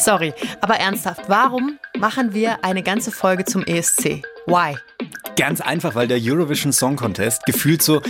Sorry, 0.00 0.32
aber 0.62 0.76
ernsthaft, 0.76 1.28
warum 1.28 1.78
machen 1.98 2.32
wir 2.32 2.64
eine 2.64 2.82
ganze 2.82 3.10
Folge 3.10 3.44
zum 3.44 3.64
ESC? 3.64 4.22
Why? 4.46 4.78
Ganz 5.36 5.60
einfach, 5.60 5.94
weil 5.94 6.08
der 6.08 6.18
Eurovision 6.18 6.72
Song 6.72 6.96
Contest 6.96 7.44
gefühlt 7.44 7.82
so 7.82 8.00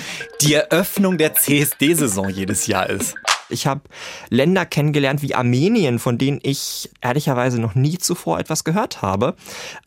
die 0.40 0.54
Eröffnung 0.54 1.18
der 1.18 1.34
CSD-Saison 1.34 2.28
jedes 2.28 2.68
Jahr 2.68 2.88
ist. 2.88 3.16
Ich 3.48 3.66
habe 3.66 3.80
Länder 4.28 4.64
kennengelernt 4.66 5.22
wie 5.22 5.34
Armenien, 5.34 5.98
von 5.98 6.16
denen 6.16 6.38
ich 6.42 6.88
ehrlicherweise 7.00 7.60
noch 7.60 7.74
nie 7.74 7.98
zuvor 7.98 8.38
etwas 8.38 8.62
gehört 8.62 9.02
habe. 9.02 9.34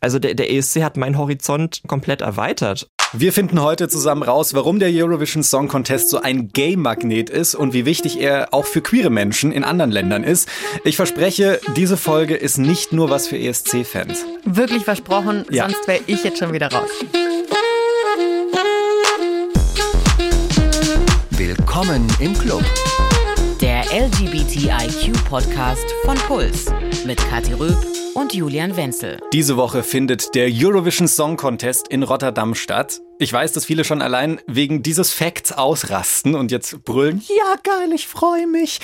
Also 0.00 0.18
der, 0.18 0.34
der 0.34 0.52
ESC 0.52 0.82
hat 0.82 0.98
meinen 0.98 1.16
Horizont 1.16 1.82
komplett 1.86 2.20
erweitert. 2.20 2.90
Wir 3.16 3.32
finden 3.32 3.62
heute 3.62 3.88
zusammen 3.88 4.24
raus, 4.24 4.54
warum 4.54 4.80
der 4.80 4.90
Eurovision 4.92 5.44
Song 5.44 5.68
Contest 5.68 6.10
so 6.10 6.18
ein 6.18 6.48
Gay-Magnet 6.48 7.30
ist 7.30 7.54
und 7.54 7.72
wie 7.72 7.84
wichtig 7.84 8.20
er 8.20 8.52
auch 8.52 8.64
für 8.64 8.80
queere 8.80 9.08
Menschen 9.08 9.52
in 9.52 9.62
anderen 9.62 9.92
Ländern 9.92 10.24
ist. 10.24 10.48
Ich 10.82 10.96
verspreche, 10.96 11.60
diese 11.76 11.96
Folge 11.96 12.34
ist 12.34 12.58
nicht 12.58 12.92
nur 12.92 13.10
was 13.10 13.28
für 13.28 13.38
ESC-Fans. 13.38 14.24
Wirklich 14.44 14.82
versprochen, 14.84 15.44
ja. 15.48 15.70
sonst 15.70 15.86
wäre 15.86 16.00
ich 16.08 16.24
jetzt 16.24 16.40
schon 16.40 16.52
wieder 16.52 16.72
raus. 16.72 16.90
Willkommen 21.30 22.08
im 22.18 22.36
Club. 22.36 22.64
LGBTIQ-Podcast 23.94 25.86
von 26.04 26.16
Puls 26.26 26.66
mit 27.04 27.16
Kathi 27.28 27.52
Röb 27.52 27.76
und 28.14 28.34
Julian 28.34 28.76
Wenzel. 28.76 29.20
Diese 29.32 29.56
Woche 29.56 29.84
findet 29.84 30.34
der 30.34 30.48
Eurovision 30.52 31.06
Song 31.06 31.36
Contest 31.36 31.86
in 31.86 32.02
Rotterdam 32.02 32.56
statt. 32.56 33.00
Ich 33.20 33.32
weiß, 33.32 33.52
dass 33.52 33.66
viele 33.66 33.84
schon 33.84 34.02
allein 34.02 34.40
wegen 34.48 34.82
dieses 34.82 35.12
Facts 35.12 35.52
ausrasten 35.52 36.34
und 36.34 36.50
jetzt 36.50 36.84
brüllen, 36.84 37.22
ja 37.28 37.54
geil, 37.62 37.92
ich 37.94 38.08
freue 38.08 38.48
mich. 38.48 38.80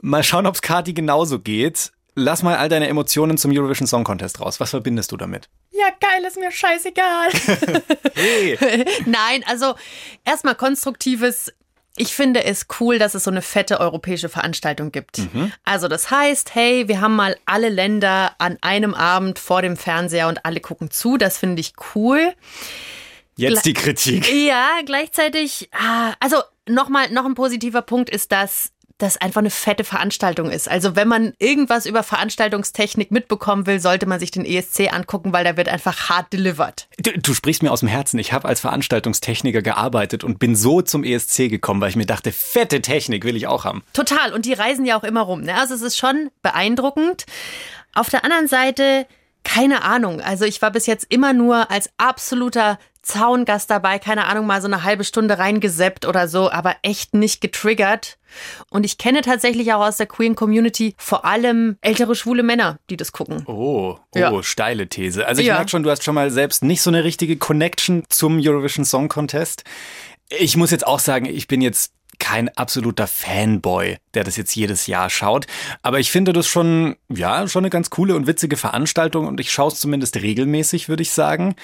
Mal 0.00 0.24
schauen, 0.24 0.44
ob 0.44 0.56
es 0.56 0.62
Kati 0.62 0.92
genauso 0.92 1.38
geht. 1.38 1.92
Lass 2.16 2.42
mal 2.42 2.56
all 2.56 2.68
deine 2.68 2.88
Emotionen 2.88 3.38
zum 3.38 3.52
Eurovision 3.52 3.86
Song 3.86 4.02
Contest 4.02 4.40
raus. 4.40 4.58
Was 4.58 4.70
verbindest 4.70 5.12
du 5.12 5.16
damit? 5.16 5.48
Ja, 5.70 5.86
geil, 6.00 6.24
ist 6.26 6.36
mir 6.36 6.50
scheißegal. 6.50 7.28
hey. 8.14 8.58
Nein, 9.06 9.44
also 9.46 9.76
erstmal 10.24 10.56
konstruktives 10.56 11.52
ich 11.98 12.14
finde 12.14 12.44
es 12.44 12.66
cool, 12.80 12.98
dass 12.98 13.14
es 13.14 13.24
so 13.24 13.30
eine 13.30 13.42
fette 13.42 13.80
europäische 13.80 14.28
Veranstaltung 14.28 14.92
gibt. 14.92 15.18
Mhm. 15.18 15.52
Also 15.64 15.88
das 15.88 16.10
heißt, 16.10 16.54
hey, 16.54 16.88
wir 16.88 17.00
haben 17.00 17.16
mal 17.16 17.36
alle 17.46 17.68
Länder 17.68 18.34
an 18.38 18.58
einem 18.60 18.94
Abend 18.94 19.38
vor 19.38 19.62
dem 19.62 19.76
Fernseher 19.76 20.28
und 20.28 20.44
alle 20.44 20.60
gucken 20.60 20.90
zu. 20.90 21.16
Das 21.16 21.38
finde 21.38 21.60
ich 21.60 21.74
cool. 21.94 22.34
Jetzt 23.36 23.66
die 23.66 23.72
Kritik. 23.72 24.32
Ja, 24.32 24.80
gleichzeitig, 24.84 25.68
ah, 25.72 26.14
also 26.18 26.38
nochmal, 26.68 27.10
noch 27.10 27.24
ein 27.24 27.34
positiver 27.34 27.82
Punkt 27.82 28.10
ist, 28.10 28.32
dass 28.32 28.72
das 28.98 29.16
einfach 29.16 29.40
eine 29.40 29.50
fette 29.50 29.84
Veranstaltung 29.84 30.50
ist. 30.50 30.68
Also 30.68 30.96
wenn 30.96 31.06
man 31.06 31.32
irgendwas 31.38 31.86
über 31.86 32.02
Veranstaltungstechnik 32.02 33.12
mitbekommen 33.12 33.66
will, 33.66 33.80
sollte 33.80 34.06
man 34.06 34.18
sich 34.18 34.32
den 34.32 34.44
ESC 34.44 34.92
angucken, 34.92 35.32
weil 35.32 35.44
da 35.44 35.56
wird 35.56 35.68
einfach 35.68 36.08
hart 36.08 36.32
delivered. 36.32 36.88
Du, 36.98 37.12
du 37.12 37.32
sprichst 37.32 37.62
mir 37.62 37.70
aus 37.70 37.80
dem 37.80 37.88
Herzen. 37.88 38.18
Ich 38.18 38.32
habe 38.32 38.48
als 38.48 38.60
Veranstaltungstechniker 38.60 39.62
gearbeitet 39.62 40.24
und 40.24 40.40
bin 40.40 40.56
so 40.56 40.82
zum 40.82 41.04
ESC 41.04 41.48
gekommen, 41.48 41.80
weil 41.80 41.90
ich 41.90 41.96
mir 41.96 42.06
dachte, 42.06 42.32
fette 42.32 42.82
Technik 42.82 43.24
will 43.24 43.36
ich 43.36 43.46
auch 43.46 43.64
haben. 43.64 43.84
Total. 43.92 44.32
Und 44.32 44.44
die 44.44 44.52
reisen 44.52 44.84
ja 44.84 44.98
auch 44.98 45.04
immer 45.04 45.22
rum. 45.22 45.42
Ne? 45.42 45.54
Also 45.54 45.74
es 45.74 45.82
ist 45.82 45.96
schon 45.96 46.30
beeindruckend. 46.42 47.24
Auf 47.94 48.10
der 48.10 48.24
anderen 48.24 48.48
Seite 48.48 49.06
keine 49.44 49.82
Ahnung. 49.82 50.20
Also 50.20 50.44
ich 50.44 50.60
war 50.60 50.70
bis 50.70 50.86
jetzt 50.86 51.06
immer 51.08 51.32
nur 51.32 51.70
als 51.70 51.88
absoluter 51.96 52.78
Zaungast 53.08 53.70
dabei, 53.70 53.98
keine 53.98 54.26
Ahnung, 54.26 54.46
mal 54.46 54.60
so 54.60 54.68
eine 54.68 54.84
halbe 54.84 55.02
Stunde 55.02 55.38
reingeseppt 55.38 56.06
oder 56.06 56.28
so, 56.28 56.50
aber 56.50 56.76
echt 56.82 57.14
nicht 57.14 57.40
getriggert. 57.40 58.18
Und 58.70 58.84
ich 58.84 58.98
kenne 58.98 59.22
tatsächlich 59.22 59.72
auch 59.72 59.86
aus 59.86 59.96
der 59.96 60.06
Queen 60.06 60.34
Community 60.34 60.94
vor 60.98 61.24
allem 61.24 61.78
ältere 61.80 62.14
schwule 62.14 62.42
Männer, 62.42 62.78
die 62.90 62.96
das 62.96 63.12
gucken. 63.12 63.42
Oh, 63.46 63.96
oh, 64.14 64.18
ja. 64.18 64.42
steile 64.42 64.88
These. 64.88 65.26
Also 65.26 65.40
ich 65.40 65.46
ja. 65.46 65.54
merke 65.54 65.70
schon, 65.70 65.82
du 65.82 65.90
hast 65.90 66.04
schon 66.04 66.14
mal 66.14 66.30
selbst 66.30 66.62
nicht 66.62 66.82
so 66.82 66.90
eine 66.90 67.04
richtige 67.04 67.36
Connection 67.36 68.04
zum 68.10 68.38
Eurovision 68.38 68.84
Song 68.84 69.08
Contest. 69.08 69.64
Ich 70.28 70.56
muss 70.58 70.70
jetzt 70.70 70.86
auch 70.86 70.98
sagen, 70.98 71.24
ich 71.24 71.48
bin 71.48 71.62
jetzt 71.62 71.92
kein 72.18 72.48
absoluter 72.56 73.06
Fanboy, 73.06 73.96
der 74.14 74.24
das 74.24 74.36
jetzt 74.36 74.54
jedes 74.54 74.86
Jahr 74.86 75.08
schaut. 75.08 75.46
Aber 75.82 76.00
ich 76.00 76.10
finde 76.10 76.32
das 76.32 76.46
schon, 76.46 76.96
ja, 77.08 77.46
schon 77.48 77.62
eine 77.62 77.70
ganz 77.70 77.90
coole 77.90 78.14
und 78.14 78.26
witzige 78.26 78.56
Veranstaltung 78.56 79.26
und 79.26 79.40
ich 79.40 79.50
schaue 79.52 79.68
es 79.68 79.80
zumindest 79.80 80.16
regelmäßig, 80.16 80.88
würde 80.88 81.02
ich 81.02 81.12
sagen. 81.12 81.54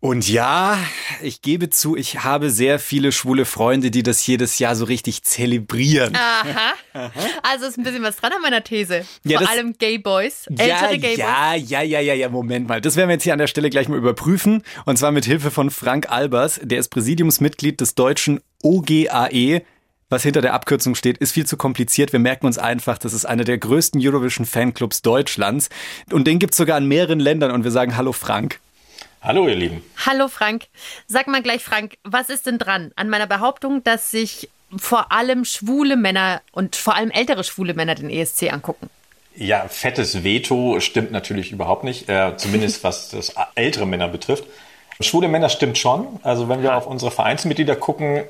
Und 0.00 0.28
ja, 0.28 0.78
ich 1.22 1.42
gebe 1.42 1.70
zu, 1.70 1.96
ich 1.96 2.22
habe 2.22 2.50
sehr 2.50 2.78
viele 2.78 3.10
schwule 3.10 3.44
Freunde, 3.44 3.90
die 3.90 4.04
das 4.04 4.24
jedes 4.24 4.60
Jahr 4.60 4.76
so 4.76 4.84
richtig 4.84 5.24
zelebrieren. 5.24 6.14
Aha. 6.14 6.74
Aha. 6.92 7.10
Also 7.42 7.66
ist 7.66 7.78
ein 7.78 7.82
bisschen 7.82 8.04
was 8.04 8.16
dran 8.16 8.32
an 8.32 8.40
meiner 8.40 8.62
These. 8.62 9.04
Ja, 9.24 9.40
Vor 9.40 9.50
allem 9.50 9.76
Gay 9.76 9.98
Boys, 9.98 10.46
ältere 10.46 10.68
ja, 10.68 10.96
Gay 10.96 11.16
Boys. 11.16 11.18
Ja, 11.18 11.54
ja, 11.54 11.82
ja, 11.82 12.00
ja, 12.00 12.14
ja, 12.14 12.28
Moment 12.28 12.68
mal. 12.68 12.80
Das 12.80 12.94
werden 12.94 13.08
wir 13.08 13.14
jetzt 13.14 13.24
hier 13.24 13.32
an 13.32 13.40
der 13.40 13.48
Stelle 13.48 13.70
gleich 13.70 13.88
mal 13.88 13.98
überprüfen. 13.98 14.62
Und 14.84 14.98
zwar 14.98 15.10
mit 15.10 15.24
Hilfe 15.24 15.50
von 15.50 15.70
Frank 15.70 16.10
Albers. 16.10 16.60
Der 16.62 16.78
ist 16.78 16.90
Präsidiumsmitglied 16.90 17.80
des 17.80 17.96
deutschen 17.96 18.40
OGAE. 18.62 19.62
Was 20.10 20.22
hinter 20.22 20.40
der 20.40 20.54
Abkürzung 20.54 20.94
steht, 20.94 21.18
ist 21.18 21.32
viel 21.32 21.44
zu 21.44 21.56
kompliziert. 21.56 22.12
Wir 22.12 22.20
merken 22.20 22.46
uns 22.46 22.56
einfach, 22.56 22.98
das 22.98 23.12
ist 23.12 23.24
einer 23.26 23.44
der 23.44 23.58
größten 23.58 24.00
Eurovision 24.02 24.46
Fanclubs 24.46 25.02
Deutschlands. 25.02 25.70
Und 26.12 26.28
den 26.28 26.38
gibt's 26.38 26.56
sogar 26.56 26.78
in 26.78 26.86
mehreren 26.86 27.18
Ländern. 27.18 27.50
Und 27.50 27.64
wir 27.64 27.72
sagen 27.72 27.96
Hallo 27.96 28.12
Frank. 28.12 28.60
Hallo, 29.20 29.48
ihr 29.48 29.56
Lieben. 29.56 29.82
Hallo, 30.06 30.28
Frank. 30.28 30.66
Sag 31.06 31.26
mal 31.26 31.42
gleich, 31.42 31.62
Frank, 31.62 31.98
was 32.04 32.30
ist 32.30 32.46
denn 32.46 32.58
dran 32.58 32.92
an 32.94 33.08
meiner 33.08 33.26
Behauptung, 33.26 33.82
dass 33.82 34.10
sich 34.10 34.48
vor 34.76 35.12
allem 35.12 35.44
schwule 35.44 35.96
Männer 35.96 36.40
und 36.52 36.76
vor 36.76 36.94
allem 36.94 37.10
ältere 37.10 37.42
schwule 37.42 37.74
Männer 37.74 37.94
den 37.94 38.10
ESC 38.10 38.52
angucken? 38.52 38.88
Ja, 39.34 39.66
fettes 39.68 40.24
Veto 40.24 40.80
stimmt 40.80 41.10
natürlich 41.10 41.52
überhaupt 41.52 41.84
nicht, 41.84 42.08
äh, 42.08 42.36
zumindest 42.36 42.84
was 42.84 43.10
das 43.10 43.34
ältere 43.54 43.86
Männer 43.86 44.08
betrifft. 44.08 44.44
Schwule 45.00 45.28
Männer 45.28 45.48
stimmt 45.48 45.78
schon. 45.78 46.20
Also 46.22 46.48
wenn 46.48 46.62
wir 46.62 46.76
auf 46.76 46.86
unsere 46.86 47.10
Vereinsmitglieder 47.10 47.76
gucken, 47.76 48.16
äh, 48.16 48.24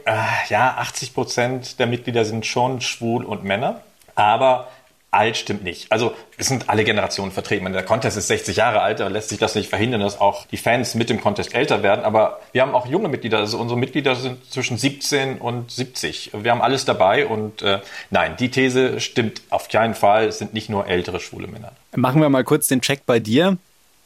ja, 0.49 0.77
80 0.79 1.15
Prozent 1.15 1.79
der 1.79 1.87
Mitglieder 1.87 2.25
sind 2.25 2.45
schon 2.47 2.81
schwul 2.81 3.25
und 3.25 3.45
Männer. 3.45 3.83
Aber 4.15 4.69
alt 5.11 5.37
stimmt 5.37 5.65
nicht. 5.65 5.91
Also 5.91 6.15
es 6.37 6.49
sind 6.49 6.69
alle 6.69 6.85
Generationen 6.85 7.33
vertreten. 7.33 7.73
Der 7.73 7.83
Contest 7.83 8.17
ist 8.17 8.29
60 8.29 8.57
Jahre 8.57 8.83
alt, 8.83 9.01
da 9.01 9.09
lässt 9.09 9.31
sich 9.31 9.39
das 9.39 9.55
nicht 9.55 9.69
verhindern, 9.69 10.01
dass 10.01 10.21
auch 10.21 10.47
die 10.47 10.57
Fans 10.57 10.95
mit 10.95 11.09
dem 11.09 11.21
Contest 11.21 11.55
älter 11.55 11.83
werden. 11.83 12.05
Aber 12.05 12.41
wir 12.53 12.63
haben 12.63 12.75
auch 12.75 12.87
junge 12.87 13.09
Mitglieder. 13.09 13.39
Also 13.39 13.59
unsere 13.59 13.79
Mitglieder 13.79 14.15
sind 14.15 14.51
zwischen 14.51 14.77
17 14.77 15.39
und 15.39 15.71
70. 15.71 16.33
Wir 16.35 16.51
haben 16.51 16.61
alles 16.63 16.85
dabei 16.85 17.27
und 17.27 17.63
äh, 17.63 17.81
nein, 18.11 18.37
die 18.39 18.51
These 18.51 19.01
stimmt 19.01 19.43
auf 19.51 19.69
keinen 19.69 19.95
Fall. 19.95 20.27
Es 20.27 20.39
sind 20.39 20.53
nicht 20.53 20.69
nur 20.69 20.87
ältere 20.87 21.21
schwule 21.21 21.47
Männer. 21.47 21.73
Machen 21.97 22.21
wir 22.21 22.29
mal 22.29 22.45
kurz 22.45 22.69
den 22.69 22.83
Check 22.83 23.07
bei 23.07 23.19
dir. 23.19 23.57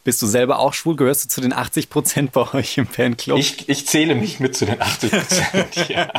Bist 0.04 0.20
du 0.20 0.26
selber 0.26 0.58
auch 0.58 0.74
schwul? 0.74 0.96
Gehörst 0.96 1.24
du 1.24 1.28
zu 1.28 1.40
den 1.40 1.52
80 1.52 1.88
Prozent 1.88 2.32
bei 2.32 2.52
euch 2.54 2.76
im 2.76 2.88
Fanclub? 2.88 3.38
Ich, 3.38 3.68
ich 3.68 3.86
zähle 3.86 4.16
mich 4.16 4.40
mit 4.40 4.56
zu 4.56 4.66
den 4.66 4.80
80 4.80 5.10
Prozent, 5.12 5.76
ja. 5.88 6.12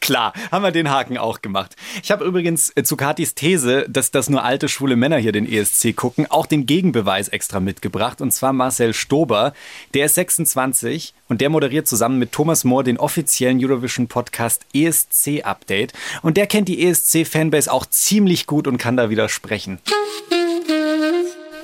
Klar, 0.00 0.32
haben 0.50 0.64
wir 0.64 0.72
den 0.72 0.90
Haken 0.90 1.16
auch 1.16 1.40
gemacht. 1.40 1.76
Ich 2.02 2.10
habe 2.10 2.24
übrigens 2.24 2.72
äh, 2.74 2.82
zu 2.82 2.96
Katis 2.96 3.36
These, 3.36 3.86
dass 3.88 4.10
das 4.10 4.28
nur 4.28 4.42
alte 4.42 4.68
schwule 4.68 4.96
Männer 4.96 5.18
hier 5.18 5.30
den 5.30 5.50
ESC 5.50 5.94
gucken, 5.94 6.28
auch 6.28 6.46
den 6.46 6.66
Gegenbeweis 6.66 7.28
extra 7.28 7.60
mitgebracht. 7.60 8.20
Und 8.20 8.32
zwar 8.32 8.52
Marcel 8.52 8.94
Stober. 8.94 9.52
Der 9.94 10.06
ist 10.06 10.16
26 10.16 11.14
und 11.28 11.40
der 11.40 11.50
moderiert 11.50 11.86
zusammen 11.86 12.18
mit 12.18 12.32
Thomas 12.32 12.64
Mohr 12.64 12.82
den 12.82 12.98
offiziellen 12.98 13.64
Eurovision 13.64 14.08
Podcast 14.08 14.66
ESC 14.74 15.44
Update. 15.44 15.92
Und 16.22 16.36
der 16.36 16.48
kennt 16.48 16.68
die 16.68 16.84
ESC-Fanbase 16.84 17.70
auch 17.70 17.86
ziemlich 17.86 18.48
gut 18.48 18.66
und 18.66 18.78
kann 18.78 18.96
da 18.96 19.08
widersprechen. 19.08 19.78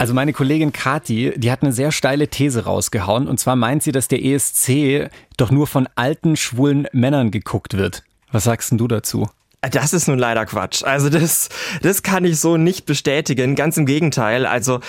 Also 0.00 0.15
meine 0.15 0.33
Kollegin 0.33 0.72
Kati, 0.72 1.34
die 1.37 1.53
hat 1.53 1.62
eine 1.62 1.75
sehr 1.75 1.93
steile 1.93 2.28
These 2.28 2.65
rausgehauen. 2.65 3.28
Und 3.28 3.38
zwar 3.38 3.55
meint 3.55 3.83
sie, 3.83 3.93
dass 3.93 4.09
der 4.09 4.25
ESC 4.25 5.11
doch 5.37 5.50
nur 5.50 5.66
von 5.66 5.91
alten, 5.94 6.37
schwulen 6.37 6.88
Männern 6.93 7.31
geguckt 7.31 7.77
wird. 7.77 8.03
Was 8.33 8.44
sagst 8.44 8.71
denn 8.71 8.78
du 8.78 8.89
dazu? 8.89 9.28
Das 9.62 9.93
ist 9.93 10.09
nun 10.09 10.19
leider 10.19 10.47
Quatsch. 10.47 10.82
Also 10.84 11.10
das, 11.10 11.50
das 11.82 12.03
kann 12.03 12.24
ich 12.24 12.41
so 12.41 12.57
nicht 12.57 12.86
bestätigen. 12.86 13.57
Ganz 13.57 13.77
im 13.77 13.84
Gegenteil. 13.84 14.47
Also 14.47 14.80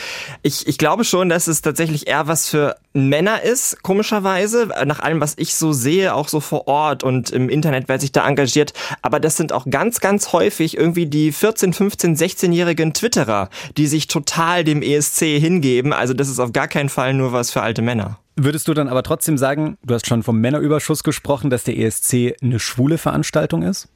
ich, 0.43 0.65
ich 0.65 0.77
glaube 0.77 1.03
schon, 1.03 1.27
dass 1.27 1.47
es 1.47 1.61
tatsächlich 1.61 2.07
eher 2.07 2.27
was 2.27 2.47
für 2.47 2.77
Männer 2.93 3.41
ist, 3.41 3.83
komischerweise. 3.83 4.69
Nach 4.85 5.01
allem, 5.01 5.19
was 5.19 5.33
ich 5.37 5.55
so 5.55 5.73
sehe, 5.73 6.15
auch 6.15 6.29
so 6.29 6.39
vor 6.39 6.69
Ort 6.69 7.03
und 7.03 7.31
im 7.31 7.49
Internet, 7.49 7.89
wer 7.89 7.99
sich 7.99 8.13
da 8.13 8.25
engagiert. 8.25 8.71
Aber 9.01 9.19
das 9.19 9.35
sind 9.35 9.51
auch 9.51 9.65
ganz, 9.69 9.99
ganz 9.99 10.31
häufig 10.31 10.77
irgendwie 10.77 11.05
die 11.05 11.33
14, 11.33 11.73
15, 11.73 12.15
16-jährigen 12.15 12.93
Twitterer, 12.93 13.49
die 13.75 13.87
sich 13.87 14.07
total 14.07 14.63
dem 14.63 14.81
ESC 14.81 15.37
hingeben. 15.37 15.91
Also 15.91 16.13
das 16.13 16.29
ist 16.29 16.39
auf 16.39 16.53
gar 16.53 16.69
keinen 16.69 16.89
Fall 16.89 17.13
nur 17.13 17.33
was 17.33 17.51
für 17.51 17.61
alte 17.61 17.81
Männer. 17.81 18.19
Würdest 18.37 18.69
du 18.69 18.73
dann 18.73 18.87
aber 18.87 19.03
trotzdem 19.03 19.37
sagen, 19.37 19.77
du 19.83 19.93
hast 19.93 20.07
schon 20.07 20.23
vom 20.23 20.39
Männerüberschuss 20.39 21.03
gesprochen, 21.03 21.49
dass 21.49 21.65
der 21.65 21.77
ESC 21.77 22.35
eine 22.41 22.59
schwule 22.59 22.97
Veranstaltung 22.97 23.63
ist? 23.63 23.89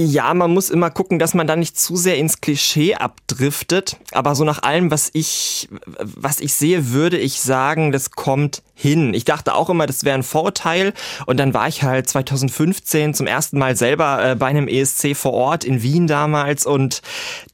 Ja, 0.00 0.32
man 0.32 0.52
muss 0.52 0.70
immer 0.70 0.90
gucken, 0.90 1.18
dass 1.18 1.34
man 1.34 1.48
da 1.48 1.56
nicht 1.56 1.76
zu 1.76 1.96
sehr 1.96 2.18
ins 2.18 2.40
Klischee 2.40 2.94
abdriftet. 2.94 3.96
Aber 4.12 4.36
so 4.36 4.44
nach 4.44 4.62
allem, 4.62 4.92
was 4.92 5.10
ich, 5.12 5.68
was 5.98 6.38
ich 6.38 6.54
sehe, 6.54 6.92
würde 6.92 7.18
ich 7.18 7.40
sagen, 7.40 7.90
das 7.90 8.12
kommt 8.12 8.62
hin. 8.76 9.12
Ich 9.12 9.24
dachte 9.24 9.56
auch 9.56 9.68
immer, 9.68 9.88
das 9.88 10.04
wäre 10.04 10.14
ein 10.14 10.22
Vorurteil. 10.22 10.92
Und 11.26 11.40
dann 11.40 11.52
war 11.52 11.66
ich 11.66 11.82
halt 11.82 12.08
2015 12.08 13.12
zum 13.12 13.26
ersten 13.26 13.58
Mal 13.58 13.76
selber 13.76 14.24
äh, 14.24 14.36
bei 14.36 14.46
einem 14.46 14.68
ESC 14.68 15.16
vor 15.16 15.32
Ort 15.32 15.64
in 15.64 15.82
Wien 15.82 16.06
damals. 16.06 16.64
Und 16.64 17.02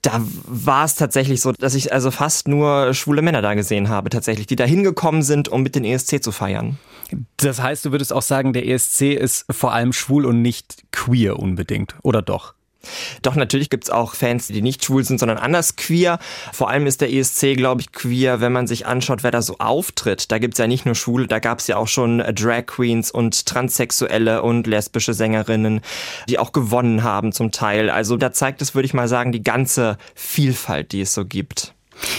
da 0.02 0.20
war 0.47 0.85
es 0.85 0.97
tatsächlich 0.97 1.40
so, 1.40 1.52
dass 1.52 1.75
ich 1.75 1.94
also 1.94 2.11
fast 2.11 2.47
nur 2.47 2.93
schwule 2.93 3.23
Männer 3.23 3.40
da 3.40 3.55
gesehen 3.55 3.88
habe, 3.88 4.11
tatsächlich, 4.11 4.47
die 4.47 4.56
da 4.56 4.64
hingekommen 4.64 5.23
sind, 5.23 5.49
um 5.49 5.62
mit 5.62 5.76
den 5.76 5.87
ESC 5.87 6.23
zu 6.23 6.31
feiern. 6.31 6.76
Das 7.36 7.60
heißt, 7.60 7.84
du 7.84 7.92
würdest 7.92 8.12
auch 8.12 8.22
sagen, 8.22 8.52
der 8.52 8.66
ESC 8.66 9.12
ist 9.12 9.46
vor 9.50 9.72
allem 9.72 9.92
schwul 9.92 10.24
und 10.26 10.42
nicht 10.42 10.84
queer 10.92 11.38
unbedingt, 11.38 11.96
oder 12.02 12.22
doch? 12.22 12.54
Doch, 13.22 13.34
natürlich 13.34 13.70
gibt's 13.70 13.90
auch 13.90 14.14
Fans, 14.14 14.48
die 14.48 14.62
nicht 14.62 14.84
schwul 14.84 15.04
sind, 15.04 15.18
sondern 15.18 15.38
anders 15.38 15.76
queer. 15.76 16.18
Vor 16.52 16.68
allem 16.70 16.86
ist 16.86 17.00
der 17.00 17.12
ESC, 17.12 17.56
glaube 17.56 17.80
ich, 17.80 17.92
queer, 17.92 18.40
wenn 18.40 18.52
man 18.52 18.66
sich 18.66 18.86
anschaut, 18.86 19.22
wer 19.22 19.30
da 19.30 19.42
so 19.42 19.56
auftritt. 19.58 20.30
Da 20.30 20.38
gibt's 20.38 20.58
ja 20.58 20.66
nicht 20.66 20.86
nur 20.86 20.94
Schwule, 20.94 21.26
da 21.26 21.38
gab's 21.38 21.66
ja 21.66 21.76
auch 21.76 21.88
schon 21.88 22.18
Drag 22.18 22.66
Queens 22.66 23.10
und 23.10 23.46
Transsexuelle 23.46 24.42
und 24.42 24.66
lesbische 24.66 25.14
Sängerinnen, 25.14 25.80
die 26.28 26.38
auch 26.38 26.52
gewonnen 26.52 27.02
haben 27.02 27.32
zum 27.32 27.50
Teil. 27.50 27.90
Also 27.90 28.16
da 28.16 28.32
zeigt 28.32 28.62
es, 28.62 28.74
würde 28.74 28.86
ich 28.86 28.94
mal 28.94 29.08
sagen, 29.08 29.32
die 29.32 29.42
ganze 29.42 29.96
Vielfalt, 30.14 30.92
die 30.92 31.00
es 31.00 31.14
so 31.14 31.24
gibt. 31.24 31.74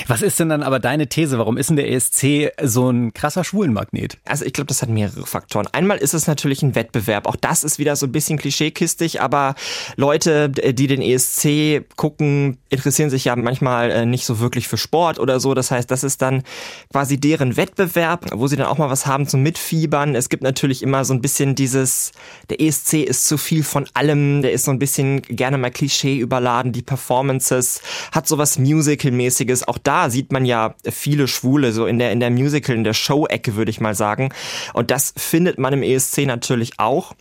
Was 0.07 0.21
ist 0.21 0.39
denn 0.39 0.49
dann 0.49 0.63
aber 0.63 0.79
deine 0.79 1.07
These? 1.07 1.37
Warum 1.37 1.57
ist 1.57 1.69
denn 1.69 1.75
der 1.75 1.91
ESC 1.91 2.51
so 2.61 2.89
ein 2.89 3.13
krasser 3.13 3.43
Schwulenmagnet? 3.43 4.17
Also 4.25 4.45
ich 4.45 4.53
glaube, 4.53 4.67
das 4.67 4.81
hat 4.81 4.89
mehrere 4.89 5.25
Faktoren. 5.25 5.67
Einmal 5.71 5.97
ist 5.97 6.13
es 6.13 6.27
natürlich 6.27 6.63
ein 6.63 6.75
Wettbewerb. 6.75 7.27
Auch 7.27 7.35
das 7.35 7.63
ist 7.63 7.79
wieder 7.79 7.95
so 7.95 8.05
ein 8.05 8.11
bisschen 8.11 8.37
klischeekistig, 8.37 9.21
aber 9.21 9.55
Leute, 9.95 10.49
die 10.49 10.87
den 10.87 11.01
ESC 11.01 11.85
gucken, 11.95 12.57
interessieren 12.69 13.09
sich 13.09 13.25
ja 13.25 13.35
manchmal 13.35 13.91
äh, 13.91 14.05
nicht 14.05 14.25
so 14.25 14.39
wirklich 14.39 14.67
für 14.67 14.77
Sport 14.77 15.19
oder 15.19 15.39
so. 15.39 15.53
Das 15.53 15.71
heißt, 15.71 15.89
das 15.89 16.03
ist 16.03 16.21
dann 16.21 16.43
quasi 16.91 17.17
deren 17.17 17.57
Wettbewerb, 17.57 18.27
wo 18.33 18.47
sie 18.47 18.55
dann 18.55 18.67
auch 18.67 18.77
mal 18.77 18.89
was 18.89 19.05
haben 19.05 19.27
zum 19.27 19.41
Mitfiebern. 19.43 20.15
Es 20.15 20.29
gibt 20.29 20.43
natürlich 20.43 20.83
immer 20.83 21.05
so 21.05 21.13
ein 21.13 21.21
bisschen 21.21 21.55
dieses, 21.55 22.11
der 22.49 22.61
ESC 22.61 22.93
ist 22.95 23.27
zu 23.27 23.37
viel 23.37 23.63
von 23.63 23.87
allem, 23.93 24.41
der 24.41 24.51
ist 24.51 24.65
so 24.65 24.71
ein 24.71 24.79
bisschen 24.79 25.21
gerne 25.21 25.57
mal 25.57 25.71
Klischee 25.71 26.17
überladen. 26.17 26.71
Die 26.71 26.81
Performances 26.81 27.81
hat 28.11 28.27
sowas 28.27 28.57
Musical-mäßiges 28.57 29.64
auch 29.67 29.77
da 29.77 30.09
sieht 30.09 30.31
man 30.31 30.45
ja 30.45 30.75
viele 30.89 31.27
Schwule, 31.27 31.71
so 31.71 31.85
in 31.85 31.99
der, 31.99 32.11
in 32.11 32.19
der 32.19 32.29
Musical, 32.29 32.75
in 32.75 32.83
der 32.83 32.93
Show-Ecke, 32.93 33.55
würde 33.55 33.71
ich 33.71 33.81
mal 33.81 33.95
sagen. 33.95 34.33
Und 34.73 34.91
das 34.91 35.13
findet 35.17 35.57
man 35.57 35.73
im 35.73 35.83
ESC 35.83 36.25
natürlich 36.25 36.79
auch. 36.79 37.13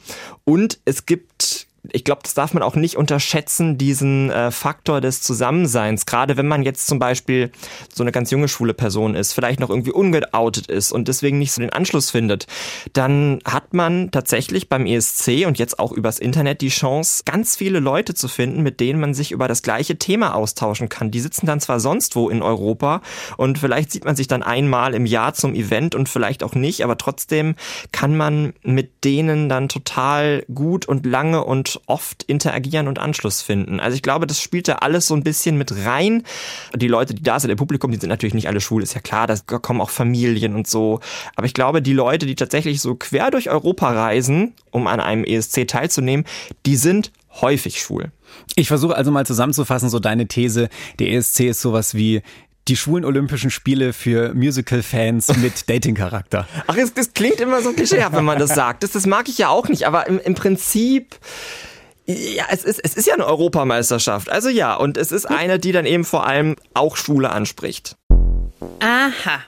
Und 0.44 0.80
es 0.84 1.06
gibt 1.06 1.63
ich 1.92 2.04
glaube, 2.04 2.22
das 2.22 2.34
darf 2.34 2.54
man 2.54 2.62
auch 2.62 2.76
nicht 2.76 2.96
unterschätzen, 2.96 3.76
diesen 3.76 4.30
äh, 4.30 4.50
Faktor 4.50 5.00
des 5.00 5.20
Zusammenseins. 5.20 6.06
Gerade 6.06 6.36
wenn 6.36 6.48
man 6.48 6.62
jetzt 6.62 6.86
zum 6.86 6.98
Beispiel 6.98 7.50
so 7.92 8.02
eine 8.02 8.12
ganz 8.12 8.30
junge 8.30 8.48
schwule 8.48 8.74
Person 8.74 9.14
ist, 9.14 9.32
vielleicht 9.32 9.60
noch 9.60 9.70
irgendwie 9.70 9.92
ungeoutet 9.92 10.68
ist 10.68 10.92
und 10.92 11.08
deswegen 11.08 11.38
nicht 11.38 11.52
so 11.52 11.60
den 11.60 11.70
Anschluss 11.70 12.10
findet, 12.10 12.46
dann 12.94 13.40
hat 13.44 13.74
man 13.74 14.10
tatsächlich 14.10 14.68
beim 14.68 14.86
ESC 14.86 15.46
und 15.46 15.58
jetzt 15.58 15.78
auch 15.78 15.92
übers 15.92 16.18
Internet 16.18 16.62
die 16.62 16.68
Chance, 16.68 17.22
ganz 17.26 17.56
viele 17.56 17.80
Leute 17.80 18.14
zu 18.14 18.28
finden, 18.28 18.62
mit 18.62 18.80
denen 18.80 19.00
man 19.00 19.12
sich 19.12 19.30
über 19.30 19.48
das 19.48 19.62
gleiche 19.62 19.96
Thema 19.98 20.34
austauschen 20.34 20.88
kann. 20.88 21.10
Die 21.10 21.20
sitzen 21.20 21.46
dann 21.46 21.60
zwar 21.60 21.80
sonst 21.80 22.16
wo 22.16 22.30
in 22.30 22.42
Europa 22.42 23.02
und 23.36 23.58
vielleicht 23.58 23.92
sieht 23.92 24.04
man 24.04 24.16
sich 24.16 24.26
dann 24.26 24.42
einmal 24.42 24.94
im 24.94 25.06
Jahr 25.06 25.34
zum 25.34 25.54
Event 25.54 25.94
und 25.94 26.08
vielleicht 26.08 26.42
auch 26.42 26.54
nicht, 26.54 26.82
aber 26.82 26.96
trotzdem 26.96 27.56
kann 27.92 28.16
man 28.16 28.54
mit 28.62 29.04
denen 29.04 29.48
dann 29.48 29.68
total 29.68 30.44
gut 30.52 30.86
und 30.86 31.04
lange 31.04 31.44
und 31.44 31.73
oft 31.86 32.22
interagieren 32.24 32.88
und 32.88 32.98
Anschluss 32.98 33.42
finden. 33.42 33.80
Also 33.80 33.94
ich 33.94 34.02
glaube, 34.02 34.26
das 34.26 34.40
spielt 34.40 34.68
da 34.68 34.76
alles 34.76 35.06
so 35.06 35.14
ein 35.14 35.22
bisschen 35.22 35.56
mit 35.58 35.84
rein. 35.84 36.22
Die 36.74 36.88
Leute, 36.88 37.14
die 37.14 37.22
da 37.22 37.38
sind, 37.38 37.50
im 37.50 37.56
Publikum, 37.56 37.90
die 37.90 37.98
sind 37.98 38.08
natürlich 38.08 38.34
nicht 38.34 38.48
alle 38.48 38.60
schwul, 38.60 38.82
ist 38.82 38.94
ja 38.94 39.00
klar, 39.00 39.26
da 39.26 39.36
kommen 39.36 39.80
auch 39.80 39.90
Familien 39.90 40.54
und 40.54 40.66
so. 40.66 41.00
Aber 41.36 41.46
ich 41.46 41.54
glaube, 41.54 41.82
die 41.82 41.92
Leute, 41.92 42.26
die 42.26 42.34
tatsächlich 42.34 42.80
so 42.80 42.94
quer 42.94 43.30
durch 43.30 43.50
Europa 43.50 43.90
reisen, 43.90 44.54
um 44.70 44.86
an 44.86 45.00
einem 45.00 45.24
ESC 45.24 45.66
teilzunehmen, 45.66 46.26
die 46.66 46.76
sind 46.76 47.12
häufig 47.40 47.80
schwul. 47.80 48.12
Ich 48.56 48.68
versuche 48.68 48.96
also 48.96 49.10
mal 49.10 49.26
zusammenzufassen, 49.26 49.88
so 49.88 49.98
deine 49.98 50.26
These, 50.26 50.68
der 50.98 51.12
ESC 51.12 51.40
ist 51.40 51.60
sowas 51.60 51.94
wie 51.94 52.22
die 52.68 52.76
schwulen 52.76 53.04
Olympischen 53.04 53.50
Spiele 53.50 53.92
für 53.92 54.34
Musical-Fans 54.34 55.36
mit 55.42 55.68
Dating-Charakter. 55.68 56.46
Ach, 56.66 56.76
das, 56.76 56.94
das, 56.94 57.12
klingt 57.12 57.40
immer 57.40 57.62
so 57.62 57.72
klischeehaft, 57.72 58.16
wenn 58.16 58.24
man 58.24 58.38
das 58.38 58.50
sagt. 58.54 58.82
Das, 58.82 58.92
das 58.92 59.06
mag 59.06 59.28
ich 59.28 59.38
ja 59.38 59.48
auch 59.48 59.68
nicht, 59.68 59.86
aber 59.86 60.06
im, 60.06 60.18
im 60.18 60.34
Prinzip 60.34 61.18
ja, 62.06 62.44
es 62.50 62.64
ist, 62.64 62.80
es 62.84 62.94
ist 62.94 63.06
ja 63.06 63.14
eine 63.14 63.26
Europameisterschaft. 63.26 64.28
Also 64.28 64.50
ja, 64.50 64.74
und 64.74 64.98
es 64.98 65.10
ist 65.10 65.24
eine, 65.24 65.58
die 65.58 65.72
dann 65.72 65.86
eben 65.86 66.04
vor 66.04 66.26
allem 66.26 66.56
auch 66.74 66.96
Schwule 66.96 67.30
anspricht. 67.30 67.96
Aha. 68.80 69.40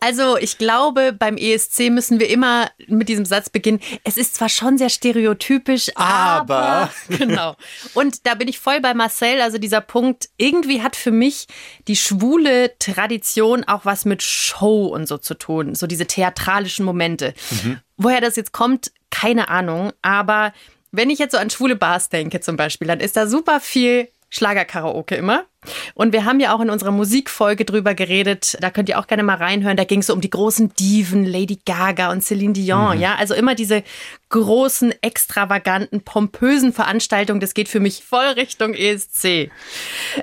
Also 0.00 0.36
ich 0.36 0.58
glaube, 0.58 1.12
beim 1.12 1.36
ESC 1.36 1.90
müssen 1.90 2.20
wir 2.20 2.28
immer 2.28 2.70
mit 2.86 3.08
diesem 3.08 3.24
Satz 3.24 3.50
beginnen. 3.50 3.80
Es 4.04 4.16
ist 4.16 4.34
zwar 4.34 4.48
schon 4.48 4.78
sehr 4.78 4.88
stereotypisch, 4.88 5.90
aber, 5.94 6.56
aber. 6.56 6.92
genau. 7.08 7.56
Und 7.94 8.26
da 8.26 8.34
bin 8.34 8.48
ich 8.48 8.58
voll 8.58 8.80
bei 8.80 8.94
Marcel. 8.94 9.40
Also 9.40 9.58
dieser 9.58 9.80
Punkt, 9.80 10.28
irgendwie 10.36 10.82
hat 10.82 10.96
für 10.96 11.10
mich 11.10 11.46
die 11.86 11.96
schwule 11.96 12.76
Tradition 12.78 13.64
auch 13.64 13.84
was 13.84 14.04
mit 14.04 14.22
Show 14.22 14.86
und 14.86 15.06
so 15.06 15.18
zu 15.18 15.34
tun. 15.34 15.74
So 15.74 15.86
diese 15.86 16.06
theatralischen 16.06 16.84
Momente. 16.84 17.34
Mhm. 17.50 17.80
Woher 17.96 18.20
das 18.20 18.36
jetzt 18.36 18.52
kommt, 18.52 18.92
keine 19.10 19.48
Ahnung. 19.48 19.92
Aber 20.02 20.52
wenn 20.92 21.10
ich 21.10 21.18
jetzt 21.18 21.32
so 21.32 21.38
an 21.38 21.50
schwule 21.50 21.76
Bars 21.76 22.08
denke 22.08 22.40
zum 22.40 22.56
Beispiel, 22.56 22.88
dann 22.88 23.00
ist 23.00 23.16
da 23.16 23.26
super 23.26 23.60
viel 23.60 24.08
Schlagerkaraoke 24.30 25.14
immer. 25.14 25.46
Und 25.94 26.12
wir 26.12 26.24
haben 26.24 26.38
ja 26.38 26.54
auch 26.54 26.60
in 26.60 26.70
unserer 26.70 26.92
Musikfolge 26.92 27.64
drüber 27.64 27.94
geredet, 27.94 28.56
da 28.60 28.70
könnt 28.70 28.88
ihr 28.88 28.98
auch 28.98 29.08
gerne 29.08 29.24
mal 29.24 29.36
reinhören, 29.36 29.76
da 29.76 29.84
ging 29.84 30.00
es 30.00 30.06
so 30.06 30.12
um 30.12 30.20
die 30.20 30.30
großen 30.30 30.72
Diven, 30.74 31.24
Lady 31.24 31.58
Gaga 31.66 32.12
und 32.12 32.22
Celine 32.22 32.52
Dion, 32.52 32.96
mhm. 32.96 33.02
ja, 33.02 33.16
also 33.16 33.34
immer 33.34 33.56
diese 33.56 33.82
großen, 34.28 34.94
extravaganten, 35.02 36.02
pompösen 36.02 36.72
Veranstaltungen, 36.72 37.40
das 37.40 37.54
geht 37.54 37.68
für 37.68 37.80
mich 37.80 38.04
voll 38.04 38.26
Richtung 38.26 38.74
ESC. 38.74 39.50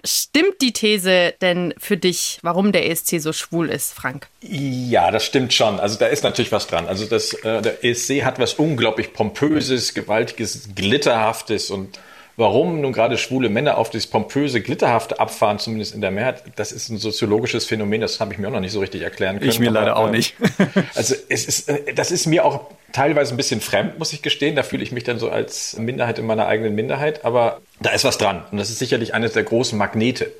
Stimmt 0.05 0.61
die 0.61 0.71
These 0.71 1.33
denn 1.41 1.73
für 1.77 1.97
dich, 1.97 2.39
warum 2.41 2.71
der 2.71 2.89
ESC 2.89 3.19
so 3.19 3.33
schwul 3.33 3.69
ist, 3.69 3.93
Frank? 3.93 4.27
Ja, 4.41 5.11
das 5.11 5.25
stimmt 5.25 5.53
schon. 5.53 5.79
Also 5.79 5.97
da 5.97 6.07
ist 6.07 6.23
natürlich 6.23 6.51
was 6.51 6.67
dran. 6.67 6.87
Also 6.87 7.05
das, 7.05 7.33
äh, 7.33 7.61
der 7.61 7.83
ESC 7.83 8.23
hat 8.23 8.39
was 8.39 8.53
unglaublich 8.53 9.11
pompöses, 9.11 9.93
gewaltiges, 9.93 10.69
glitterhaftes 10.75 11.71
und 11.71 11.99
Warum 12.37 12.81
nun 12.81 12.91
gerade 12.91 13.17
schwule 13.17 13.47
Männer 13.47 13.77
auf 13.77 13.89
dieses 13.89 14.07
pompöse, 14.07 14.59
glitterhafte 14.59 15.21
abfahren, 15.21 15.57
zumindest 15.57 15.95
in 15.95 16.01
der 16.01 16.11
Mehrheit, 16.11 16.43
das 16.57 16.73
ist 16.73 16.89
ein 16.89 16.97
soziologisches 16.97 17.65
Phänomen, 17.65 18.01
das 18.01 18.19
habe 18.19 18.33
ich 18.33 18.39
mir 18.39 18.49
auch 18.49 18.51
noch 18.51 18.59
nicht 18.59 18.73
so 18.73 18.81
richtig 18.81 19.03
erklären 19.03 19.39
können. 19.39 19.49
Ich 19.49 19.59
mir 19.59 19.69
leider 19.69 19.95
auch 19.95 20.11
nicht. 20.11 20.35
also 20.95 21.15
es 21.29 21.45
ist, 21.45 21.69
äh, 21.69 21.93
das 21.93 22.11
ist 22.11 22.25
mir 22.25 22.43
auch 22.43 22.71
teilweise 22.91 23.33
ein 23.33 23.37
bisschen 23.37 23.61
fremd, 23.61 23.99
muss 23.99 24.11
ich 24.11 24.21
gestehen. 24.21 24.55
Da 24.55 24.63
fühle 24.63 24.83
ich 24.83 24.91
mich 24.91 25.05
dann 25.05 25.17
so 25.17 25.29
als 25.29 25.77
Minderheit 25.77 26.19
in 26.19 26.25
meiner 26.25 26.47
eigenen 26.47 26.75
Minderheit, 26.75 27.23
aber 27.23 27.61
da 27.79 27.91
ist 27.91 28.03
was 28.03 28.17
dran. 28.17 28.43
Und 28.51 28.57
das 28.57 28.69
ist 28.69 28.79
sicherlich 28.79 29.13
eines 29.13 29.31
der 29.31 29.43
großen 29.43 29.77
Magnete. 29.77 30.31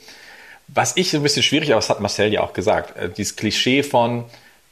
Was 0.68 0.98
ich 0.98 1.12
so 1.12 1.18
ein 1.18 1.24
bisschen 1.24 1.44
schwierig, 1.44 1.72
aber 1.72 1.80
das 1.80 1.90
hat 1.90 2.02
Marcel 2.02 2.34
ja 2.34 2.42
auch 2.42 2.52
gesagt, 2.52 2.98
äh, 2.98 3.10
dieses 3.10 3.38
Klischee 3.38 3.84
von, 3.84 4.26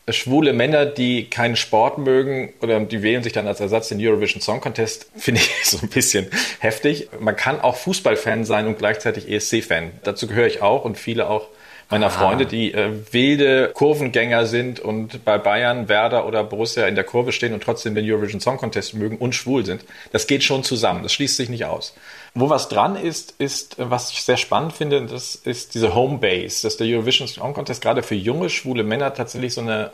schwule 0.09 0.51
Männer, 0.51 0.85
die 0.85 1.29
keinen 1.29 1.55
Sport 1.55 1.97
mögen 1.97 2.53
oder 2.61 2.79
die 2.81 3.01
wählen 3.01 3.23
sich 3.23 3.31
dann 3.31 3.47
als 3.47 3.61
Ersatz 3.61 3.89
den 3.89 4.05
Eurovision 4.05 4.41
Song 4.41 4.59
Contest, 4.59 5.07
finde 5.15 5.41
ich 5.41 5.69
so 5.69 5.79
ein 5.81 5.89
bisschen 5.89 6.27
heftig. 6.59 7.09
Man 7.19 7.35
kann 7.35 7.61
auch 7.61 7.77
Fußballfan 7.77 8.43
sein 8.43 8.67
und 8.67 8.77
gleichzeitig 8.77 9.29
ESC-Fan. 9.29 9.91
Dazu 10.03 10.27
gehöre 10.27 10.47
ich 10.47 10.61
auch 10.61 10.83
und 10.83 10.97
viele 10.97 11.29
auch 11.29 11.47
meiner 11.89 12.07
ah. 12.07 12.09
Freunde, 12.09 12.45
die 12.45 12.73
äh, 12.73 12.89
wilde 13.11 13.71
Kurvengänger 13.73 14.45
sind 14.45 14.79
und 14.79 15.23
bei 15.23 15.37
Bayern, 15.37 15.87
Werder 15.87 16.25
oder 16.25 16.43
Borussia 16.43 16.87
in 16.87 16.95
der 16.95 17.03
Kurve 17.03 17.31
stehen 17.31 17.53
und 17.53 17.63
trotzdem 17.63 17.95
den 17.95 18.09
Eurovision 18.09 18.41
Song 18.41 18.57
Contest 18.57 18.95
mögen 18.95 19.17
und 19.17 19.35
schwul 19.35 19.65
sind. 19.65 19.85
Das 20.11 20.27
geht 20.27 20.43
schon 20.43 20.63
zusammen. 20.63 21.03
Das 21.03 21.13
schließt 21.13 21.37
sich 21.37 21.49
nicht 21.49 21.65
aus. 21.65 21.93
Wo 22.35 22.49
was 22.49 22.67
dran 22.67 22.95
ist, 22.95 23.35
ist, 23.37 23.79
äh, 23.79 23.89
was 23.89 24.11
ich 24.11 24.23
sehr 24.23 24.37
spannend 24.37 24.73
finde, 24.73 25.05
das 25.05 25.35
ist 25.35 25.75
diese 25.75 25.93
Homebase, 25.93 26.63
dass 26.63 26.77
der 26.77 26.87
Eurovision 26.87 27.27
Song 27.27 27.53
Contest 27.53 27.81
gerade 27.81 28.03
für 28.03 28.15
junge, 28.15 28.49
schwule 28.49 28.83
Männer 28.83 29.13
tatsächlich 29.13 29.53
so 29.53 29.61
eine 29.61 29.91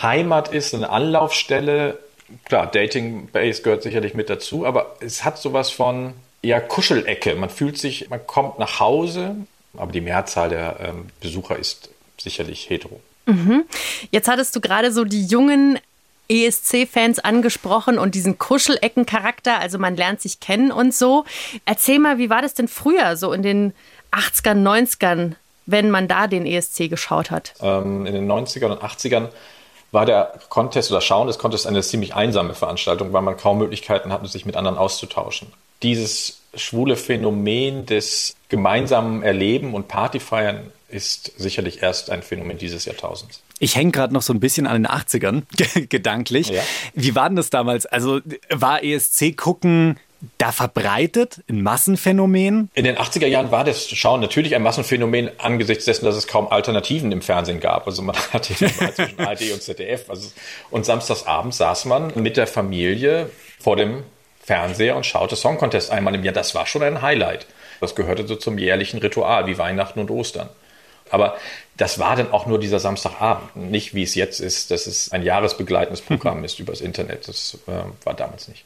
Heimat 0.00 0.52
ist, 0.52 0.74
eine 0.74 0.90
Anlaufstelle. 0.90 1.98
Klar, 2.44 2.70
Dating 2.70 3.28
Base 3.28 3.62
gehört 3.62 3.82
sicherlich 3.82 4.14
mit 4.14 4.30
dazu, 4.30 4.64
aber 4.64 4.96
es 5.00 5.24
hat 5.24 5.38
sowas 5.38 5.70
von 5.70 6.14
ja, 6.42 6.60
Kuschelecke. 6.60 7.34
Man 7.34 7.50
fühlt 7.50 7.78
sich, 7.78 8.08
man 8.08 8.26
kommt 8.26 8.58
nach 8.58 8.80
Hause, 8.80 9.36
aber 9.76 9.92
die 9.92 10.00
Mehrzahl 10.00 10.48
der 10.48 10.80
ähm, 10.80 11.08
Besucher 11.20 11.58
ist 11.58 11.90
sicherlich 12.18 12.70
hetero. 12.70 13.00
Mhm. 13.26 13.64
Jetzt 14.10 14.28
hattest 14.28 14.54
du 14.56 14.60
gerade 14.60 14.92
so 14.92 15.04
die 15.04 15.24
jungen 15.24 15.78
ESC-Fans 16.28 17.18
angesprochen 17.18 17.98
und 17.98 18.14
diesen 18.14 18.38
Kuscheleckencharakter, 18.38 19.58
also 19.58 19.78
man 19.78 19.96
lernt 19.96 20.20
sich 20.20 20.40
kennen 20.40 20.72
und 20.72 20.94
so. 20.94 21.24
Erzähl 21.64 21.98
mal, 21.98 22.18
wie 22.18 22.30
war 22.30 22.42
das 22.42 22.54
denn 22.54 22.68
früher, 22.68 23.16
so 23.16 23.32
in 23.32 23.42
den 23.42 23.74
80ern, 24.12 24.62
90ern, 24.62 25.34
wenn 25.66 25.90
man 25.90 26.08
da 26.08 26.26
den 26.26 26.46
ESC 26.46 26.88
geschaut 26.88 27.30
hat? 27.30 27.54
Ähm, 27.60 28.06
in 28.06 28.14
den 28.14 28.30
90ern 28.30 28.70
und 28.70 28.82
80ern 28.82 29.28
war 29.90 30.06
der 30.06 30.40
Contest 30.48 30.90
oder 30.90 31.00
Schauen 31.00 31.26
des 31.26 31.38
Contests 31.38 31.66
eine 31.66 31.82
ziemlich 31.82 32.14
einsame 32.14 32.54
Veranstaltung, 32.54 33.12
weil 33.12 33.22
man 33.22 33.36
kaum 33.36 33.58
Möglichkeiten 33.58 34.12
hatte, 34.12 34.26
sich 34.26 34.46
mit 34.46 34.56
anderen 34.56 34.78
auszutauschen. 34.78 35.52
dieses 35.82 36.38
schwule 36.54 36.96
Phänomen 36.96 37.86
des 37.86 38.36
gemeinsamen 38.48 39.22
Erleben 39.22 39.74
und 39.74 39.88
Partyfeiern 39.88 40.70
ist 40.88 41.32
sicherlich 41.38 41.82
erst 41.82 42.10
ein 42.10 42.22
Phänomen 42.22 42.58
dieses 42.58 42.84
Jahrtausends. 42.84 43.40
Ich 43.62 43.76
hänge 43.76 43.92
gerade 43.92 44.12
noch 44.12 44.22
so 44.22 44.32
ein 44.32 44.40
bisschen 44.40 44.66
an 44.66 44.82
den 44.82 44.88
80ern, 44.90 45.44
gedanklich. 45.88 46.48
Ja. 46.48 46.62
Wie 46.94 47.14
war 47.14 47.28
denn 47.28 47.36
das 47.36 47.48
damals? 47.48 47.86
Also 47.86 48.20
war 48.50 48.82
ESC 48.82 49.36
gucken 49.36 50.00
da 50.38 50.50
verbreitet, 50.50 51.42
ein 51.48 51.62
Massenphänomen? 51.62 52.70
In 52.74 52.84
den 52.84 52.96
80er 52.96 53.26
Jahren 53.26 53.52
war 53.52 53.62
das 53.62 53.88
Schauen 53.88 54.20
natürlich 54.20 54.56
ein 54.56 54.62
Massenphänomen 54.62 55.30
angesichts 55.38 55.84
dessen, 55.84 56.04
dass 56.04 56.16
es 56.16 56.26
kaum 56.26 56.48
Alternativen 56.48 57.12
im 57.12 57.22
Fernsehen 57.22 57.60
gab. 57.60 57.86
Also 57.86 58.02
man 58.02 58.16
hatte 58.32 58.52
zwischen 58.52 59.18
ARD 59.18 59.52
und 59.52 59.62
ZDF. 59.62 60.10
Also, 60.10 60.30
und 60.70 60.84
samstagsabends 60.84 61.58
saß 61.58 61.84
man 61.84 62.12
mit 62.16 62.36
der 62.36 62.48
Familie 62.48 63.30
vor 63.60 63.76
dem 63.76 64.02
Fernseher 64.42 64.96
und 64.96 65.06
schaute 65.06 65.36
Song 65.36 65.56
Contest 65.56 65.92
einmal 65.92 66.16
im 66.16 66.24
Jahr. 66.24 66.34
Das 66.34 66.52
war 66.56 66.66
schon 66.66 66.82
ein 66.82 67.00
Highlight. 67.00 67.46
Das 67.80 67.94
gehörte 67.94 68.26
so 68.26 68.34
zum 68.34 68.58
jährlichen 68.58 68.98
Ritual, 68.98 69.46
wie 69.46 69.56
Weihnachten 69.56 70.00
und 70.00 70.10
Ostern. 70.10 70.48
Aber 71.12 71.36
das 71.76 71.98
war 71.98 72.16
dann 72.16 72.32
auch 72.32 72.46
nur 72.46 72.58
dieser 72.58 72.78
Samstagabend, 72.78 73.56
nicht 73.56 73.94
wie 73.94 74.02
es 74.02 74.14
jetzt 74.14 74.40
ist, 74.40 74.70
dass 74.70 74.86
es 74.86 75.12
ein 75.12 75.22
jahresbegleitendes 75.22 76.00
Programm 76.00 76.42
ist 76.42 76.58
übers 76.58 76.80
Internet. 76.80 77.28
Das 77.28 77.58
äh, 77.66 77.72
war 78.04 78.14
damals 78.14 78.48
nicht. 78.48 78.64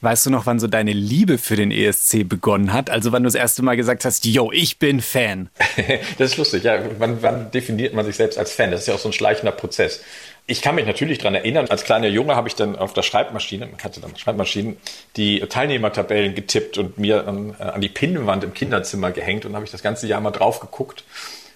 Weißt 0.00 0.26
du 0.26 0.30
noch, 0.30 0.44
wann 0.44 0.58
so 0.58 0.66
deine 0.66 0.92
Liebe 0.92 1.38
für 1.38 1.56
den 1.56 1.70
ESC 1.70 2.28
begonnen 2.28 2.72
hat? 2.74 2.90
Also 2.90 3.12
wann 3.12 3.22
du 3.22 3.26
das 3.26 3.34
erste 3.34 3.62
Mal 3.62 3.76
gesagt 3.76 4.04
hast, 4.04 4.26
yo, 4.26 4.50
ich 4.52 4.78
bin 4.78 5.00
Fan. 5.00 5.48
das 6.18 6.32
ist 6.32 6.36
lustig, 6.36 6.64
ja. 6.64 6.78
Wann, 6.98 7.22
wann 7.22 7.50
definiert 7.50 7.94
man 7.94 8.04
sich 8.04 8.16
selbst 8.16 8.38
als 8.38 8.52
Fan? 8.52 8.70
Das 8.70 8.80
ist 8.82 8.86
ja 8.86 8.94
auch 8.94 8.98
so 8.98 9.08
ein 9.08 9.14
schleichender 9.14 9.52
Prozess. 9.52 10.02
Ich 10.46 10.60
kann 10.60 10.74
mich 10.74 10.84
natürlich 10.84 11.18
daran 11.18 11.34
erinnern, 11.34 11.68
als 11.68 11.84
kleiner 11.84 12.08
Junge 12.08 12.36
habe 12.36 12.48
ich 12.48 12.54
dann 12.54 12.76
auf 12.76 12.92
der 12.92 13.02
Schreibmaschine, 13.02 13.66
man 13.66 13.82
hatte 13.82 14.00
dann 14.00 14.14
Schreibmaschinen, 14.14 14.76
die 15.16 15.40
Teilnehmertabellen 15.40 16.34
getippt 16.34 16.76
und 16.76 16.98
mir 16.98 17.26
an, 17.26 17.54
an 17.58 17.80
die 17.80 17.88
Pinnwand 17.88 18.44
im 18.44 18.52
Kinderzimmer 18.52 19.10
gehängt 19.10 19.46
und 19.46 19.54
habe 19.54 19.64
ich 19.64 19.70
das 19.70 19.82
ganze 19.82 20.06
Jahr 20.06 20.20
mal 20.20 20.32
drauf 20.32 20.60
geguckt 20.60 21.04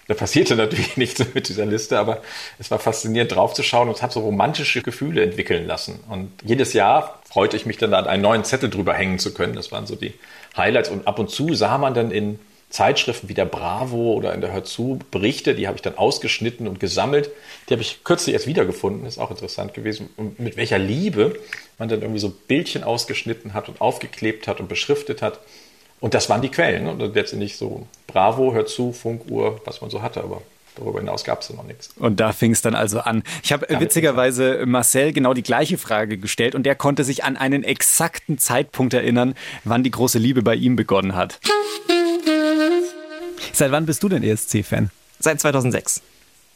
da 0.09 0.15
passierte 0.15 0.55
natürlich 0.55 0.97
nichts 0.97 1.23
mit 1.33 1.47
dieser 1.47 1.67
Liste, 1.67 1.99
aber 1.99 2.21
es 2.57 2.71
war 2.71 2.79
faszinierend 2.79 3.31
draufzuschauen 3.31 3.87
und 3.87 3.95
es 3.95 4.01
hat 4.01 4.11
so 4.11 4.21
romantische 4.21 4.81
Gefühle 4.81 5.21
entwickeln 5.21 5.67
lassen. 5.67 5.99
Und 6.09 6.31
jedes 6.43 6.73
Jahr 6.73 7.21
freute 7.29 7.55
ich 7.55 7.67
mich 7.67 7.77
dann, 7.77 7.91
da 7.91 8.01
einen 8.01 8.23
neuen 8.23 8.43
Zettel 8.43 8.71
drüber 8.71 8.95
hängen 8.95 9.19
zu 9.19 9.35
können. 9.35 9.53
Das 9.53 9.71
waren 9.71 9.85
so 9.85 9.95
die 9.95 10.15
Highlights. 10.57 10.89
Und 10.89 11.07
ab 11.07 11.19
und 11.19 11.29
zu 11.29 11.53
sah 11.53 11.77
man 11.77 11.93
dann 11.93 12.09
in 12.09 12.39
Zeitschriften 12.71 13.29
wie 13.29 13.35
der 13.35 13.45
Bravo 13.45 14.13
oder 14.13 14.33
in 14.33 14.41
der 14.41 14.51
Hör 14.51 14.63
zu 14.63 14.99
Berichte, 15.11 15.53
die 15.53 15.67
habe 15.67 15.75
ich 15.75 15.83
dann 15.83 15.97
ausgeschnitten 15.97 16.67
und 16.67 16.79
gesammelt. 16.79 17.29
Die 17.67 17.73
habe 17.73 17.83
ich 17.83 18.03
kürzlich 18.03 18.33
erst 18.33 18.47
wiedergefunden, 18.47 19.05
ist 19.05 19.19
auch 19.19 19.29
interessant 19.29 19.75
gewesen. 19.75 20.09
Und 20.17 20.39
mit 20.39 20.57
welcher 20.57 20.79
Liebe 20.79 21.39
man 21.77 21.87
dann 21.87 22.01
irgendwie 22.01 22.19
so 22.19 22.29
Bildchen 22.29 22.83
ausgeschnitten 22.83 23.53
hat 23.53 23.69
und 23.69 23.79
aufgeklebt 23.79 24.47
hat 24.47 24.59
und 24.59 24.69
beschriftet 24.69 25.21
hat. 25.21 25.39
Und 25.99 26.13
das 26.13 26.29
waren 26.29 26.41
die 26.41 26.49
Quellen. 26.49 26.85
Ne? 26.85 26.91
Und 26.91 27.15
letztendlich 27.15 27.57
so 27.57 27.87
Bravo, 28.07 28.53
hört 28.53 28.69
zu, 28.69 28.93
Funkuhr, 28.93 29.61
was 29.65 29.81
man 29.81 29.89
so 29.89 30.01
hatte, 30.01 30.21
aber 30.23 30.41
darüber 30.75 30.99
hinaus 30.99 31.23
gab 31.23 31.41
es 31.41 31.49
noch 31.49 31.63
nichts. 31.63 31.89
Und 31.97 32.19
da 32.19 32.31
fing 32.31 32.51
es 32.51 32.61
dann 32.61 32.75
also 32.75 32.99
an. 33.01 33.23
Ich 33.43 33.51
habe 33.51 33.67
witzigerweise 33.79 34.65
Marcel 34.65 35.13
genau 35.13 35.33
die 35.33 35.43
gleiche 35.43 35.77
Frage 35.77 36.17
gestellt 36.17 36.55
und 36.55 36.63
der 36.63 36.75
konnte 36.75 37.03
sich 37.03 37.23
an 37.23 37.37
einen 37.37 37.63
exakten 37.63 38.37
Zeitpunkt 38.37 38.93
erinnern, 38.93 39.35
wann 39.63 39.83
die 39.83 39.91
große 39.91 40.19
Liebe 40.19 40.41
bei 40.41 40.55
ihm 40.55 40.75
begonnen 40.75 41.15
hat. 41.15 41.39
Seit 43.53 43.71
wann 43.71 43.85
bist 43.85 44.01
du 44.03 44.09
denn 44.09 44.23
ESC-Fan? 44.23 44.89
Seit 45.19 45.41
2006. 45.41 46.01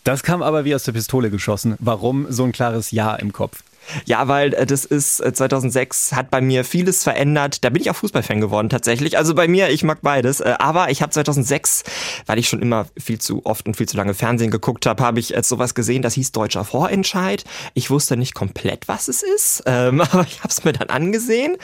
Das 0.05 0.23
kam 0.23 0.41
aber 0.41 0.65
wie 0.65 0.75
aus 0.75 0.83
der 0.83 0.91
Pistole 0.93 1.29
geschossen. 1.29 1.75
Warum 1.79 2.27
so 2.29 2.43
ein 2.43 2.51
klares 2.51 2.91
Ja 2.91 3.15
im 3.15 3.33
Kopf? 3.33 3.63
Ja, 4.05 4.27
weil 4.27 4.53
äh, 4.53 4.65
das 4.65 4.85
ist 4.85 5.17
2006 5.17 6.11
äh, 6.11 6.15
hat 6.15 6.29
bei 6.29 6.41
mir 6.41 6.63
vieles 6.63 7.03
verändert. 7.03 7.63
Da 7.63 7.69
bin 7.69 7.81
ich 7.81 7.89
auch 7.89 7.95
Fußballfan 7.95 8.41
geworden 8.41 8.69
tatsächlich. 8.69 9.17
Also 9.17 9.35
bei 9.35 9.47
mir, 9.47 9.69
ich 9.69 9.83
mag 9.83 9.99
beides. 10.01 10.39
Äh, 10.39 10.55
aber 10.59 10.89
ich 10.89 11.01
habe 11.01 11.11
2006, 11.11 11.83
weil 12.25 12.39
ich 12.39 12.49
schon 12.49 12.61
immer 12.61 12.87
viel 12.97 13.19
zu 13.19 13.45
oft 13.45 13.65
und 13.67 13.77
viel 13.77 13.87
zu 13.87 13.97
lange 13.97 14.13
Fernsehen 14.13 14.51
geguckt 14.51 14.85
habe, 14.85 15.03
habe 15.03 15.19
ich 15.19 15.33
sowas 15.43 15.75
gesehen, 15.75 16.01
das 16.01 16.13
hieß 16.13 16.31
Deutscher 16.31 16.65
Vorentscheid. 16.65 17.43
Ich 17.73 17.89
wusste 17.89 18.17
nicht 18.17 18.33
komplett, 18.33 18.87
was 18.87 19.07
es 19.07 19.23
ist, 19.23 19.63
ähm, 19.67 20.01
aber 20.01 20.25
ich 20.27 20.39
habe 20.39 20.49
es 20.49 20.63
mir 20.63 20.73
dann 20.73 20.89
angesehen 20.89 21.57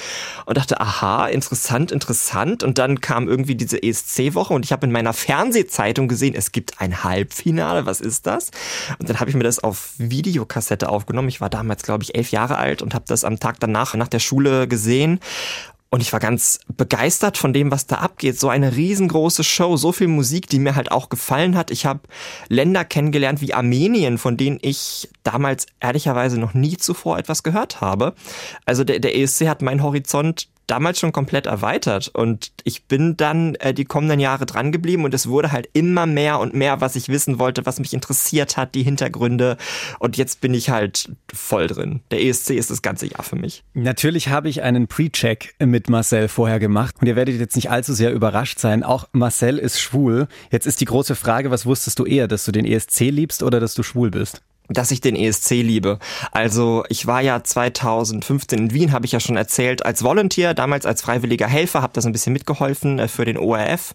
und 0.45 0.57
dachte, 0.57 0.79
aha, 0.79 1.27
interessant, 1.27 1.91
interessant. 1.91 2.63
Und 2.63 2.77
dann 2.77 3.01
kam 3.01 3.27
irgendwie 3.27 3.55
diese 3.55 3.81
ESC-Woche 3.81 4.53
und 4.53 4.65
ich 4.65 4.71
habe 4.71 4.85
in 4.85 4.91
meiner 4.91 5.13
Fernsehzeitung 5.13 6.07
gesehen, 6.07 6.35
es 6.35 6.51
gibt 6.51 6.81
ein 6.81 7.03
Halbfinale. 7.03 7.85
Was 7.85 8.01
ist 8.01 8.27
das? 8.27 8.51
Und 8.99 9.09
dann 9.09 9.19
habe 9.19 9.29
ich 9.29 9.35
mir 9.35 9.43
das 9.43 9.59
auf 9.59 9.91
Videokassette 9.97 10.89
aufgenommen. 10.89 11.29
Ich 11.29 11.41
war 11.41 11.49
damals, 11.49 11.83
glaube 11.83 12.03
ich, 12.03 12.08
ich 12.09 12.15
elf 12.15 12.31
Jahre 12.31 12.57
alt 12.57 12.81
und 12.81 12.93
habe 12.93 13.05
das 13.07 13.23
am 13.23 13.39
Tag 13.39 13.59
danach 13.59 13.95
nach 13.95 14.07
der 14.07 14.19
Schule 14.19 14.67
gesehen. 14.67 15.19
Und 15.91 16.01
ich 16.01 16.13
war 16.13 16.19
ganz 16.19 16.59
begeistert 16.77 17.37
von 17.37 17.51
dem, 17.51 17.71
was 17.71 17.87
da 17.87 17.95
abgeht. 17.95 18.39
So 18.39 18.49
eine 18.49 18.75
riesengroße 18.75 19.43
Show, 19.43 19.75
so 19.75 19.91
viel 19.91 20.07
Musik, 20.07 20.47
die 20.47 20.59
mir 20.59 20.75
halt 20.75 20.91
auch 20.91 21.09
gefallen 21.09 21.57
hat. 21.57 21.71
Ich 21.71 21.87
habe 21.87 22.01
Länder 22.47 22.85
kennengelernt 22.85 23.41
wie 23.41 23.55
Armenien, 23.55 24.19
von 24.19 24.37
denen 24.37 24.59
ich 24.61 25.09
damals 25.23 25.65
ehrlicherweise 25.79 26.39
noch 26.39 26.53
nie 26.53 26.77
zuvor 26.77 27.17
etwas 27.17 27.41
gehört 27.41 27.81
habe. 27.81 28.13
Also 28.65 28.83
der, 28.83 28.99
der 28.99 29.17
ESC 29.17 29.47
hat 29.47 29.63
meinen 29.63 29.81
Horizont 29.81 30.47
damals 30.69 30.99
schon 30.99 31.11
komplett 31.11 31.45
erweitert 31.45 32.09
und 32.09 32.51
ich 32.63 32.85
bin 32.85 33.17
dann 33.17 33.55
äh, 33.55 33.73
die 33.73 33.85
kommenden 33.85 34.19
Jahre 34.19 34.45
dran 34.45 34.71
geblieben 34.71 35.03
und 35.03 35.13
es 35.13 35.27
wurde 35.27 35.51
halt 35.51 35.69
immer 35.73 36.05
mehr 36.05 36.39
und 36.39 36.53
mehr, 36.53 36.81
was 36.81 36.95
ich 36.95 37.09
wissen 37.09 37.39
wollte, 37.39 37.65
was 37.65 37.79
mich 37.79 37.93
interessiert 37.93 38.57
hat, 38.57 38.75
die 38.75 38.83
Hintergründe 38.83 39.57
und 39.99 40.17
jetzt 40.17 40.41
bin 40.41 40.53
ich 40.53 40.69
halt 40.69 41.11
voll 41.33 41.67
drin. 41.67 42.01
Der 42.11 42.23
ESC 42.23 42.51
ist 42.51 42.69
das 42.69 42.81
ganze 42.81 43.07
Jahr 43.07 43.23
für 43.23 43.35
mich. 43.35 43.63
Natürlich 43.73 44.29
habe 44.29 44.49
ich 44.49 44.61
einen 44.61 44.87
Pre-Check 44.87 45.55
mit 45.59 45.89
Marcel 45.89 46.27
vorher 46.27 46.59
gemacht 46.59 46.95
und 46.99 47.07
ihr 47.07 47.15
werdet 47.15 47.39
jetzt 47.39 47.55
nicht 47.55 47.71
allzu 47.71 47.93
sehr 47.93 48.13
überrascht 48.13 48.59
sein. 48.59 48.83
Auch 48.83 49.07
Marcel 49.11 49.57
ist 49.57 49.79
schwul. 49.79 50.27
Jetzt 50.51 50.67
ist 50.67 50.81
die 50.81 50.85
große 50.85 51.15
Frage, 51.15 51.51
was 51.51 51.65
wusstest 51.65 51.99
du 51.99 52.05
eher, 52.05 52.27
dass 52.27 52.45
du 52.45 52.51
den 52.51 52.65
ESC 52.65 53.01
liebst 53.09 53.43
oder 53.43 53.59
dass 53.59 53.73
du 53.73 53.83
schwul 53.83 54.11
bist? 54.11 54.41
Dass 54.69 54.91
ich 54.91 55.01
den 55.01 55.15
ESC 55.15 55.51
liebe. 55.51 55.99
Also 56.31 56.83
ich 56.89 57.07
war 57.07 57.21
ja 57.21 57.43
2015 57.43 58.59
in 58.59 58.73
Wien, 58.73 58.91
habe 58.91 59.05
ich 59.05 59.11
ja 59.11 59.19
schon 59.19 59.37
erzählt, 59.37 59.85
als 59.85 60.03
Volunteer, 60.03 60.53
damals 60.53 60.85
als 60.85 61.01
freiwilliger 61.01 61.47
Helfer, 61.47 61.81
habe 61.81 61.93
das 61.93 62.05
ein 62.05 62.11
bisschen 62.11 62.33
mitgeholfen 62.33 62.99
äh, 62.99 63.07
für 63.07 63.25
den 63.25 63.37
ORF 63.37 63.93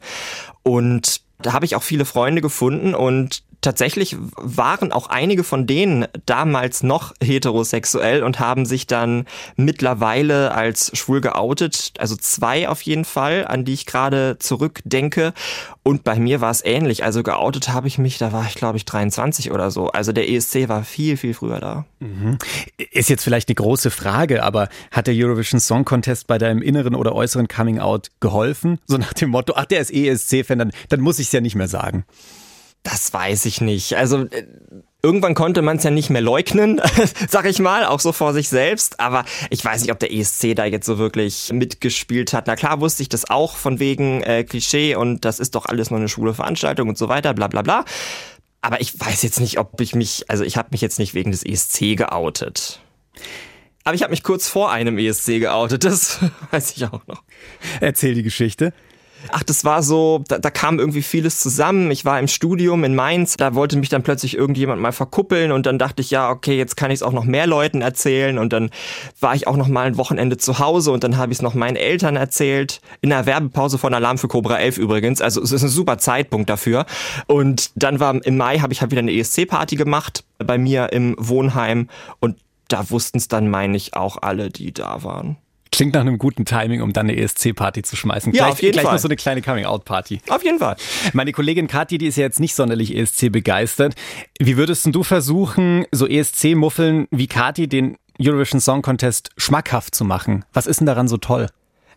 und 0.63 1.23
da 1.41 1.53
habe 1.53 1.67
ich 1.67 1.77
auch 1.77 1.83
viele 1.83 2.05
Freunde 2.05 2.41
gefunden 2.41 2.95
und 2.95 3.43
tatsächlich 3.65 4.17
waren 4.37 4.93
auch 4.93 5.09
einige 5.09 5.43
von 5.43 5.67
denen 5.67 6.07
damals 6.27 6.83
noch 6.83 7.15
heterosexuell 7.23 8.23
und 8.23 8.39
haben 8.39 8.67
sich 8.67 8.87
dann 8.87 9.27
mittlerweile 9.57 10.53
als 10.53 10.97
schwul 10.97 11.21
geoutet. 11.21 11.95
Also 11.99 12.15
zwei 12.17 12.69
auf 12.69 12.83
jeden 12.83 13.05
Fall, 13.05 13.47
an 13.47 13.65
die 13.65 13.73
ich 13.73 13.87
gerade 13.87 14.37
zurückdenke. 14.39 15.33
Und 15.83 16.05
bei 16.05 16.19
mir 16.19 16.41
war 16.41 16.51
es 16.51 16.65
ähnlich. 16.65 17.05
Also 17.05 17.23
geoutet 17.23 17.71
habe 17.71 17.89
ich 17.89 17.99
mich, 17.99 18.19
da 18.19 18.33
war 18.33 18.47
ich 18.47 18.55
glaube 18.55 18.77
ich 18.77 18.85
23 18.85 19.51
oder 19.51 19.71
so. 19.71 19.89
Also 19.89 20.13
der 20.13 20.29
ESC 20.29 20.69
war 20.69 20.85
viel, 20.85 21.17
viel 21.17 21.35
früher 21.35 21.61
da. 21.61 21.87
Mhm. 22.01 22.39
Ist 22.91 23.09
jetzt 23.09 23.25
vielleicht 23.25 23.49
eine 23.49 23.55
große 23.55 23.91
Frage, 23.91 24.43
aber 24.43 24.69
hat 24.91 25.07
der 25.07 25.15
Eurovision 25.17 25.61
Song 25.61 25.85
Contest 25.85 26.27
bei 26.27 26.37
deinem 26.39 26.61
inneren 26.61 26.95
oder 26.95 27.15
äußeren 27.15 27.49
Coming 27.49 27.79
Out 27.79 28.11
geholfen? 28.21 28.79
So 28.87 28.99
nach 28.99 29.15
dem 29.15 29.31
Motto, 29.31 29.55
ach, 29.57 29.65
der 29.65 29.81
ist 29.81 29.91
ESC-Fan, 29.91 30.59
dann, 30.59 30.73
dann 30.91 31.01
muss 31.01 31.19
ich 31.19 31.27
es 31.27 31.33
ja 31.33 31.41
nicht 31.41 31.55
mehr 31.55 31.69
sagen. 31.69 32.05
Das 32.85 33.13
weiß 33.13 33.47
ich 33.47 33.61
nicht. 33.61 33.97
Also 33.97 34.27
äh, 34.27 34.47
irgendwann 35.03 35.35
konnte 35.35 35.63
man 35.63 35.79
es 35.79 35.85
ja 35.85 35.91
nicht 35.91 36.11
mehr 36.11 36.21
leugnen, 36.21 36.81
sag 37.29 37.47
ich 37.47 37.59
mal, 37.59 37.85
auch 37.87 37.99
so 37.99 38.13
vor 38.13 38.35
sich 38.35 38.49
selbst. 38.49 39.01
Aber 39.01 39.25
ich 39.51 39.65
weiß 39.65 39.83
nicht, 39.83 39.91
ob 39.91 39.99
der 39.99 40.13
ESC 40.13 40.55
da 40.55 40.67
jetzt 40.67 40.87
so 40.87 40.99
wirklich 40.99 41.51
mitgespielt 41.53 42.33
hat. 42.35 42.47
Na 42.47 42.57
klar 42.57 42.81
wusste 42.81 43.03
ich 43.03 43.09
das 43.09 43.29
auch 43.29 43.57
von 43.57 43.81
wegen 43.81 44.23
äh, 44.23 44.45
Klischee 44.45 44.95
und 44.95 45.25
das 45.25 45.41
ist 45.41 45.55
doch 45.55 45.67
alles 45.67 45.91
nur 45.91 45.99
eine 45.99 46.09
schwule 46.09 46.35
Veranstaltung 46.35 46.89
und 46.89 46.99
so 46.99 47.09
weiter, 47.09 47.35
bla 47.35 47.49
bla 47.49 47.63
bla. 47.63 47.85
Aber 48.61 48.81
ich 48.81 48.99
weiß 48.99 49.23
jetzt 49.23 49.41
nicht, 49.41 49.59
ob 49.59 49.81
ich 49.81 49.95
mich, 49.95 50.27
also 50.29 50.45
ich 50.45 50.57
habe 50.57 50.69
mich 50.73 50.83
jetzt 50.83 50.99
nicht 50.99 51.15
wegen 51.15 51.33
des 51.33 51.45
ESC 51.45 51.97
geoutet. 51.97 52.81
Aber 53.85 53.95
ich 53.95 54.03
habe 54.03 54.11
mich 54.11 54.23
kurz 54.23 54.49
vor 54.49 54.71
einem 54.71 54.99
ESC 54.99 55.41
geoutet, 55.41 55.85
das 55.85 56.19
weiß 56.51 56.77
ich 56.77 56.85
auch 56.85 57.07
noch. 57.07 57.23
Erzähl 57.81 58.15
die 58.15 58.23
Geschichte. 58.23 58.75
Ach, 59.31 59.43
das 59.43 59.65
war 59.65 59.83
so, 59.83 60.23
da, 60.29 60.39
da 60.39 60.51
kam 60.51 60.79
irgendwie 60.79 61.03
vieles 61.03 61.41
zusammen. 61.41 61.91
Ich 61.91 62.05
war 62.05 62.19
im 62.19 62.29
Studium 62.29 62.85
in 62.85 62.95
Mainz, 62.95 63.37
da 63.37 63.55
wollte 63.55 63.77
mich 63.77 63.89
dann 63.89 64.03
plötzlich 64.03 64.37
irgendjemand 64.37 64.81
mal 64.81 64.93
verkuppeln 64.93 65.53
und 65.53 65.67
dann 65.67 65.79
dachte 65.79 66.03
ich, 66.03 66.11
ja, 66.11 66.31
okay, 66.31 66.57
jetzt 66.57 66.77
kann 66.77 66.91
ich 66.91 66.97
es 66.97 67.03
auch 67.03 67.13
noch 67.13 67.25
mehr 67.25 67.47
Leuten 67.47 67.81
erzählen 67.81 68.39
und 68.39 68.53
dann 68.53 68.71
war 69.21 69.35
ich 69.35 69.47
auch 69.47 69.57
noch 69.57 69.69
mal 69.69 69.87
ein 69.87 69.97
Wochenende 69.97 70.37
zu 70.37 70.59
Hause 70.59 70.93
und 70.93 71.05
dann 71.05 71.17
habe 71.17 71.33
ich 71.33 71.39
es 71.39 71.43
noch 71.43 71.55
meinen 71.55 71.77
Eltern 71.77 72.17
erzählt. 72.17 72.81
In 73.01 73.11
der 73.11 73.27
Werbepause 73.27 73.79
von 73.79 73.95
Alarm 73.95 74.19
für 74.19 74.29
Cobra 74.29 74.59
11 74.59 74.79
übrigens, 74.79 75.21
also 75.21 75.41
es 75.43 75.53
ist 75.53 75.63
ein 75.63 75.69
super 75.69 75.99
Zeitpunkt 75.99 76.51
dafür. 76.51 76.87
Und 77.27 77.71
dann 77.77 78.01
war 78.01 78.15
im 78.25 78.37
Mai 78.37 78.59
habe 78.59 78.73
ich 78.73 78.81
halt 78.81 78.91
wieder 78.91 79.01
eine 79.01 79.13
ESC-Party 79.13 79.77
gemacht 79.77 80.25
bei 80.39 80.59
mir 80.59 80.93
im 80.93 81.17
Wohnheim 81.19 81.89
und 82.21 82.37
da 82.69 82.91
wussten 82.91 83.19
es 83.19 83.29
dann, 83.29 83.49
meine 83.49 83.77
ich, 83.77 83.95
auch 83.95 84.19
alle, 84.23 84.51
die 84.51 84.73
da 84.73 85.03
waren. 85.03 85.37
Klingt 85.75 85.95
nach 85.95 86.03
einem 86.03 86.19
guten 86.19 86.45
Timing, 86.45 86.83
um 86.83 86.93
dann 86.93 87.09
eine 87.09 87.19
ESC-Party 87.19 87.83
zu 87.83 87.97
schmeißen. 87.97 88.33
Ja, 88.33 88.45
gleich, 88.45 88.53
auf 88.53 88.63
jeden 88.63 88.73
gleich 88.75 88.85
Fall. 88.85 88.95
noch 88.95 89.01
so 89.01 89.09
eine 89.09 89.17
kleine 89.17 89.43
Coming-out-Party. 89.43 90.21
Auf 90.29 90.45
jeden 90.45 90.61
Fall. 90.61 90.77
Meine 91.15 91.33
Kollegin 91.33 91.67
Kathi, 91.67 91.99
die 91.99 92.07
ist 92.07 92.17
ja 92.17 92.23
jetzt 92.23 92.39
nicht 92.39 92.55
sonderlich 92.55 92.97
ESC 92.97 93.33
begeistert. 93.33 93.97
Wie 94.39 94.57
würdest 94.57 94.87
du 94.87 95.03
versuchen, 95.03 95.85
so 95.91 96.07
ESC-Muffeln 96.07 97.09
wie 97.11 97.27
Kathi 97.27 97.67
den 97.67 97.97
Eurovision 98.21 98.61
Song 98.61 98.83
Contest 98.83 99.31
schmackhaft 99.37 99.97
zu 99.97 100.05
machen? 100.05 100.45
Was 100.53 100.69
ist 100.69 100.79
denn 100.79 100.87
daran 100.87 101.09
so 101.09 101.17
toll? 101.17 101.49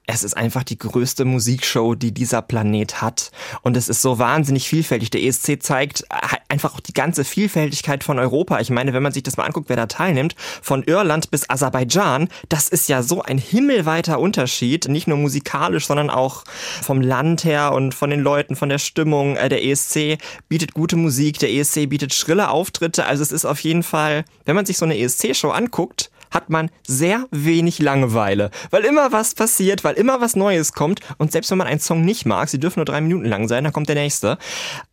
Es 0.09 0.23
ist 0.23 0.37
einfach 0.37 0.63
die 0.63 0.77
größte 0.77 1.25
Musikshow, 1.25 1.93
die 1.93 2.13
dieser 2.13 2.41
Planet 2.41 3.01
hat. 3.01 3.29
Und 3.61 3.75
es 3.75 3.89
ist 3.89 4.01
so 4.01 4.17
wahnsinnig 4.17 4.67
vielfältig. 4.69 5.09
Der 5.09 5.21
ESC 5.21 5.61
zeigt 5.61 6.05
einfach 6.47 6.73
auch 6.73 6.79
die 6.79 6.93
ganze 6.93 7.25
Vielfältigkeit 7.25 8.05
von 8.05 8.17
Europa. 8.17 8.59
Ich 8.61 8.69
meine, 8.69 8.93
wenn 8.93 9.03
man 9.03 9.11
sich 9.11 9.23
das 9.23 9.35
mal 9.35 9.43
anguckt, 9.43 9.67
wer 9.67 9.75
da 9.75 9.85
teilnimmt, 9.85 10.35
von 10.61 10.83
Irland 10.83 11.29
bis 11.29 11.49
Aserbaidschan, 11.49 12.29
das 12.47 12.69
ist 12.69 12.87
ja 12.87 13.03
so 13.03 13.21
ein 13.21 13.37
himmelweiter 13.37 14.19
Unterschied. 14.19 14.87
Nicht 14.87 15.07
nur 15.07 15.17
musikalisch, 15.17 15.87
sondern 15.87 16.09
auch 16.09 16.45
vom 16.81 17.01
Land 17.01 17.43
her 17.43 17.73
und 17.73 17.93
von 17.93 18.09
den 18.09 18.21
Leuten, 18.21 18.55
von 18.55 18.69
der 18.69 18.79
Stimmung. 18.79 19.35
Äh, 19.35 19.49
der 19.49 19.65
ESC 19.65 20.19
bietet 20.47 20.73
gute 20.73 20.95
Musik, 20.95 21.39
der 21.39 21.51
ESC 21.51 21.89
bietet 21.89 22.13
schrille 22.13 22.49
Auftritte. 22.49 23.05
Also 23.05 23.23
es 23.23 23.33
ist 23.33 23.43
auf 23.43 23.59
jeden 23.59 23.83
Fall, 23.83 24.23
wenn 24.45 24.55
man 24.55 24.65
sich 24.65 24.77
so 24.77 24.85
eine 24.85 24.97
ESC-Show 24.97 25.49
anguckt, 25.49 26.11
hat 26.31 26.49
man 26.49 26.69
sehr 26.85 27.25
wenig 27.31 27.79
Langeweile, 27.79 28.51
weil 28.69 28.83
immer 28.83 29.11
was 29.11 29.35
passiert, 29.35 29.83
weil 29.83 29.95
immer 29.95 30.21
was 30.21 30.35
Neues 30.35 30.73
kommt 30.73 31.01
und 31.17 31.31
selbst 31.31 31.51
wenn 31.51 31.57
man 31.57 31.67
einen 31.67 31.79
Song 31.79 32.03
nicht 32.03 32.25
mag, 32.25 32.49
sie 32.49 32.59
dürfen 32.59 32.79
nur 32.79 32.85
drei 32.85 33.01
Minuten 33.01 33.25
lang 33.25 33.47
sein, 33.47 33.63
dann 33.63 33.73
kommt 33.73 33.89
der 33.89 33.95
nächste. 33.95 34.37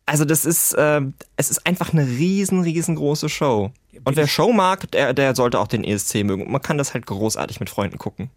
Also 0.05 0.25
das 0.25 0.45
ist, 0.45 0.73
äh, 0.73 1.01
es 1.35 1.49
ist 1.49 1.65
einfach 1.65 1.93
eine 1.93 2.05
riesen, 2.05 2.61
riesengroße 2.61 3.29
Show. 3.29 3.71
Und 4.03 4.15
wer 4.17 4.27
Show 4.27 4.51
mag, 4.51 4.91
der, 4.91 5.13
der 5.13 5.35
sollte 5.35 5.59
auch 5.59 5.67
den 5.67 5.83
ESC 5.83 6.23
mögen. 6.23 6.51
Man 6.51 6.61
kann 6.61 6.77
das 6.77 6.93
halt 6.93 7.05
großartig 7.05 7.59
mit 7.59 7.69
Freunden 7.69 7.97
gucken. 7.97 8.29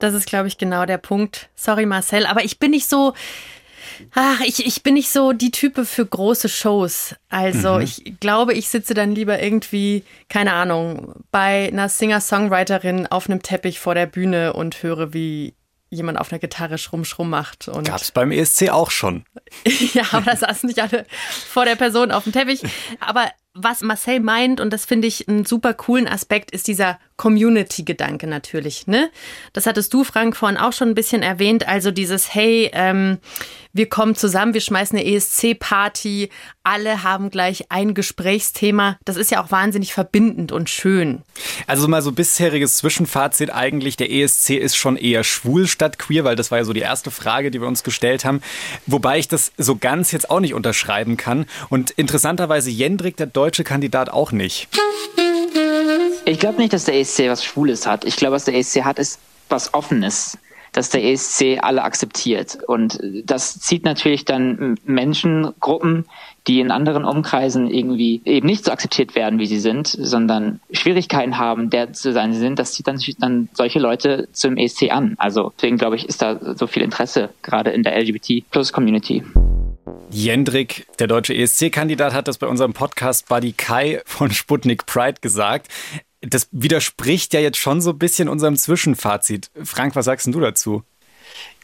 Das 0.00 0.14
ist, 0.14 0.26
glaube 0.26 0.48
ich, 0.48 0.58
genau 0.58 0.86
der 0.86 0.98
Punkt. 0.98 1.48
Sorry, 1.54 1.86
Marcel, 1.86 2.26
aber 2.26 2.44
ich 2.44 2.58
bin 2.58 2.70
nicht 2.70 2.88
so, 2.88 3.14
Ach, 4.14 4.40
ich, 4.40 4.66
ich 4.66 4.82
bin 4.82 4.94
nicht 4.94 5.10
so 5.10 5.32
die 5.32 5.50
Type 5.50 5.84
für 5.84 6.06
große 6.06 6.48
Shows. 6.48 7.14
Also 7.28 7.74
mhm. 7.74 7.82
ich 7.82 8.14
glaube, 8.20 8.54
ich 8.54 8.68
sitze 8.68 8.94
dann 8.94 9.14
lieber 9.14 9.42
irgendwie, 9.42 10.04
keine 10.28 10.52
Ahnung, 10.52 11.24
bei 11.30 11.68
einer 11.68 11.88
Singer-Songwriterin 11.88 13.06
auf 13.06 13.28
einem 13.28 13.42
Teppich 13.42 13.80
vor 13.80 13.94
der 13.94 14.06
Bühne 14.06 14.52
und 14.52 14.82
höre, 14.82 15.12
wie 15.12 15.54
jemand 15.90 16.18
auf 16.18 16.32
einer 16.32 16.38
Gitarre 16.38 16.78
schrumm 16.78 17.04
schrumm 17.04 17.30
macht. 17.30 17.68
Und 17.68 17.86
Gab's 17.86 18.10
beim 18.10 18.32
ESC 18.32 18.70
auch 18.70 18.90
schon. 18.90 19.24
ja, 19.94 20.04
aber 20.12 20.32
da 20.32 20.36
saßen 20.36 20.66
nicht 20.66 20.80
alle 20.80 21.06
vor 21.48 21.64
der 21.64 21.76
Person 21.76 22.10
auf 22.10 22.24
dem 22.24 22.32
Teppich. 22.32 22.62
Aber 23.00 23.30
was 23.54 23.82
Marcel 23.82 24.20
meint, 24.20 24.60
und 24.60 24.72
das 24.72 24.84
finde 24.84 25.08
ich 25.08 25.28
einen 25.28 25.44
super 25.44 25.74
coolen 25.74 26.08
Aspekt, 26.08 26.50
ist 26.50 26.68
dieser 26.68 26.98
Community-Gedanke 27.16 28.26
natürlich. 28.26 28.86
Ne? 28.86 29.10
Das 29.52 29.66
hattest 29.66 29.92
du, 29.94 30.04
Frank, 30.04 30.36
vorhin 30.36 30.58
auch 30.58 30.72
schon 30.72 30.88
ein 30.88 30.94
bisschen 30.94 31.22
erwähnt. 31.22 31.66
Also 31.66 31.90
dieses, 31.90 32.34
hey, 32.34 32.70
ähm, 32.72 33.18
wir 33.76 33.88
kommen 33.88 34.14
zusammen, 34.14 34.54
wir 34.54 34.62
schmeißen 34.62 34.98
eine 34.98 35.06
ESC-Party, 35.06 36.30
alle 36.62 37.02
haben 37.02 37.30
gleich 37.30 37.70
ein 37.70 37.92
Gesprächsthema. 37.92 38.96
Das 39.04 39.16
ist 39.16 39.30
ja 39.30 39.44
auch 39.44 39.50
wahnsinnig 39.50 39.92
verbindend 39.92 40.50
und 40.50 40.70
schön. 40.70 41.22
Also 41.66 41.86
mal 41.86 42.00
so 42.00 42.12
bisheriges 42.12 42.78
Zwischenfazit 42.78 43.52
eigentlich, 43.52 43.96
der 43.96 44.10
ESC 44.10 44.50
ist 44.50 44.76
schon 44.76 44.96
eher 44.96 45.24
schwul 45.24 45.66
statt 45.66 45.98
queer, 45.98 46.24
weil 46.24 46.36
das 46.36 46.50
war 46.50 46.58
ja 46.58 46.64
so 46.64 46.72
die 46.72 46.80
erste 46.80 47.10
Frage, 47.10 47.50
die 47.50 47.60
wir 47.60 47.68
uns 47.68 47.82
gestellt 47.82 48.24
haben. 48.24 48.40
Wobei 48.86 49.18
ich 49.18 49.28
das 49.28 49.52
so 49.58 49.76
ganz 49.76 50.10
jetzt 50.10 50.30
auch 50.30 50.40
nicht 50.40 50.54
unterschreiben 50.54 51.16
kann. 51.16 51.44
Und 51.68 51.90
interessanterweise 51.90 52.70
Jendrik, 52.70 53.16
der 53.18 53.26
deutsche 53.26 53.62
Kandidat, 53.62 54.08
auch 54.08 54.32
nicht. 54.32 54.68
Ich 56.26 56.40
glaube 56.40 56.58
nicht, 56.58 56.72
dass 56.72 56.84
der 56.84 56.98
ESC 56.98 57.28
was 57.28 57.44
Schwules 57.44 57.86
hat. 57.86 58.04
Ich 58.04 58.16
glaube, 58.16 58.34
was 58.34 58.44
der 58.44 58.54
ESC 58.56 58.82
hat, 58.84 58.98
ist 58.98 59.20
was 59.48 59.72
Offenes 59.72 60.36
dass 60.76 60.90
der 60.90 61.02
ESC 61.02 61.58
alle 61.62 61.82
akzeptiert. 61.82 62.58
Und 62.66 62.98
das 63.24 63.58
zieht 63.60 63.84
natürlich 63.84 64.26
dann 64.26 64.74
Menschengruppen, 64.84 66.04
die 66.46 66.60
in 66.60 66.70
anderen 66.70 67.06
Umkreisen 67.06 67.70
irgendwie 67.70 68.20
eben 68.26 68.46
nicht 68.46 68.66
so 68.66 68.72
akzeptiert 68.72 69.14
werden, 69.14 69.38
wie 69.38 69.46
sie 69.46 69.58
sind, 69.58 69.88
sondern 69.88 70.60
Schwierigkeiten 70.70 71.38
haben, 71.38 71.70
der 71.70 71.94
zu 71.94 72.12
sein 72.12 72.34
sind, 72.34 72.58
das 72.58 72.74
zieht 72.74 72.86
dann, 72.86 73.00
dann 73.18 73.48
solche 73.54 73.78
Leute 73.78 74.28
zum 74.32 74.58
ESC 74.58 74.90
an. 74.90 75.14
Also 75.16 75.50
deswegen 75.56 75.78
glaube 75.78 75.96
ich, 75.96 76.04
ist 76.04 76.20
da 76.20 76.38
so 76.54 76.66
viel 76.66 76.82
Interesse 76.82 77.30
gerade 77.42 77.70
in 77.70 77.82
der 77.82 77.98
LGBT-Plus-Community. 77.98 79.24
Jendrik, 80.10 80.86
der 80.98 81.06
deutsche 81.06 81.34
ESC-Kandidat, 81.34 82.12
hat 82.12 82.28
das 82.28 82.38
bei 82.38 82.46
unserem 82.46 82.74
Podcast 82.74 83.28
Buddy 83.28 83.52
Kai 83.52 84.02
von 84.04 84.30
Sputnik 84.30 84.84
Pride 84.84 85.20
gesagt 85.20 85.68
das 86.20 86.48
widerspricht 86.50 87.32
ja 87.34 87.40
jetzt 87.40 87.58
schon 87.58 87.80
so 87.80 87.90
ein 87.90 87.98
bisschen 87.98 88.28
unserem 88.28 88.56
Zwischenfazit. 88.56 89.50
Frank, 89.64 89.96
was 89.96 90.06
sagst 90.06 90.26
du 90.26 90.40
dazu? 90.40 90.82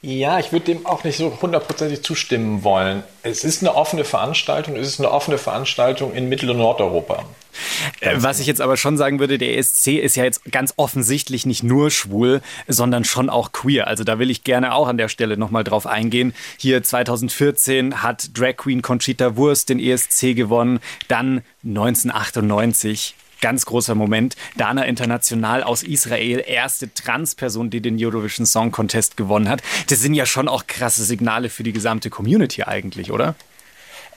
Ja, 0.04 0.40
ich 0.40 0.50
würde 0.50 0.66
dem 0.66 0.84
auch 0.84 1.04
nicht 1.04 1.16
so 1.16 1.38
hundertprozentig 1.40 2.02
zustimmen 2.02 2.64
wollen. 2.64 3.04
Es 3.22 3.44
ist 3.44 3.62
eine 3.62 3.76
offene 3.76 4.04
Veranstaltung, 4.04 4.74
es 4.74 4.88
ist 4.88 4.98
eine 4.98 5.12
offene 5.12 5.38
Veranstaltung 5.38 6.12
in 6.12 6.28
Mittel- 6.28 6.50
und 6.50 6.58
Nordeuropa. 6.58 7.24
Äh, 8.00 8.16
was 8.16 8.40
ich 8.40 8.48
jetzt 8.48 8.60
aber 8.60 8.76
schon 8.76 8.96
sagen 8.96 9.20
würde, 9.20 9.38
der 9.38 9.56
ESC 9.56 9.98
ist 9.98 10.16
ja 10.16 10.24
jetzt 10.24 10.50
ganz 10.50 10.74
offensichtlich 10.76 11.46
nicht 11.46 11.62
nur 11.62 11.92
schwul, 11.92 12.42
sondern 12.66 13.04
schon 13.04 13.30
auch 13.30 13.52
queer. 13.52 13.86
Also 13.86 14.02
da 14.02 14.18
will 14.18 14.30
ich 14.30 14.42
gerne 14.42 14.74
auch 14.74 14.88
an 14.88 14.98
der 14.98 15.08
Stelle 15.08 15.36
nochmal 15.36 15.62
drauf 15.62 15.86
eingehen. 15.86 16.34
Hier 16.56 16.82
2014 16.82 18.02
hat 18.02 18.36
Drag 18.36 18.56
Queen 18.56 18.82
Conchita 18.82 19.36
Wurst 19.36 19.68
den 19.68 19.78
ESC 19.78 20.34
gewonnen, 20.34 20.80
dann 21.06 21.42
1998 21.64 23.14
ganz 23.42 23.66
großer 23.66 23.94
Moment. 23.94 24.36
Dana 24.56 24.86
International 24.86 25.62
aus 25.62 25.82
Israel, 25.82 26.42
erste 26.46 26.92
Transperson, 26.94 27.68
die 27.68 27.82
den 27.82 28.02
Eurovision 28.02 28.46
Song 28.46 28.72
Contest 28.72 29.18
gewonnen 29.18 29.50
hat. 29.50 29.60
Das 29.90 30.00
sind 30.00 30.14
ja 30.14 30.24
schon 30.24 30.48
auch 30.48 30.66
krasse 30.66 31.04
Signale 31.04 31.50
für 31.50 31.62
die 31.62 31.72
gesamte 31.72 32.08
Community 32.08 32.62
eigentlich, 32.62 33.12
oder? 33.12 33.34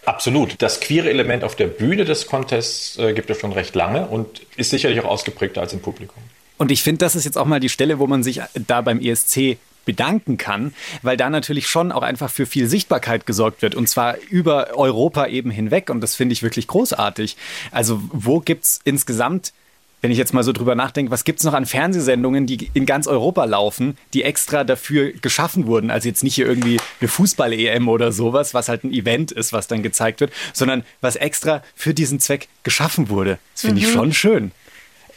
Absolut. 0.05 0.55
Das 0.61 0.79
queere 0.79 1.09
Element 1.09 1.43
auf 1.43 1.55
der 1.55 1.67
Bühne 1.67 2.05
des 2.05 2.27
Contests 2.27 2.97
äh, 2.97 3.13
gibt 3.13 3.29
es 3.29 3.39
schon 3.39 3.51
recht 3.51 3.75
lange 3.75 4.05
und 4.05 4.41
ist 4.55 4.69
sicherlich 4.69 4.99
auch 5.01 5.09
ausgeprägter 5.09 5.61
als 5.61 5.73
im 5.73 5.81
Publikum. 5.81 6.21
Und 6.57 6.71
ich 6.71 6.83
finde, 6.83 6.99
das 6.99 7.15
ist 7.15 7.25
jetzt 7.25 7.37
auch 7.37 7.45
mal 7.45 7.59
die 7.59 7.69
Stelle, 7.69 7.99
wo 7.99 8.07
man 8.07 8.23
sich 8.23 8.39
da 8.53 8.81
beim 8.81 9.01
ESC 9.01 9.57
bedanken 9.85 10.37
kann, 10.37 10.73
weil 11.01 11.17
da 11.17 11.29
natürlich 11.29 11.67
schon 11.67 11.91
auch 11.91 12.03
einfach 12.03 12.29
für 12.29 12.45
viel 12.45 12.67
Sichtbarkeit 12.67 13.25
gesorgt 13.25 13.61
wird 13.61 13.75
und 13.75 13.87
zwar 13.87 14.17
über 14.29 14.75
Europa 14.75 15.27
eben 15.27 15.51
hinweg 15.51 15.89
und 15.89 16.01
das 16.01 16.15
finde 16.15 16.33
ich 16.33 16.43
wirklich 16.43 16.67
großartig. 16.67 17.37
Also 17.71 18.01
wo 18.11 18.39
gibt 18.39 18.65
es 18.65 18.79
insgesamt 18.83 19.53
wenn 20.05 20.11
ich 20.11 20.19
jetzt 20.19 20.35
mal 20.35 20.43
so 20.43 20.51
drüber 20.51 20.75
nachdenke, 20.75 21.11
was 21.11 21.23
gibt 21.23 21.39
es 21.39 21.45
noch 21.45 21.55
an 21.55 21.65
Fernsehsendungen, 21.65 22.45
die 22.45 22.69
in 22.75 22.85
ganz 22.85 23.07
Europa 23.07 23.43
laufen, 23.45 23.97
die 24.13 24.21
extra 24.21 24.63
dafür 24.63 25.11
geschaffen 25.13 25.65
wurden? 25.65 25.89
Also 25.89 26.07
jetzt 26.07 26.23
nicht 26.23 26.35
hier 26.35 26.45
irgendwie 26.45 26.79
eine 26.99 27.07
Fußball-EM 27.07 27.87
oder 27.87 28.11
sowas, 28.11 28.53
was 28.53 28.69
halt 28.69 28.83
ein 28.83 28.93
Event 28.93 29.31
ist, 29.31 29.51
was 29.51 29.65
dann 29.65 29.81
gezeigt 29.81 30.19
wird, 30.19 30.31
sondern 30.53 30.83
was 31.01 31.15
extra 31.15 31.63
für 31.73 31.95
diesen 31.95 32.19
Zweck 32.19 32.49
geschaffen 32.61 33.09
wurde. 33.09 33.39
Das 33.53 33.61
finde 33.61 33.81
mhm. 33.81 33.87
ich 33.87 33.91
schon 33.91 34.13
schön. 34.13 34.51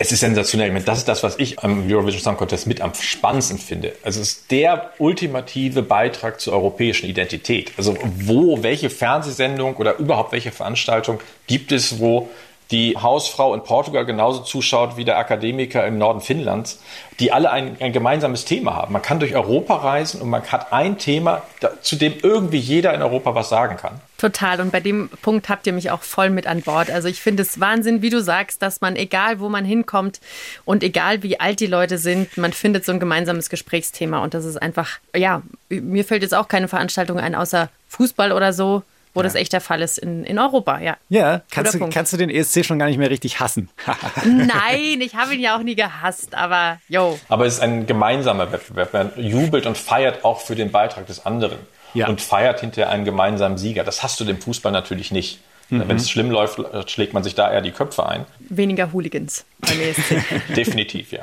Es 0.01 0.13
ist 0.13 0.21
sensationell. 0.21 0.73
Das 0.83 0.99
ist 0.99 1.09
das, 1.09 1.25
was 1.25 1.39
ich 1.39 1.59
am 1.59 1.91
Eurovision 1.91 2.23
Song 2.23 2.37
Contest 2.37 2.69
mit 2.69 2.81
am 2.81 2.95
spannendsten 2.95 3.59
finde. 3.59 3.95
Also 4.05 4.21
es 4.21 4.29
ist 4.33 4.51
der 4.53 4.93
ultimative 4.99 5.83
Beitrag 5.83 6.41
zur 6.41 6.53
europäischen 6.53 7.07
Identität. 7.07 7.73
Also 7.77 7.97
wo, 8.17 8.63
welche 8.63 8.91
Fernsehsendung 8.91 9.77
oder 9.77 9.97
überhaupt 9.97 10.31
welche 10.31 10.53
Veranstaltung 10.53 11.19
gibt 11.49 11.73
es, 11.73 11.99
wo 11.99 12.29
die 12.71 12.97
Hausfrau 12.97 13.55
in 13.55 13.63
Portugal 13.63 14.05
genauso 14.05 14.41
zuschaut 14.41 14.97
wie 14.97 15.05
der 15.05 15.17
Akademiker 15.17 15.87
im 15.87 15.97
Norden 15.97 16.21
Finnlands, 16.21 16.81
die 17.19 17.33
alle 17.33 17.51
ein, 17.51 17.77
ein 17.81 17.93
gemeinsames 17.93 18.45
Thema 18.45 18.75
haben. 18.75 18.93
Man 18.93 19.01
kann 19.03 19.21
durch 19.21 19.35
Europa 19.35 19.77
reisen 19.77 20.21
und 20.21 20.29
man 20.29 20.43
hat 20.45 20.73
ein 20.73 20.99
Thema, 20.99 21.43
zu 21.81 21.97
dem 21.97 22.15
irgendwie 22.23 22.59
jeder 22.59 22.93
in 22.93 23.01
Europa 23.01 23.35
was 23.35 23.49
sagen 23.49 23.77
kann. 23.77 24.01
Total. 24.19 24.61
Und 24.61 24.71
bei 24.71 24.81
dem 24.81 25.09
Punkt 25.23 25.49
habt 25.49 25.67
ihr 25.67 25.73
mich 25.73 25.91
auch 25.91 26.03
voll 26.03 26.29
mit 26.29 26.47
an 26.47 26.61
Bord. 26.63 26.91
Also 26.91 27.09
ich 27.09 27.23
finde 27.23 27.43
es 27.43 27.59
Wahnsinn, 27.59 28.03
wie 28.03 28.11
du 28.11 28.21
sagst, 28.21 28.61
dass 28.61 28.81
man, 28.81 28.97
egal 28.97 29.41
wo 29.41 29.49
man 29.49 29.65
hinkommt 29.65 30.21
und 30.65 30.83
egal 30.83 31.23
wie 31.23 31.41
alt 31.41 31.61
die 31.61 31.67
Leute 31.67 31.99
sind, 31.99 32.37
man 32.37 32.53
findet 32.53 32.85
so 32.85 32.93
ein 32.93 33.01
gemeinsames 33.01 33.49
Gesprächsthema. 33.49 34.23
Und 34.23 34.35
das 34.35 34.45
ist 34.45 34.61
einfach, 34.61 34.99
ja, 35.15 35.43
mir 35.71 36.05
fällt 36.05 36.23
jetzt 36.23 36.35
auch 36.35 36.49
keine 36.49 36.69
Veranstaltung 36.69 37.19
ein, 37.19 37.35
außer 37.35 37.71
Fußball 37.89 38.33
oder 38.33 38.53
so, 38.53 38.83
wo 39.19 39.23
ja. 39.23 39.25
das 39.25 39.35
echt 39.35 39.53
der 39.53 39.61
Fall 39.61 39.83
ist 39.83 39.99
in, 39.99 40.23
in 40.23 40.39
Europa, 40.39 40.79
ja. 40.79 40.97
Ja, 41.09 41.43
kannst 41.51 41.75
du, 41.75 41.89
kannst 41.89 42.13
du 42.13 42.17
den 42.17 42.31
ESC 42.31 42.65
schon 42.65 42.79
gar 42.79 42.87
nicht 42.87 42.99
mehr 42.99 43.11
richtig 43.11 43.41
hassen. 43.41 43.69
Nein, 44.25 45.01
ich 45.01 45.17
habe 45.17 45.35
ihn 45.35 45.41
ja 45.41 45.57
auch 45.57 45.63
nie 45.65 45.75
gehasst, 45.75 46.37
aber 46.37 46.79
yo. 46.89 47.19
Aber 47.29 47.45
es 47.45 47.55
ist 47.55 47.61
ein 47.61 47.87
gemeinsamer 47.87 48.53
Wettbewerb. 48.53 48.93
Man 48.93 49.11
jubelt 49.17 49.67
und 49.67 49.77
feiert 49.77 50.25
auch 50.25 50.41
für 50.41 50.55
den 50.55 50.71
Beitrag 50.71 51.07
des 51.07 51.27
anderen 51.27 51.59
ja. 51.95 52.07
und 52.07 52.21
feiert 52.21 52.61
hinterher 52.61 52.91
einen 52.91 53.05
gemeinsamen 53.05 53.59
Sieger. 53.59 53.83
Das 53.83 54.05
hast 54.05 54.21
du 54.21 54.25
dem 54.25 54.41
Fußball 54.41 54.71
natürlich 54.71 55.11
nicht. 55.11 55.41
Mhm. 55.71 55.85
Wenn 55.87 55.97
es 55.97 56.11
schlimm 56.11 56.31
läuft, 56.31 56.61
schlägt 56.91 57.13
man 57.13 57.23
sich 57.23 57.35
da 57.35 57.53
eher 57.53 57.61
die 57.61 57.73
Köpfe 57.73 58.07
ein. 58.09 58.25
Weniger 58.49 58.93
Hooligans 58.93 59.45
beim 59.61 59.79
ESC. 59.81 60.25
Definitiv, 60.57 61.13
ja. 61.13 61.21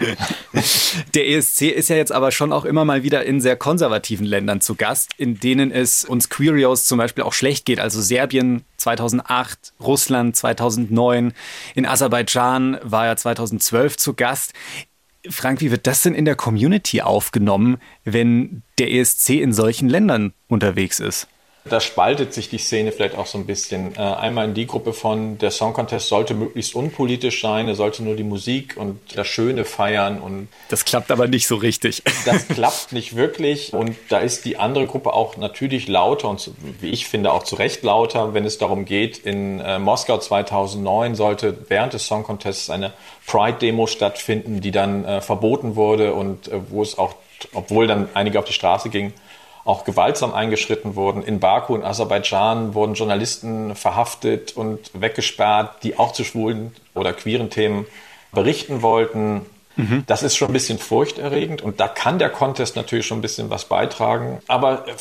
Der 1.15 1.27
ESC 1.27 1.63
ist 1.63 1.89
ja 1.89 1.95
jetzt 1.95 2.11
aber 2.11 2.31
schon 2.31 2.53
auch 2.53 2.65
immer 2.65 2.85
mal 2.85 3.01
wieder 3.03 3.25
in 3.25 3.41
sehr 3.41 3.55
konservativen 3.55 4.25
Ländern 4.25 4.61
zu 4.61 4.75
Gast, 4.75 5.11
in 5.17 5.39
denen 5.39 5.71
es 5.71 6.05
uns 6.05 6.29
Queerios 6.29 6.85
zum 6.85 6.99
Beispiel 6.99 7.23
auch 7.23 7.33
schlecht 7.33 7.65
geht. 7.65 7.79
Also 7.79 8.01
Serbien 8.01 8.63
2008, 8.77 9.73
Russland 9.81 10.35
2009, 10.35 11.33
in 11.73 11.85
Aserbaidschan 11.85 12.77
war 12.83 13.07
er 13.07 13.17
2012 13.17 13.97
zu 13.97 14.13
Gast. 14.13 14.53
Frank, 15.27 15.59
wie 15.61 15.71
wird 15.71 15.87
das 15.87 16.03
denn 16.03 16.13
in 16.13 16.25
der 16.25 16.35
Community 16.35 17.01
aufgenommen, 17.01 17.77
wenn 18.03 18.61
der 18.77 18.91
ESC 18.91 19.29
in 19.29 19.53
solchen 19.53 19.89
Ländern 19.89 20.33
unterwegs 20.47 20.99
ist? 20.99 21.27
Da 21.67 21.79
spaltet 21.79 22.31
sich 22.31 22.47
die 22.47 22.59
Szene 22.59 22.91
vielleicht 22.91 23.17
auch 23.17 23.25
so 23.25 23.39
ein 23.39 23.47
bisschen. 23.47 23.95
Äh, 23.95 23.99
einmal 23.99 24.45
in 24.45 24.53
die 24.53 24.67
Gruppe 24.67 24.93
von, 24.93 25.39
der 25.39 25.49
Song 25.49 25.73
Contest 25.73 26.09
sollte 26.09 26.35
möglichst 26.35 26.75
unpolitisch 26.75 27.41
sein, 27.41 27.67
er 27.67 27.73
sollte 27.73 28.03
nur 28.03 28.15
die 28.15 28.23
Musik 28.23 28.75
und 28.77 28.99
das 29.15 29.25
Schöne 29.25 29.65
feiern 29.65 30.21
und. 30.21 30.47
Das 30.69 30.85
klappt 30.85 31.09
aber 31.09 31.27
nicht 31.27 31.47
so 31.47 31.55
richtig. 31.55 32.03
Das 32.25 32.47
klappt 32.47 32.91
nicht 32.91 33.15
wirklich 33.15 33.73
und 33.73 33.95
da 34.09 34.19
ist 34.19 34.45
die 34.45 34.57
andere 34.57 34.85
Gruppe 34.85 35.13
auch 35.13 35.37
natürlich 35.37 35.87
lauter 35.87 36.29
und 36.29 36.51
wie 36.81 36.89
ich 36.89 37.07
finde 37.07 37.33
auch 37.33 37.41
zu 37.41 37.55
Recht 37.55 37.81
lauter, 37.81 38.35
wenn 38.35 38.45
es 38.45 38.59
darum 38.59 38.85
geht, 38.85 39.17
in 39.17 39.59
äh, 39.59 39.79
Moskau 39.79 40.19
2009 40.19 41.15
sollte 41.15 41.57
während 41.67 41.93
des 41.93 42.05
Song 42.05 42.21
Contests 42.21 42.69
eine 42.69 42.93
Pride-Demo 43.25 43.87
stattfinden, 43.87 44.61
die 44.61 44.71
dann 44.71 45.03
äh, 45.03 45.19
verboten 45.19 45.75
wurde 45.75 46.13
und 46.13 46.51
wo 46.69 46.83
es 46.83 46.99
auch, 46.99 47.15
obwohl 47.53 47.87
dann 47.87 48.07
einige 48.13 48.37
auf 48.37 48.45
die 48.45 48.53
Straße 48.53 48.89
gingen, 48.89 49.13
auch 49.65 49.83
gewaltsam 49.83 50.33
eingeschritten 50.33 50.95
wurden. 50.95 51.23
In 51.23 51.39
Baku 51.39 51.75
in 51.75 51.83
Aserbaidschan 51.83 52.75
wurden 52.75 52.93
Journalisten 52.93 53.75
verhaftet 53.75 54.55
und 54.55 54.91
weggesperrt, 54.93 55.83
die 55.83 55.97
auch 55.97 56.13
zu 56.13 56.23
schwulen 56.23 56.73
oder 56.93 57.13
queeren 57.13 57.49
Themen 57.49 57.87
berichten 58.31 58.83
wollten. 58.83 59.47
Mhm. 59.75 60.03
Das 60.05 60.21
ist 60.21 60.37
schon 60.37 60.49
ein 60.49 60.53
bisschen 60.53 60.77
furchterregend 60.77 61.63
und 61.63 61.79
da 61.79 61.87
kann 61.87 62.19
der 62.19 62.29
Contest 62.29 62.75
natürlich 62.75 63.07
schon 63.07 63.17
ein 63.17 63.23
bisschen 63.23 63.49
was 63.49 63.65
beitragen. 63.65 64.39
Aber 64.47 64.87
äh, 64.87 64.93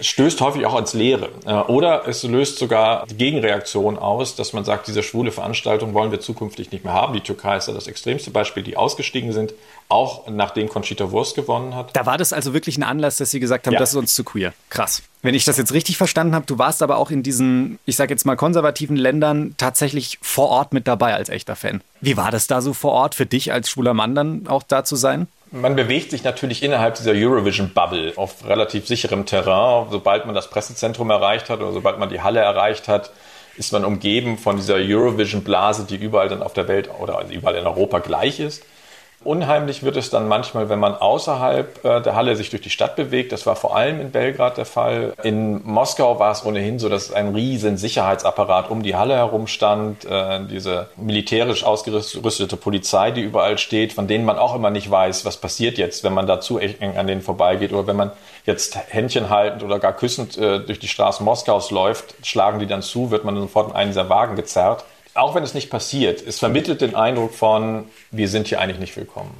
stößt 0.00 0.40
häufig 0.40 0.64
auch 0.64 0.74
ans 0.74 0.94
Leere. 0.94 1.28
Äh, 1.44 1.52
oder 1.52 2.08
es 2.08 2.22
löst 2.22 2.58
sogar 2.58 3.06
die 3.06 3.16
Gegenreaktion 3.16 3.98
aus, 3.98 4.36
dass 4.36 4.54
man 4.54 4.64
sagt, 4.64 4.88
diese 4.88 5.02
schwule 5.02 5.30
Veranstaltung 5.30 5.92
wollen 5.92 6.10
wir 6.10 6.20
zukünftig 6.20 6.72
nicht 6.72 6.84
mehr 6.84 6.94
haben. 6.94 7.12
Die 7.12 7.20
Türkei 7.20 7.58
ist 7.58 7.68
ja 7.68 7.74
das 7.74 7.86
extremste 7.86 8.30
Beispiel, 8.30 8.62
die 8.62 8.78
ausgestiegen 8.78 9.32
sind, 9.32 9.52
auch 9.88 10.28
nachdem 10.28 10.68
Conchita 10.68 11.10
Wurst 11.10 11.36
gewonnen 11.36 11.74
hat. 11.74 11.94
Da 11.94 12.06
war 12.06 12.18
das 12.18 12.32
also 12.32 12.54
wirklich 12.54 12.78
ein 12.78 12.82
Anlass, 12.82 13.16
dass 13.16 13.30
Sie 13.30 13.40
gesagt 13.40 13.66
haben, 13.66 13.74
ja. 13.74 13.78
das 13.78 13.90
ist 13.90 13.96
uns 13.96 14.14
zu 14.14 14.24
queer. 14.24 14.52
Krass. 14.70 15.02
Wenn 15.22 15.34
ich 15.34 15.44
das 15.44 15.56
jetzt 15.56 15.72
richtig 15.72 15.96
verstanden 15.96 16.34
habe, 16.34 16.46
du 16.46 16.58
warst 16.58 16.82
aber 16.82 16.98
auch 16.98 17.10
in 17.10 17.22
diesen, 17.22 17.78
ich 17.86 17.96
sage 17.96 18.12
jetzt 18.12 18.24
mal, 18.26 18.36
konservativen 18.36 18.96
Ländern 18.96 19.54
tatsächlich 19.56 20.18
vor 20.20 20.48
Ort 20.48 20.72
mit 20.72 20.86
dabei 20.86 21.14
als 21.14 21.28
echter 21.28 21.56
Fan. 21.56 21.82
Wie 22.00 22.16
war 22.16 22.30
das 22.30 22.46
da 22.46 22.60
so 22.60 22.74
vor 22.74 22.92
Ort 22.92 23.14
für 23.14 23.26
dich 23.26 23.52
als 23.52 23.70
schwuler 23.70 23.94
Mann 23.94 24.14
dann 24.14 24.46
auch 24.46 24.62
da 24.62 24.84
zu 24.84 24.96
sein? 24.96 25.28
man 25.54 25.76
bewegt 25.76 26.10
sich 26.10 26.24
natürlich 26.24 26.62
innerhalb 26.62 26.96
dieser 26.96 27.12
Eurovision-Bubble 27.12 28.14
auf 28.16 28.46
relativ 28.46 28.88
sicherem 28.88 29.24
Terrain. 29.24 29.86
Sobald 29.90 30.26
man 30.26 30.34
das 30.34 30.50
Pressezentrum 30.50 31.10
erreicht 31.10 31.48
hat 31.48 31.60
oder 31.60 31.72
sobald 31.72 31.98
man 31.98 32.08
die 32.08 32.20
Halle 32.20 32.40
erreicht 32.40 32.88
hat, 32.88 33.12
ist 33.56 33.72
man 33.72 33.84
umgeben 33.84 34.36
von 34.36 34.56
dieser 34.56 34.74
Eurovision-Blase, 34.74 35.86
die 35.88 35.96
überall 35.96 36.28
dann 36.28 36.42
auf 36.42 36.54
der 36.54 36.66
Welt 36.66 36.90
oder 36.98 37.24
überall 37.30 37.54
in 37.54 37.66
Europa 37.66 38.00
gleich 38.00 38.40
ist. 38.40 38.64
Unheimlich 39.24 39.82
wird 39.82 39.96
es 39.96 40.10
dann 40.10 40.28
manchmal, 40.28 40.68
wenn 40.68 40.78
man 40.78 40.94
außerhalb 40.94 41.84
äh, 41.84 42.02
der 42.02 42.14
Halle 42.14 42.36
sich 42.36 42.50
durch 42.50 42.62
die 42.62 42.70
Stadt 42.70 42.94
bewegt. 42.94 43.32
Das 43.32 43.46
war 43.46 43.56
vor 43.56 43.74
allem 43.74 44.00
in 44.00 44.10
Belgrad 44.10 44.58
der 44.58 44.66
Fall. 44.66 45.14
In 45.22 45.64
Moskau 45.64 46.18
war 46.18 46.30
es 46.32 46.44
ohnehin 46.44 46.78
so, 46.78 46.90
dass 46.90 47.12
ein 47.12 47.34
riesen 47.34 47.78
Sicherheitsapparat 47.78 48.70
um 48.70 48.82
die 48.82 48.96
Halle 48.96 49.16
herum 49.16 49.46
stand. 49.46 50.04
Äh, 50.04 50.40
diese 50.50 50.88
militärisch 50.96 51.64
ausgerüstete 51.64 52.56
Polizei, 52.58 53.10
die 53.12 53.22
überall 53.22 53.56
steht, 53.56 53.94
von 53.94 54.06
denen 54.06 54.26
man 54.26 54.38
auch 54.38 54.54
immer 54.54 54.70
nicht 54.70 54.90
weiß, 54.90 55.24
was 55.24 55.38
passiert 55.38 55.78
jetzt, 55.78 56.04
wenn 56.04 56.12
man 56.12 56.26
da 56.26 56.40
zu 56.40 56.58
eng 56.58 56.98
an 56.98 57.06
denen 57.06 57.22
vorbeigeht 57.22 57.72
oder 57.72 57.86
wenn 57.86 57.96
man 57.96 58.12
jetzt 58.44 58.76
Händchen 58.88 59.30
haltend 59.30 59.62
oder 59.62 59.78
gar 59.78 59.94
küssend 59.94 60.36
äh, 60.36 60.60
durch 60.60 60.78
die 60.78 60.88
Straßen 60.88 61.24
Moskaus 61.24 61.70
läuft, 61.70 62.14
schlagen 62.26 62.58
die 62.58 62.66
dann 62.66 62.82
zu, 62.82 63.10
wird 63.10 63.24
man 63.24 63.36
sofort 63.36 63.70
in 63.70 63.76
einen 63.76 63.90
dieser 63.90 64.10
Wagen 64.10 64.36
gezerrt 64.36 64.84
auch 65.14 65.34
wenn 65.34 65.42
es 65.42 65.54
nicht 65.54 65.70
passiert, 65.70 66.22
es 66.26 66.38
vermittelt 66.38 66.80
den 66.80 66.94
Eindruck 66.94 67.34
von, 67.34 67.86
wir 68.10 68.28
sind 68.28 68.48
hier 68.48 68.60
eigentlich 68.60 68.80
nicht 68.80 68.96
willkommen. 68.96 69.34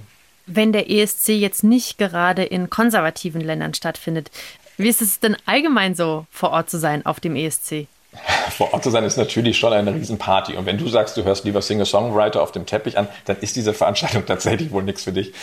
Wenn 0.47 0.73
der 0.73 0.91
ESC 0.91 1.31
jetzt 1.31 1.65
nicht 1.65 1.99
gerade 1.99 2.45
in 2.45 2.71
konservativen 2.71 3.41
Ländern 3.41 3.75
stattfindet, 3.75 4.31
wie 4.77 4.89
ist 4.89 5.03
es 5.03 5.21
denn 5.21 5.37
allgemein 5.47 5.95
so, 5.95 6.27
vor 6.31 6.51
Ort 6.51 6.71
zu 6.71 6.79
sein 6.79 7.07
auf 7.07 7.21
dem 7.21 7.37
ESC? 7.37 7.87
VorOrt 8.51 8.83
zu 8.83 8.91
sein 8.91 9.05
ist 9.05 9.17
natürlich 9.17 9.59
schon 9.59 9.73
eine 9.73 9.95
Riesenparty. 9.95 10.57
Und 10.57 10.67
wenn 10.67 10.79
du 10.79 10.89
sagst, 10.89 11.17
du 11.17 11.25
hörst 11.25 11.45
lieber 11.45 11.63
Singer-Songwriter 11.63 12.43
auf 12.43 12.53
dem 12.53 12.67
Teppich 12.67 12.97
an, 12.99 13.09
dann 13.25 13.39
ist 13.41 13.57
diese 13.57 13.75
Veranstaltung 13.75 14.25
tatsächlich 14.27 14.71
wohl 14.73 14.83
nichts 14.83 15.05
für 15.05 15.13
dich. 15.13 15.33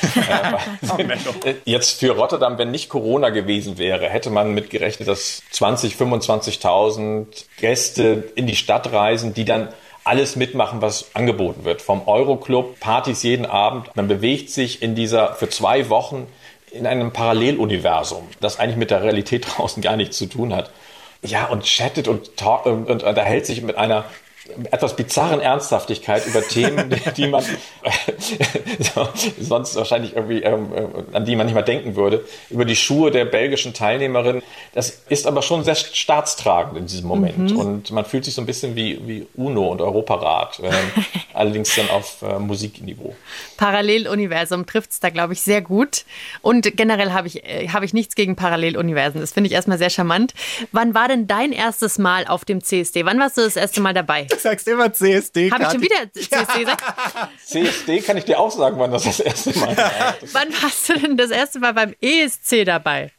Äh, 1.44 1.56
jetzt 1.66 2.00
für 2.00 2.12
Rotterdam, 2.12 2.58
wenn 2.58 2.72
nicht 2.72 2.90
Corona 2.90 3.30
gewesen 3.30 3.78
wäre, 3.78 4.10
hätte 4.10 4.30
man 4.30 4.54
mitgerechnet, 4.54 5.08
dass 5.08 5.42
20, 5.52 5.96
25.000 5.96 7.26
Gäste 7.58 8.32
in 8.36 8.48
die 8.48 8.56
Stadt 8.56 8.92
reisen, 8.92 9.34
die 9.34 9.46
dann 9.46 9.70
alles 10.04 10.36
mitmachen, 10.36 10.82
was 10.82 11.16
angeboten 11.16 11.64
wird. 11.64 11.82
Vom 11.82 12.08
Euroclub, 12.08 12.80
Partys 12.80 13.24
jeden 13.24 13.46
Abend. 13.46 13.96
Man 13.96 14.08
bewegt 14.08 14.50
sich 14.50 14.82
in 14.82 14.96
dieser 14.96 15.34
für 15.36 15.50
zwei 15.50 15.90
Wochen 15.90 16.28
in 16.72 16.88
einem 16.88 17.12
Paralleluniversum, 17.12 18.28
das 18.40 18.60
eigentlich 18.60 18.78
mit 18.78 18.92
der 18.92 19.04
Realität 19.04 19.46
draußen 19.58 19.82
gar 19.82 19.96
nichts 19.96 20.18
zu 20.18 20.26
tun 20.28 20.56
hat. 20.56 20.72
Ja, 21.24 21.48
und 21.48 21.66
chattet 21.66 22.08
und, 22.08 22.36
talk, 22.36 22.66
und, 22.66 22.90
und 22.90 23.04
unterhält 23.04 23.46
sich 23.46 23.62
mit 23.62 23.78
einer 23.78 24.06
etwas 24.72 24.96
bizarren 24.96 25.40
Ernsthaftigkeit 25.40 26.26
über 26.26 26.42
Themen, 26.42 26.90
die 27.18 27.28
man 27.28 27.44
sonst 29.40 29.76
wahrscheinlich 29.76 30.16
irgendwie, 30.16 30.42
ähm, 30.42 30.74
äh, 30.74 31.16
an 31.16 31.26
die 31.26 31.36
man 31.36 31.46
nicht 31.46 31.54
mal 31.54 31.62
denken 31.62 31.96
würde, 31.96 32.26
über 32.50 32.66
die 32.66 32.76
Schuhe 32.76 33.12
der 33.12 33.26
belgischen 33.26 33.74
Teilnehmerin. 33.74 34.42
Das 34.74 35.02
ist 35.10 35.28
aber 35.28 35.42
schon 35.44 35.64
sehr 35.64 35.76
staatstragend 35.76 36.78
in 36.78 36.88
diesem 36.88 37.08
Moment. 37.08 37.52
Mhm. 37.52 37.58
Und 37.58 37.92
man 37.92 38.04
fühlt 38.04 38.26
sich 38.26 38.34
so 38.34 38.42
ein 38.42 38.48
bisschen 38.48 38.76
wie, 38.76 39.00
wie 39.06 39.28
UNO 39.36 39.68
und 39.68 39.82
Europarat, 39.82 40.60
äh, 40.60 40.72
allerdings 41.34 41.76
dann 41.76 41.90
auf 41.90 42.24
äh, 42.24 42.40
Musikniveau. 42.40 43.16
Paralleluniversum 43.58 44.66
trifft 44.66 44.92
es 44.92 45.00
da, 45.00 45.10
glaube 45.10 45.34
ich, 45.34 45.42
sehr 45.42 45.62
gut. 45.62 46.04
Und 46.42 46.76
generell 46.76 47.12
habe 47.12 47.28
ich, 47.28 47.44
äh, 47.44 47.68
hab 47.70 47.84
ich 47.84 47.94
nichts 47.94 48.16
gegen 48.16 48.36
Paralleluniversen. 48.36 49.22
Das 49.22 49.34
finde 49.34 49.50
ich 49.50 49.54
erstmal 49.54 49.78
sehr 49.78 49.92
charmant. 49.92 50.34
Wann 50.72 50.96
war 50.96 51.08
denn 51.08 51.28
dein 51.28 51.52
erstes 51.52 52.00
Mal 52.00 52.26
auf 52.26 52.44
dem 52.44 52.64
CSD? 52.64 53.06
Wann 53.06 53.20
warst 53.20 53.38
du 53.38 53.42
das 53.42 53.56
erste 53.56 53.82
Mal 53.82 53.94
dabei? 53.94 54.28
Du 54.32 54.40
sagst 54.40 54.68
immer 54.68 54.92
CSD. 54.92 55.52
Habe 55.52 55.64
ich 55.64 55.70
schon 55.72 55.82
wieder 55.82 56.12
CSD 56.14 56.60
gesagt? 56.60 56.84
CSD 57.46 58.02
kann 58.02 58.18
ich 58.18 58.26
dir 58.26 58.40
auch 58.40 58.52
sagen, 58.52 58.80
wann 58.80 58.92
das 58.92 59.04
das 59.04 59.20
erste 59.20 59.58
Mal 59.60 59.76
war. 59.78 60.16
wann 60.32 60.50
warst 60.62 60.90
du 60.90 61.00
denn 61.00 61.18
das 61.18 61.32
erste 61.32 61.60
Mal 61.60 61.74
beim 61.74 61.94
ESC 62.02 62.66
dabei? 62.66 63.12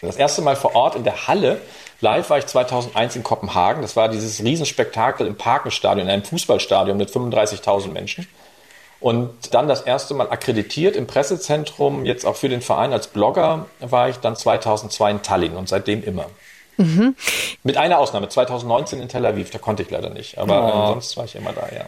Das 0.00 0.16
erste 0.16 0.42
Mal 0.42 0.56
vor 0.56 0.74
Ort 0.74 0.94
in 0.94 1.04
der 1.04 1.26
Halle. 1.26 1.60
Live 2.00 2.30
war 2.30 2.38
ich 2.38 2.46
2001 2.46 3.16
in 3.16 3.24
Kopenhagen. 3.24 3.82
Das 3.82 3.96
war 3.96 4.08
dieses 4.08 4.42
Riesenspektakel 4.42 5.26
im 5.26 5.36
Parkenstadion, 5.36 6.06
in 6.06 6.12
einem 6.12 6.24
Fußballstadion 6.24 6.96
mit 6.96 7.10
35.000 7.10 7.88
Menschen. 7.88 8.28
Und 9.00 9.54
dann 9.54 9.68
das 9.68 9.82
erste 9.82 10.14
Mal 10.14 10.30
akkreditiert 10.30 10.96
im 10.96 11.06
Pressezentrum, 11.06 12.04
jetzt 12.04 12.24
auch 12.26 12.36
für 12.36 12.48
den 12.48 12.62
Verein 12.62 12.92
als 12.92 13.08
Blogger, 13.08 13.66
war 13.80 14.08
ich 14.08 14.16
dann 14.16 14.34
2002 14.36 15.10
in 15.10 15.22
Tallinn 15.22 15.56
und 15.56 15.68
seitdem 15.68 16.02
immer. 16.02 16.26
Mhm. 16.78 17.16
Mit 17.64 17.76
einer 17.76 17.98
Ausnahme, 17.98 18.28
2019 18.28 19.00
in 19.00 19.08
Tel 19.08 19.26
Aviv, 19.26 19.50
da 19.50 19.58
konnte 19.58 19.82
ich 19.82 19.90
leider 19.90 20.10
nicht. 20.10 20.38
Aber 20.38 20.74
oh. 20.74 20.92
sonst 20.92 21.16
war 21.16 21.24
ich 21.24 21.34
immer 21.34 21.52
da, 21.52 21.68
ja. 21.74 21.84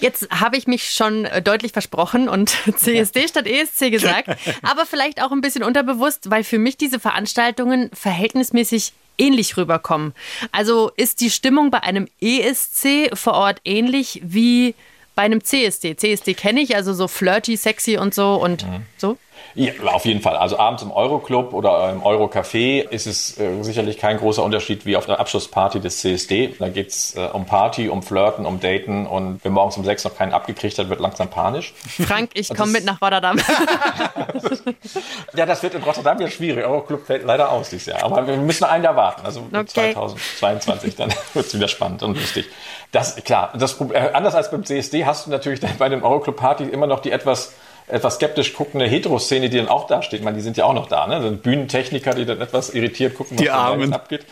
Jetzt 0.00 0.28
habe 0.30 0.56
ich 0.56 0.66
mich 0.66 0.90
schon 0.90 1.24
äh, 1.24 1.42
deutlich 1.42 1.72
versprochen 1.72 2.28
und 2.28 2.50
CSD 2.76 3.26
statt 3.28 3.46
ESC 3.46 3.90
gesagt, 3.90 4.28
aber 4.62 4.86
vielleicht 4.86 5.22
auch 5.22 5.32
ein 5.32 5.40
bisschen 5.40 5.64
unterbewusst, 5.64 6.30
weil 6.30 6.44
für 6.44 6.58
mich 6.58 6.76
diese 6.76 7.00
Veranstaltungen 7.00 7.90
verhältnismäßig 7.94 8.92
ähnlich 9.16 9.56
rüberkommen. 9.56 10.12
Also 10.52 10.90
ist 10.96 11.20
die 11.20 11.30
Stimmung 11.30 11.70
bei 11.70 11.82
einem 11.82 12.08
ESC 12.20 13.16
vor 13.16 13.34
Ort 13.34 13.60
ähnlich 13.64 14.20
wie 14.24 14.74
bei 15.14 15.22
einem 15.22 15.42
CSD. 15.42 15.96
CSD 15.96 16.34
kenne 16.34 16.60
ich, 16.60 16.74
also 16.74 16.92
so 16.92 17.08
flirty, 17.08 17.56
sexy 17.56 17.96
und 17.96 18.14
so 18.14 18.34
und 18.34 18.66
mhm. 18.66 18.82
so. 18.96 19.16
Ja, 19.54 19.72
auf 19.92 20.04
jeden 20.04 20.20
Fall. 20.20 20.36
Also 20.36 20.58
abends 20.58 20.82
im 20.82 20.90
Euroclub 20.90 21.52
oder 21.52 21.90
im 21.92 22.02
Eurocafé 22.02 22.88
ist 22.88 23.06
es 23.06 23.38
äh, 23.38 23.62
sicherlich 23.62 23.98
kein 23.98 24.18
großer 24.18 24.42
Unterschied 24.42 24.84
wie 24.84 24.96
auf 24.96 25.06
der 25.06 25.20
Abschlussparty 25.20 25.78
des 25.78 26.00
CSD. 26.00 26.56
Da 26.58 26.68
geht's 26.68 27.14
äh, 27.14 27.28
um 27.32 27.46
Party, 27.46 27.88
um 27.88 28.02
Flirten, 28.02 28.46
um 28.46 28.58
Daten 28.58 29.06
und 29.06 29.40
wer 29.44 29.52
morgens 29.52 29.76
um 29.76 29.84
sechs 29.84 30.02
noch 30.02 30.16
keinen 30.16 30.32
abgekriegt 30.32 30.76
hat, 30.78 30.88
wird 30.88 30.98
langsam 30.98 31.30
panisch. 31.30 31.72
Frank, 32.04 32.30
ich 32.34 32.48
komme 32.48 32.72
mit 32.72 32.84
nach 32.84 33.00
Rotterdam. 33.00 33.38
ja, 35.34 35.46
das 35.46 35.62
wird 35.62 35.74
in 35.74 35.82
Rotterdam 35.84 36.20
ja 36.20 36.28
schwierig. 36.28 36.64
Euroclub 36.64 37.06
fällt 37.06 37.24
leider 37.24 37.52
aus 37.52 37.70
dieses 37.70 37.86
Jahr. 37.86 38.02
Aber 38.02 38.26
wir 38.26 38.36
müssen 38.36 38.64
ein 38.64 38.82
Jahr 38.82 38.96
warten. 38.96 39.24
Also 39.24 39.46
okay. 39.52 39.92
2022, 39.94 40.96
dann 40.96 41.14
wird 41.34 41.46
es 41.46 41.54
wieder 41.54 41.68
spannend 41.68 42.02
und 42.02 42.16
lustig. 42.16 42.46
Das, 42.90 43.14
klar, 43.16 43.52
das, 43.56 43.80
äh, 43.80 44.10
anders 44.12 44.34
als 44.34 44.50
beim 44.50 44.64
CSD 44.64 45.04
hast 45.04 45.26
du 45.26 45.30
natürlich 45.30 45.60
bei 45.78 45.88
den 45.88 46.02
Euroclub-Partys 46.02 46.68
immer 46.68 46.88
noch 46.88 46.98
die 46.98 47.12
etwas 47.12 47.52
etwas 47.86 48.14
skeptisch 48.14 48.54
guckende 48.54 48.86
Heteroszene, 48.86 49.50
die 49.50 49.58
dann 49.58 49.68
auch 49.68 49.86
da 49.86 50.02
steht. 50.02 50.22
Meine, 50.22 50.36
die 50.36 50.42
sind 50.42 50.56
ja 50.56 50.64
auch 50.64 50.72
noch 50.72 50.88
da, 50.88 51.06
ne? 51.06 51.20
Sind 51.20 51.42
Bühnentechniker, 51.42 52.14
die 52.14 52.24
dann 52.24 52.40
etwas 52.40 52.70
irritiert 52.70 53.14
gucken, 53.14 53.38
was 53.38 53.46
da 53.46 53.96
abgeht. 53.96 54.24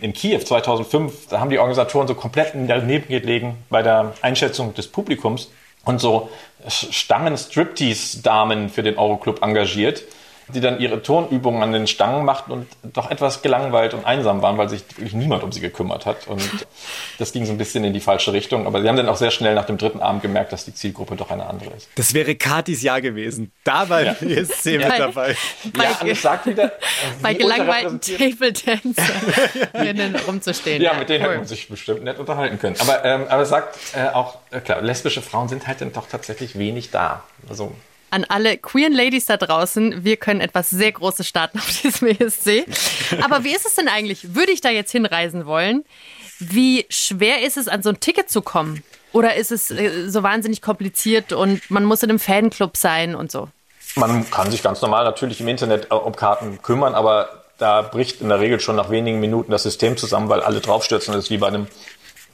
In 0.00 0.12
Kiew 0.12 0.40
2005, 0.40 1.28
da 1.28 1.40
haben 1.40 1.50
die 1.50 1.58
Organisatoren 1.58 2.08
so 2.08 2.14
komplett 2.14 2.52
daneben 2.54 3.08
gelegen 3.08 3.56
bei 3.68 3.82
der 3.82 4.14
Einschätzung 4.22 4.74
des 4.74 4.88
Publikums 4.88 5.50
und 5.84 6.00
so 6.00 6.30
Stangen 6.66 7.36
Striptease-Damen 7.36 8.70
für 8.70 8.82
den 8.82 8.96
Euroclub 8.96 9.42
engagiert, 9.42 10.02
die 10.48 10.60
dann 10.60 10.78
ihre 10.78 11.02
Turnübungen 11.02 11.62
an 11.62 11.72
den 11.72 11.86
Stangen 11.86 12.24
machten 12.24 12.52
und 12.52 12.66
doch 12.82 13.10
etwas 13.10 13.42
gelangweilt 13.42 13.94
und 13.94 14.04
einsam 14.04 14.42
waren, 14.42 14.58
weil 14.58 14.68
sich 14.68 14.84
wirklich 14.96 15.14
niemand 15.14 15.42
um 15.42 15.52
sie 15.52 15.60
gekümmert 15.60 16.06
hat. 16.06 16.26
Und 16.26 16.42
das 17.18 17.32
ging 17.32 17.46
so 17.46 17.52
ein 17.52 17.58
bisschen 17.58 17.84
in 17.84 17.92
die 17.92 18.00
falsche 18.00 18.32
Richtung. 18.32 18.66
Aber 18.66 18.82
sie 18.82 18.88
haben 18.88 18.96
dann 18.96 19.08
auch 19.08 19.16
sehr 19.16 19.30
schnell 19.30 19.54
nach 19.54 19.64
dem 19.64 19.78
dritten 19.78 20.00
Abend 20.00 20.22
gemerkt, 20.22 20.52
dass 20.52 20.64
die 20.64 20.74
Zielgruppe 20.74 21.16
doch 21.16 21.30
eine 21.30 21.46
andere 21.46 21.70
ist. 21.74 21.88
Das 21.94 22.14
wäre 22.14 22.34
Katis 22.34 22.82
Jahr 22.82 23.00
gewesen. 23.00 23.52
Da 23.64 23.88
war 23.88 24.02
ja. 24.02 24.14
die 24.20 24.34
ESC 24.34 24.66
mit 24.76 24.82
dabei. 24.82 25.36
Bei, 25.72 25.84
Ja, 25.84 25.98
und 26.00 26.16
sagt 26.16 26.46
wieder, 26.46 26.72
bei 27.22 27.30
wie 27.34 27.38
gelangweilten 27.38 28.00
Table-Dancern 28.00 30.16
rumzustehen. 30.26 30.82
Ja, 30.82 30.94
mit 30.94 31.08
denen 31.08 31.24
cool. 31.24 31.30
hätte 31.30 31.38
man 31.38 31.46
sich 31.46 31.68
bestimmt 31.68 32.04
nett 32.04 32.18
unterhalten 32.18 32.58
können. 32.58 32.76
Aber, 32.80 33.04
ähm, 33.04 33.26
aber 33.28 33.42
es 33.42 33.48
sagt 33.48 33.78
äh, 33.94 34.08
auch, 34.08 34.38
äh, 34.50 34.60
klar, 34.60 34.82
lesbische 34.82 35.22
Frauen 35.22 35.48
sind 35.48 35.66
halt 35.66 35.80
dann 35.80 35.92
doch 35.92 36.08
tatsächlich 36.08 36.58
wenig 36.58 36.90
da. 36.90 37.22
Also 37.48 37.72
an 38.14 38.24
alle 38.28 38.56
queeren 38.56 38.92
Ladies 38.92 39.26
da 39.26 39.36
draußen, 39.36 40.04
wir 40.04 40.16
können 40.16 40.40
etwas 40.40 40.70
sehr 40.70 40.92
Großes 40.92 41.26
starten 41.26 41.58
auf 41.58 41.80
diesem 41.82 42.08
ESC. 42.20 42.64
Aber 43.22 43.42
wie 43.42 43.54
ist 43.54 43.66
es 43.66 43.74
denn 43.74 43.88
eigentlich? 43.88 44.34
Würde 44.34 44.52
ich 44.52 44.60
da 44.60 44.70
jetzt 44.70 44.92
hinreisen 44.92 45.46
wollen? 45.46 45.84
Wie 46.38 46.86
schwer 46.88 47.42
ist 47.42 47.56
es, 47.56 47.66
an 47.66 47.82
so 47.82 47.90
ein 47.90 47.98
Ticket 47.98 48.30
zu 48.30 48.40
kommen? 48.40 48.84
Oder 49.12 49.34
ist 49.34 49.50
es 49.50 49.70
äh, 49.70 50.08
so 50.08 50.22
wahnsinnig 50.22 50.62
kompliziert 50.62 51.32
und 51.32 51.68
man 51.70 51.84
muss 51.84 52.02
in 52.02 52.10
einem 52.10 52.18
Fanclub 52.20 52.76
sein 52.76 53.14
und 53.14 53.32
so? 53.32 53.48
Man 53.96 54.28
kann 54.30 54.50
sich 54.50 54.62
ganz 54.62 54.80
normal 54.80 55.04
natürlich 55.04 55.40
im 55.40 55.48
Internet 55.48 55.88
äh, 55.90 55.94
um 55.94 56.14
Karten 56.14 56.62
kümmern, 56.62 56.94
aber 56.94 57.44
da 57.58 57.82
bricht 57.82 58.20
in 58.20 58.28
der 58.28 58.40
Regel 58.40 58.60
schon 58.60 58.76
nach 58.76 58.90
wenigen 58.90 59.20
Minuten 59.20 59.50
das 59.50 59.62
System 59.64 59.96
zusammen, 59.96 60.28
weil 60.28 60.40
alle 60.40 60.60
draufstürzen. 60.60 61.14
Das 61.14 61.24
ist 61.24 61.30
wie 61.30 61.38
bei 61.38 61.48
einem 61.48 61.66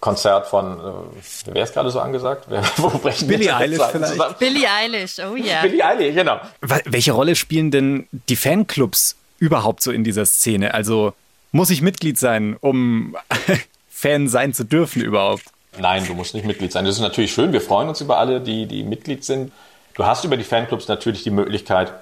Konzert 0.01 0.47
von, 0.47 0.81
äh, 0.81 1.21
wer 1.53 1.63
ist 1.63 1.75
gerade 1.75 1.91
so 1.91 2.01
angesagt? 2.01 2.47
Wer, 2.49 2.63
wo 2.79 2.89
brechen 2.89 3.29
Billie 3.29 3.55
Eilish 3.55 3.79
Zeiten 3.79 3.99
vielleicht? 3.99 4.13
zusammen? 4.13 4.35
Billie 4.39 4.71
Eilish, 4.71 5.19
oh 5.19 5.37
ja. 5.37 5.61
Billie 5.63 5.85
Eilish, 5.85 6.15
genau. 6.15 6.41
Welche 6.61 7.13
Rolle 7.13 7.37
spielen 7.37 7.71
denn 7.71 8.09
die 8.29 8.37
Fanclubs 8.37 9.17
überhaupt 9.39 9.83
so 9.83 9.91
in 9.91 10.03
dieser 10.03 10.25
Szene? 10.27 10.75
Also 10.75 11.13
muss 11.53 11.71
ich 11.71 11.83
Mitglied 11.83 12.19
sein, 12.19 12.57
um 12.61 13.17
Fan 13.91 14.29
sein 14.29 14.55
zu 14.55 14.65
dürfen 14.65 15.03
überhaupt? 15.03 15.45
Nein, 15.79 16.07
du 16.07 16.15
musst 16.15 16.35
nicht 16.35 16.47
Mitglied 16.47 16.73
sein. 16.73 16.85
Das 16.85 16.95
ist 16.95 17.01
natürlich 17.01 17.33
schön. 17.33 17.53
Wir 17.53 17.61
freuen 17.61 17.89
uns 17.89 18.01
über 18.01 18.19
alle, 18.19 18.41
die, 18.41 18.67
die 18.67 18.83
Mitglied 18.83 19.25
sind. 19.25 19.53
Du 19.95 20.05
hast 20.05 20.25
über 20.25 20.37
die 20.37 20.45
Fanclubs 20.45 20.89
natürlich 20.89 21.23
die 21.23 21.31
Möglichkeit, 21.31 21.93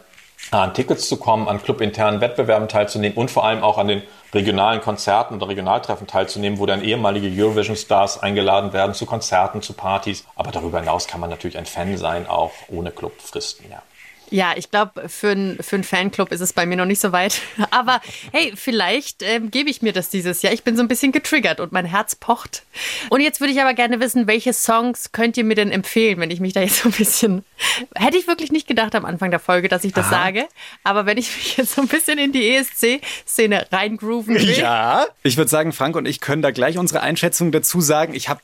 an 0.50 0.74
Tickets 0.74 1.08
zu 1.08 1.18
kommen, 1.18 1.48
an 1.48 1.62
clubinternen 1.62 2.20
Wettbewerben 2.20 2.68
teilzunehmen 2.68 3.16
und 3.16 3.30
vor 3.30 3.44
allem 3.44 3.62
auch 3.62 3.78
an 3.78 3.88
den 3.88 4.02
regionalen 4.32 4.80
Konzerten 4.80 5.34
oder 5.34 5.48
Regionaltreffen 5.48 6.06
teilzunehmen, 6.06 6.58
wo 6.58 6.66
dann 6.66 6.82
ehemalige 6.82 7.28
Eurovision-Stars 7.42 8.22
eingeladen 8.22 8.72
werden 8.72 8.94
zu 8.94 9.06
Konzerten, 9.06 9.62
zu 9.62 9.72
Partys. 9.72 10.24
Aber 10.36 10.50
darüber 10.50 10.80
hinaus 10.80 11.06
kann 11.06 11.20
man 11.20 11.30
natürlich 11.30 11.58
ein 11.58 11.66
Fan 11.66 11.96
sein, 11.96 12.26
auch 12.26 12.52
ohne 12.68 12.90
Clubfristen, 12.90 13.70
ja. 13.70 13.82
Ja, 14.30 14.52
ich 14.56 14.70
glaube, 14.70 15.08
für 15.08 15.30
einen 15.30 15.62
für 15.62 15.82
Fanclub 15.82 16.32
ist 16.32 16.40
es 16.40 16.52
bei 16.52 16.66
mir 16.66 16.76
noch 16.76 16.84
nicht 16.84 17.00
so 17.00 17.12
weit. 17.12 17.40
Aber 17.70 18.00
hey, 18.32 18.52
vielleicht 18.54 19.22
ähm, 19.22 19.50
gebe 19.50 19.70
ich 19.70 19.82
mir 19.82 19.92
das 19.92 20.10
dieses 20.10 20.42
Jahr. 20.42 20.52
Ich 20.52 20.64
bin 20.64 20.76
so 20.76 20.82
ein 20.82 20.88
bisschen 20.88 21.12
getriggert 21.12 21.60
und 21.60 21.72
mein 21.72 21.84
Herz 21.84 22.14
pocht. 22.14 22.62
Und 23.10 23.20
jetzt 23.20 23.40
würde 23.40 23.52
ich 23.52 23.60
aber 23.60 23.74
gerne 23.74 24.00
wissen, 24.00 24.26
welche 24.26 24.52
Songs 24.52 25.12
könnt 25.12 25.36
ihr 25.36 25.44
mir 25.44 25.54
denn 25.54 25.70
empfehlen, 25.70 26.20
wenn 26.20 26.30
ich 26.30 26.40
mich 26.40 26.52
da 26.52 26.60
jetzt 26.60 26.82
so 26.82 26.88
ein 26.88 26.92
bisschen. 26.92 27.44
Hätte 27.94 28.16
ich 28.16 28.26
wirklich 28.26 28.52
nicht 28.52 28.66
gedacht 28.66 28.94
am 28.94 29.04
Anfang 29.04 29.30
der 29.30 29.40
Folge, 29.40 29.68
dass 29.68 29.84
ich 29.84 29.92
das 29.92 30.10
sage. 30.10 30.46
Aber 30.84 31.06
wenn 31.06 31.18
ich 31.18 31.34
mich 31.36 31.56
jetzt 31.56 31.74
so 31.74 31.82
ein 31.82 31.88
bisschen 31.88 32.18
in 32.18 32.32
die 32.32 32.54
ESC-Szene 32.54 33.66
reingrooven 33.70 34.34
will. 34.34 34.58
Ja. 34.58 35.06
Ich 35.22 35.36
würde 35.36 35.50
sagen, 35.50 35.72
Frank 35.72 35.96
und 35.96 36.06
ich 36.06 36.20
können 36.20 36.42
da 36.42 36.50
gleich 36.50 36.78
unsere 36.78 37.00
Einschätzung 37.00 37.52
dazu 37.52 37.80
sagen. 37.80 38.14
Ich 38.14 38.28
habe, 38.28 38.40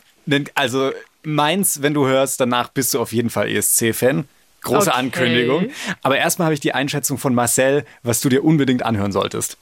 also 0.54 0.92
meins, 1.22 1.82
wenn 1.82 1.94
du 1.94 2.06
hörst, 2.06 2.40
danach 2.40 2.68
bist 2.68 2.94
du 2.94 3.00
auf 3.00 3.12
jeden 3.12 3.30
Fall 3.30 3.48
ESC-Fan. 3.48 4.28
Große 4.64 4.90
Okay. 4.90 4.98
Ankündigung. 4.98 5.66
Aber 6.02 6.18
erstmal 6.18 6.46
habe 6.46 6.54
ich 6.54 6.60
die 6.60 6.74
Einschätzung 6.74 7.18
von 7.18 7.34
Marcel, 7.34 7.84
was 8.02 8.20
du 8.20 8.28
dir 8.28 8.44
unbedingt 8.44 8.84
anhören 8.84 9.12
solltest. 9.12 9.56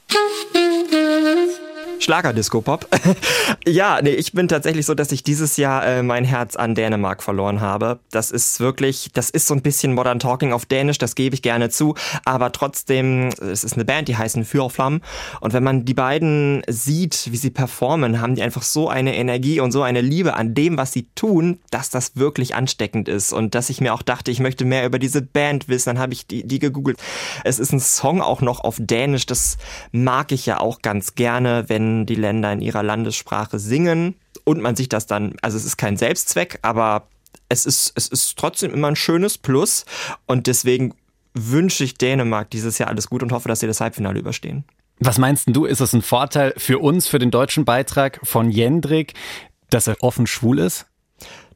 Schlagerdisco-Pop. 2.03 2.87
ja, 3.65 4.01
nee, 4.01 4.11
ich 4.11 4.33
bin 4.33 4.47
tatsächlich 4.49 4.85
so, 4.85 4.93
dass 4.93 5.11
ich 5.11 5.23
dieses 5.23 5.55
Jahr 5.55 5.85
äh, 5.85 6.03
mein 6.03 6.25
Herz 6.25 6.55
an 6.57 6.75
Dänemark 6.75 7.23
verloren 7.23 7.61
habe. 7.61 7.99
Das 8.11 8.29
ist 8.29 8.59
wirklich, 8.59 9.09
das 9.13 9.29
ist 9.29 9.47
so 9.47 9.53
ein 9.53 9.61
bisschen 9.61 9.93
Modern 9.93 10.19
Talking 10.19 10.51
auf 10.51 10.65
Dänisch, 10.65 10.97
das 10.97 11.15
gebe 11.15 11.33
ich 11.33 11.41
gerne 11.41 11.69
zu. 11.69 11.95
Aber 12.25 12.51
trotzdem, 12.51 13.29
es 13.39 13.63
ist 13.63 13.75
eine 13.75 13.85
Band, 13.85 14.09
die 14.09 14.17
heißen 14.17 14.43
Fürflamm. 14.43 15.01
Und 15.39 15.53
wenn 15.53 15.63
man 15.63 15.85
die 15.85 15.93
beiden 15.93 16.63
sieht, 16.67 17.31
wie 17.31 17.37
sie 17.37 17.51
performen, 17.51 18.19
haben 18.19 18.35
die 18.35 18.43
einfach 18.43 18.63
so 18.63 18.89
eine 18.89 19.15
Energie 19.15 19.61
und 19.61 19.71
so 19.71 19.81
eine 19.81 20.01
Liebe 20.01 20.33
an 20.33 20.53
dem, 20.53 20.77
was 20.77 20.91
sie 20.91 21.07
tun, 21.15 21.59
dass 21.71 21.89
das 21.89 22.17
wirklich 22.17 22.53
ansteckend 22.53 23.07
ist. 23.07 23.31
Und 23.31 23.55
dass 23.55 23.69
ich 23.69 23.79
mir 23.79 23.93
auch 23.93 24.01
dachte, 24.01 24.29
ich 24.29 24.41
möchte 24.41 24.65
mehr 24.65 24.85
über 24.85 24.99
diese 24.99 25.21
Band 25.21 25.69
wissen, 25.69 25.91
dann 25.91 25.99
habe 25.99 26.11
ich 26.11 26.27
die, 26.27 26.45
die 26.45 26.59
gegoogelt. 26.59 26.97
Es 27.45 27.59
ist 27.59 27.71
ein 27.71 27.79
Song 27.79 28.21
auch 28.21 28.41
noch 28.41 28.59
auf 28.59 28.75
Dänisch, 28.77 29.25
das 29.25 29.57
mag 29.93 30.33
ich 30.33 30.45
ja 30.45 30.59
auch 30.59 30.81
ganz 30.81 31.15
gerne, 31.15 31.65
wenn 31.67 31.92
die 32.05 32.15
Länder 32.15 32.51
in 32.51 32.61
ihrer 32.61 32.83
Landessprache 32.83 33.59
singen 33.59 34.15
und 34.43 34.61
man 34.61 34.75
sich 34.75 34.89
das 34.89 35.05
dann, 35.05 35.35
also 35.41 35.57
es 35.57 35.65
ist 35.65 35.77
kein 35.77 35.97
Selbstzweck, 35.97 36.59
aber 36.61 37.07
es 37.49 37.65
ist, 37.65 37.93
es 37.95 38.07
ist 38.07 38.37
trotzdem 38.37 38.73
immer 38.73 38.87
ein 38.87 38.95
schönes 38.95 39.37
Plus 39.37 39.85
und 40.25 40.47
deswegen 40.47 40.93
wünsche 41.33 41.83
ich 41.83 41.95
Dänemark 41.95 42.49
dieses 42.49 42.77
Jahr 42.77 42.89
alles 42.89 43.09
gut 43.09 43.23
und 43.23 43.31
hoffe, 43.31 43.47
dass 43.47 43.59
sie 43.59 43.67
das 43.67 43.81
Halbfinale 43.81 44.19
überstehen. 44.19 44.65
Was 44.99 45.17
meinst 45.17 45.45
du, 45.47 45.65
ist 45.65 45.79
es 45.79 45.93
ein 45.93 46.01
Vorteil 46.01 46.53
für 46.57 46.79
uns, 46.79 47.07
für 47.07 47.19
den 47.19 47.31
deutschen 47.31 47.65
Beitrag 47.65 48.19
von 48.23 48.51
Jendrik, 48.51 49.13
dass 49.69 49.87
er 49.87 49.95
offen 50.01 50.27
schwul 50.27 50.59
ist? 50.59 50.85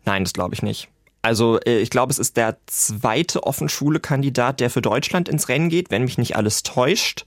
Nein, 0.06 0.24
das 0.24 0.34
glaube 0.34 0.56
ich 0.56 0.64
nicht. 0.64 0.90
Also 1.22 1.60
äh, 1.60 1.80
ich 1.80 1.90
glaube, 1.90 2.12
es 2.12 2.20
ist 2.20 2.38
der 2.38 2.58
zweite 2.66 3.44
offen 3.44 3.70
schwule 3.70 4.00
Kandidat, 4.00 4.60
der 4.60 4.70
für 4.70 4.82
Deutschland 4.82 5.30
ins 5.30 5.50
Rennen 5.50 5.70
geht, 5.70 5.92
wenn 5.92 6.04
mich 6.04 6.18
nicht 6.18 6.36
alles 6.36 6.64
täuscht. 6.64 7.26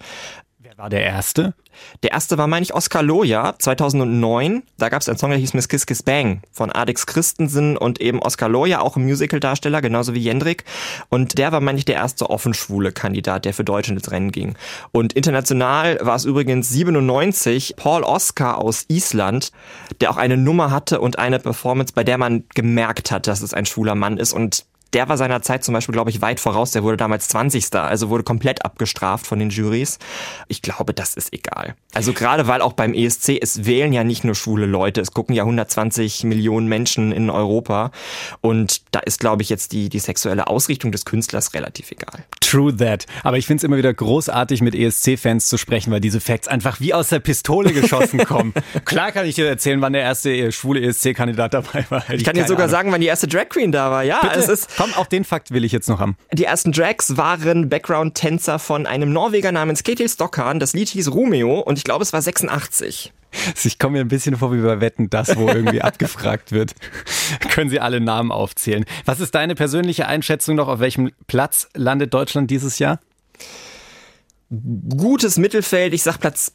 Wer 0.59 0.77
war 0.79 0.91
der 0.91 1.05
Erste? 1.05 1.55
Der 2.03 2.13
erste 2.13 2.39
war, 2.39 2.47
meine 2.47 2.63
ich, 2.63 2.75
Oscar 2.75 3.03
Loja, 3.03 3.55
2009. 3.59 4.63
Da 4.79 4.89
gab 4.89 5.03
es 5.03 5.09
einen 5.09 5.19
Song, 5.19 5.31
der 5.31 5.39
hieß 5.39 5.55
Miss 5.55 5.69
Kiss 5.69 5.87
Kiss 5.87 6.03
Bang 6.03 6.43
von 6.53 6.71
Alex 6.71 7.07
Christensen 7.07 7.77
und 7.77 8.01
eben 8.01 8.21
Oscar 8.21 8.49
Loja, 8.49 8.81
auch 8.81 8.97
ein 8.97 9.05
Musicaldarsteller, 9.05 9.81
genauso 9.83 10.15
wie 10.15 10.21
Jendrik. 10.21 10.65
Und 11.09 11.39
der 11.39 11.53
war, 11.53 11.61
meine 11.61 11.79
ich, 11.79 11.85
der 11.85 11.97
erste 11.97 12.31
offen 12.31 12.55
schwule 12.55 12.93
Kandidat, 12.93 13.45
der 13.45 13.55
für 13.55 13.65
Deutschland 13.65 14.01
ins 14.01 14.11
Rennen 14.11 14.33
ging. 14.33 14.57
Und 14.93 15.13
international 15.13 15.99
war 16.01 16.17
es 16.17 16.25
übrigens 16.25 16.71
97 16.71 17.75
Paul 17.77 18.03
Oscar 18.03 18.59
aus 18.59 18.85
Island, 18.89 19.53
der 20.01 20.11
auch 20.11 20.17
eine 20.17 20.37
Nummer 20.37 20.71
hatte 20.71 21.01
und 21.01 21.19
eine 21.19 21.39
Performance, 21.39 21.93
bei 21.95 22.05
der 22.05 22.19
man 22.19 22.45
gemerkt 22.55 23.11
hat, 23.11 23.27
dass 23.27 23.43
es 23.43 23.55
ein 23.55 23.67
schwuler 23.67 23.95
Mann 23.95 24.17
ist. 24.17 24.33
Und 24.33 24.65
der 24.93 25.09
war 25.09 25.17
seiner 25.17 25.43
Zeit 25.43 25.65
zum 25.65 25.75
Beispiel, 25.75 25.93
glaube 25.93 26.11
ich, 26.11 26.21
weit 26.21 26.41
voraus. 26.41 26.73
Der 26.73 26.83
wurde 26.83 26.97
damals 26.97 27.29
20. 27.29 27.75
Also 27.75 28.09
wurde 28.09 28.25
komplett 28.25 28.65
abgestraft 28.65 29.27
von 29.27 29.39
den 29.39 29.51
Jurys. 29.51 29.99
Ich 30.49 30.63
glaube, 30.63 30.95
das 30.95 31.15
ist 31.15 31.33
egal. 31.33 31.75
Also 31.95 32.13
gerade 32.13 32.47
weil 32.47 32.63
auch 32.63 32.73
beim 32.73 32.95
ESC, 32.95 33.39
es 33.41 33.65
wählen 33.67 33.93
ja 33.93 34.05
nicht 34.05 34.25
nur 34.25 34.35
schwule 34.35 34.67
Leute. 34.67 35.01
Es 35.01 35.13
gucken 35.13 35.35
ja 35.35 35.43
120 35.43 36.25
Millionen 36.25 36.69
Menschen 36.69 37.13
in 37.13 37.31
Europa. 37.31 37.91
Und 38.41 38.83
da 38.93 39.01
ist, 39.01 39.21
glaube 39.21 39.43
ich, 39.43 39.49
jetzt 39.49 39.73
die, 39.73 39.89
die 39.89 39.99
sexuelle 39.99 40.47
Ausrichtung 40.49 40.93
des 40.93 41.05
Künstlers 41.05 41.55
relativ 41.55 41.91
egal. 41.91 42.25
True 42.41 42.77
that. 42.77 43.07
Aber 43.23 43.39
ich 43.39 43.47
finde 43.47 43.61
es 43.61 43.65
immer 43.65 43.77
wieder 43.77 43.93
großartig, 43.93 44.61
mit 44.61 44.75
ESC-Fans 44.75 45.49
zu 45.49 45.57
sprechen, 45.57 45.93
weil 45.93 46.01
diese 46.01 46.21
Facts 46.21 46.49
einfach 46.49 46.81
wie 46.81 46.95
aus 46.95 47.09
der 47.09 47.21
Pistole 47.21 47.73
geschossen 47.73 48.19
kommen. 48.25 48.55
Klar 48.85 49.13
kann 49.13 49.27
ich 49.27 49.37
dir 49.37 49.47
erzählen, 49.47 49.81
wann 49.81 49.93
der 49.93 50.03
erste 50.03 50.31
äh, 50.31 50.53
schwule 50.53 50.81
ESC-Kandidat 50.81 51.55
dabei 51.55 51.87
war. 51.91 52.09
Ich 52.11 52.25
kann 52.25 52.35
dir 52.35 52.47
sogar 52.47 52.69
sagen, 52.69 52.91
wann 52.91 53.01
die 53.01 53.07
erste 53.07 53.29
Drag 53.29 53.49
Queen 53.49 53.71
da 53.71 53.91
war. 53.91 54.03
Ja, 54.03 54.33
es 54.35 54.49
ist, 54.49 54.80
Komm, 54.81 54.95
auch 54.95 55.07
den 55.07 55.25
Fakt 55.25 55.51
will 55.51 55.63
ich 55.67 55.73
jetzt 55.73 55.91
noch 55.91 56.01
haben. 56.01 56.17
Die 56.33 56.45
ersten 56.45 56.73
Drags 56.73 57.19
waren 57.19 57.69
Background-Tänzer 57.69 58.59
von 58.59 58.87
einem 58.87 59.13
Norweger 59.13 59.53
namens 59.53 59.83
Ketil 59.83 60.09
Stokkan. 60.09 60.59
Das 60.59 60.73
Lied 60.73 60.89
hieß 60.89 61.13
Romeo 61.13 61.61
und 61.61 61.77
ich 61.77 61.85
glaube, 61.85 62.03
es 62.03 62.15
war 62.15 62.23
86. 62.23 63.13
Ich 63.63 63.79
komme 63.79 63.99
mir 63.99 64.01
ein 64.01 64.09
bisschen 64.09 64.39
vor 64.39 64.55
wie 64.55 64.63
bei 64.63 64.81
Wetten, 64.81 65.11
das, 65.11 65.37
wo 65.37 65.49
irgendwie 65.49 65.83
abgefragt 65.83 66.53
wird. 66.53 66.75
Können 67.51 67.69
Sie 67.69 67.79
alle 67.79 68.01
Namen 68.01 68.33
aufzählen. 68.33 68.87
Was 69.05 69.21
ist 69.21 69.35
deine 69.35 69.55
persönliche 69.55 70.09
Einschätzung 70.09 70.57
noch? 70.57 70.69
Auf 70.69 70.81
welchem 70.81 71.11
Platz 71.27 71.69
landet 71.75 72.15
Deutschland 72.15 72.51
dieses 72.51 72.79
Jahr? 72.79 73.01
Gutes 74.49 75.37
Mittelfeld, 75.37 75.93
ich 75.93 76.03
sag 76.03 76.19
Platz 76.21 76.53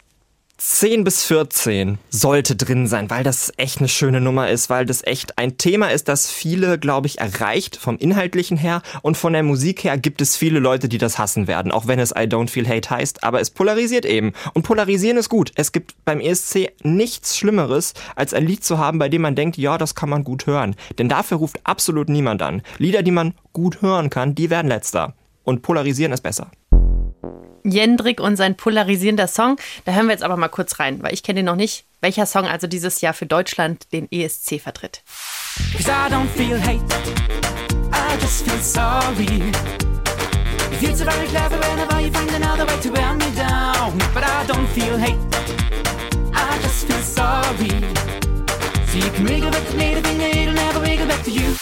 10 0.58 1.04
bis 1.04 1.26
14 1.26 1.98
sollte 2.10 2.56
drin 2.56 2.88
sein, 2.88 3.10
weil 3.10 3.26
das 3.26 3.52
echt 3.58 3.80
eine 3.80 3.90
schöne 3.90 4.22
Nummer 4.22 4.50
ist, 4.50 4.70
weil 4.70 4.86
das 4.86 5.06
echt 5.06 5.38
ein 5.38 5.58
Thema 5.58 5.92
ist, 5.92 6.08
das 6.08 6.32
viele, 6.32 6.80
glaube 6.80 7.08
ich, 7.08 7.20
erreicht 7.20 7.76
vom 7.76 7.98
Inhaltlichen 7.98 8.56
her 8.56 8.82
und 9.02 9.18
von 9.18 9.34
der 9.34 9.44
Musik 9.44 9.84
her 9.84 9.98
gibt 9.98 10.22
es 10.22 10.38
viele 10.38 10.60
Leute, 10.60 10.88
die 10.88 10.98
das 10.98 11.20
hassen 11.20 11.48
werden, 11.48 11.74
auch 11.74 11.88
wenn 11.88 12.00
es 12.00 12.12
I 12.12 12.24
Don't 12.24 12.50
Feel 12.50 12.70
Hate 12.70 12.90
heißt, 12.90 13.26
aber 13.26 13.42
es 13.42 13.50
polarisiert 13.50 14.06
eben. 14.06 14.32
Und 14.54 14.64
polarisieren 14.64 15.18
ist 15.18 15.28
gut. 15.28 15.52
Es 15.56 15.74
gibt 15.74 15.94
beim 16.06 16.22
ESC 16.22 16.72
nichts 16.84 17.38
Schlimmeres, 17.38 17.94
als 18.16 18.34
ein 18.34 18.48
Lied 18.48 18.64
zu 18.64 18.78
haben, 18.78 18.98
bei 18.98 19.10
dem 19.10 19.24
man 19.24 19.36
denkt, 19.36 19.58
ja, 19.58 19.78
das 19.78 19.94
kann 19.94 20.10
man 20.10 20.24
gut 20.24 20.48
hören. 20.48 20.78
Denn 20.98 21.10
dafür 21.10 21.38
ruft 21.38 21.60
absolut 21.66 22.08
niemand 22.08 22.42
an. 22.42 22.62
Lieder, 22.78 23.04
die 23.04 23.12
man 23.12 23.34
gut 23.52 23.82
hören 23.82 24.10
kann, 24.10 24.36
die 24.36 24.50
werden 24.50 24.70
letzter. 24.70 25.16
Und 25.44 25.64
polarisieren 25.64 26.14
ist 26.14 26.24
besser. 26.24 26.50
Jendrik 27.66 28.20
und 28.20 28.36
sein 28.36 28.56
polarisierender 28.56 29.28
Song. 29.28 29.58
Da 29.86 29.94
hören 29.94 30.06
wir 30.06 30.14
jetzt 30.14 30.24
aber 30.24 30.38
mal 30.38 30.50
kurz 30.50 30.80
rein, 30.80 31.02
weil 31.02 31.14
ich 31.14 31.24
kenne 31.24 31.40
den 31.40 31.46
noch 31.46 31.56
nicht. 31.56 31.86
Welcher 32.02 32.26
Song 32.26 32.46
also 32.46 32.68
dieses 32.68 33.02
Jahr 33.02 33.14
für 33.14 33.26
Deutschland 33.26 33.92
den 33.92 34.08
ESC 34.12 34.62
vertritt? 34.62 35.02
Cause 35.74 35.90
I 35.90 36.12
don't 36.12 36.28
feel 36.36 36.60
hate, 36.62 36.84
I 37.92 38.22
just 38.22 38.48
feel 38.48 38.60
sorry. 38.62 39.52
You 40.72 40.78
feel 40.78 40.96
so 40.96 41.06
very 41.06 41.28
clever 41.28 41.58
whenever 41.58 42.00
you 42.02 42.12
find 42.12 42.32
another 42.36 42.68
way 42.68 42.80
to 42.82 42.92
wear 42.92 43.14
me 43.14 43.32
down. 43.36 43.98
But 44.14 44.24
I 44.24 44.46
don't 44.46 44.68
feel 44.70 44.98
hate, 45.00 45.18
I 46.34 46.62
just 46.62 46.86
feel 46.86 47.02
sorry. 47.02 47.70
So 48.88 48.98
you 48.98 49.12
can 49.12 49.26
wiggle 49.26 49.52
back 49.52 49.68
to 49.72 49.78
me, 49.78 49.96
the 49.96 50.02
thing 50.02 50.22
it'll 50.22 50.54
never 50.54 50.82
wiggle 50.82 51.08
back 51.08 51.24
to 51.24 51.32
you. 51.32 51.56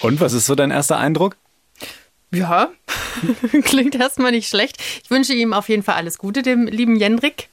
Und 0.00 0.20
was 0.20 0.32
ist 0.32 0.46
so 0.46 0.54
dein 0.54 0.70
erster 0.70 0.98
Eindruck? 0.98 1.36
Ja, 2.32 2.70
klingt 3.62 3.94
erstmal 3.94 4.32
nicht 4.32 4.48
schlecht. 4.48 4.78
Ich 5.04 5.10
wünsche 5.10 5.34
ihm 5.34 5.52
auf 5.52 5.68
jeden 5.68 5.82
Fall 5.82 5.96
alles 5.96 6.18
Gute, 6.18 6.42
dem 6.42 6.66
lieben 6.66 6.96
Jendrik. 6.96 7.48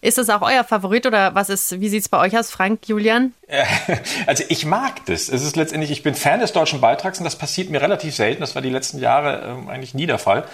Ist 0.00 0.18
das 0.18 0.30
auch 0.30 0.42
euer 0.42 0.64
Favorit 0.64 1.06
oder 1.06 1.34
was 1.34 1.48
ist, 1.48 1.80
wie 1.80 1.88
sieht 1.88 2.02
es 2.02 2.08
bei 2.08 2.18
euch 2.18 2.38
aus, 2.38 2.50
Frank, 2.50 2.86
Julian? 2.86 3.32
Also 4.26 4.44
ich 4.48 4.66
mag 4.66 5.04
das. 5.06 5.28
Es 5.28 5.44
ist 5.44 5.56
letztendlich, 5.56 5.90
ich 5.90 6.02
bin 6.02 6.14
Fan 6.14 6.40
des 6.40 6.52
deutschen 6.52 6.80
Beitrags 6.80 7.18
und 7.18 7.24
das 7.24 7.36
passiert 7.36 7.70
mir 7.70 7.80
relativ 7.80 8.14
selten. 8.14 8.40
Das 8.40 8.54
war 8.54 8.62
die 8.62 8.70
letzten 8.70 8.98
Jahre 8.98 9.42
ähm, 9.46 9.68
eigentlich 9.68 9.94
nie 9.94 10.06
der 10.06 10.18
Fall. 10.18 10.44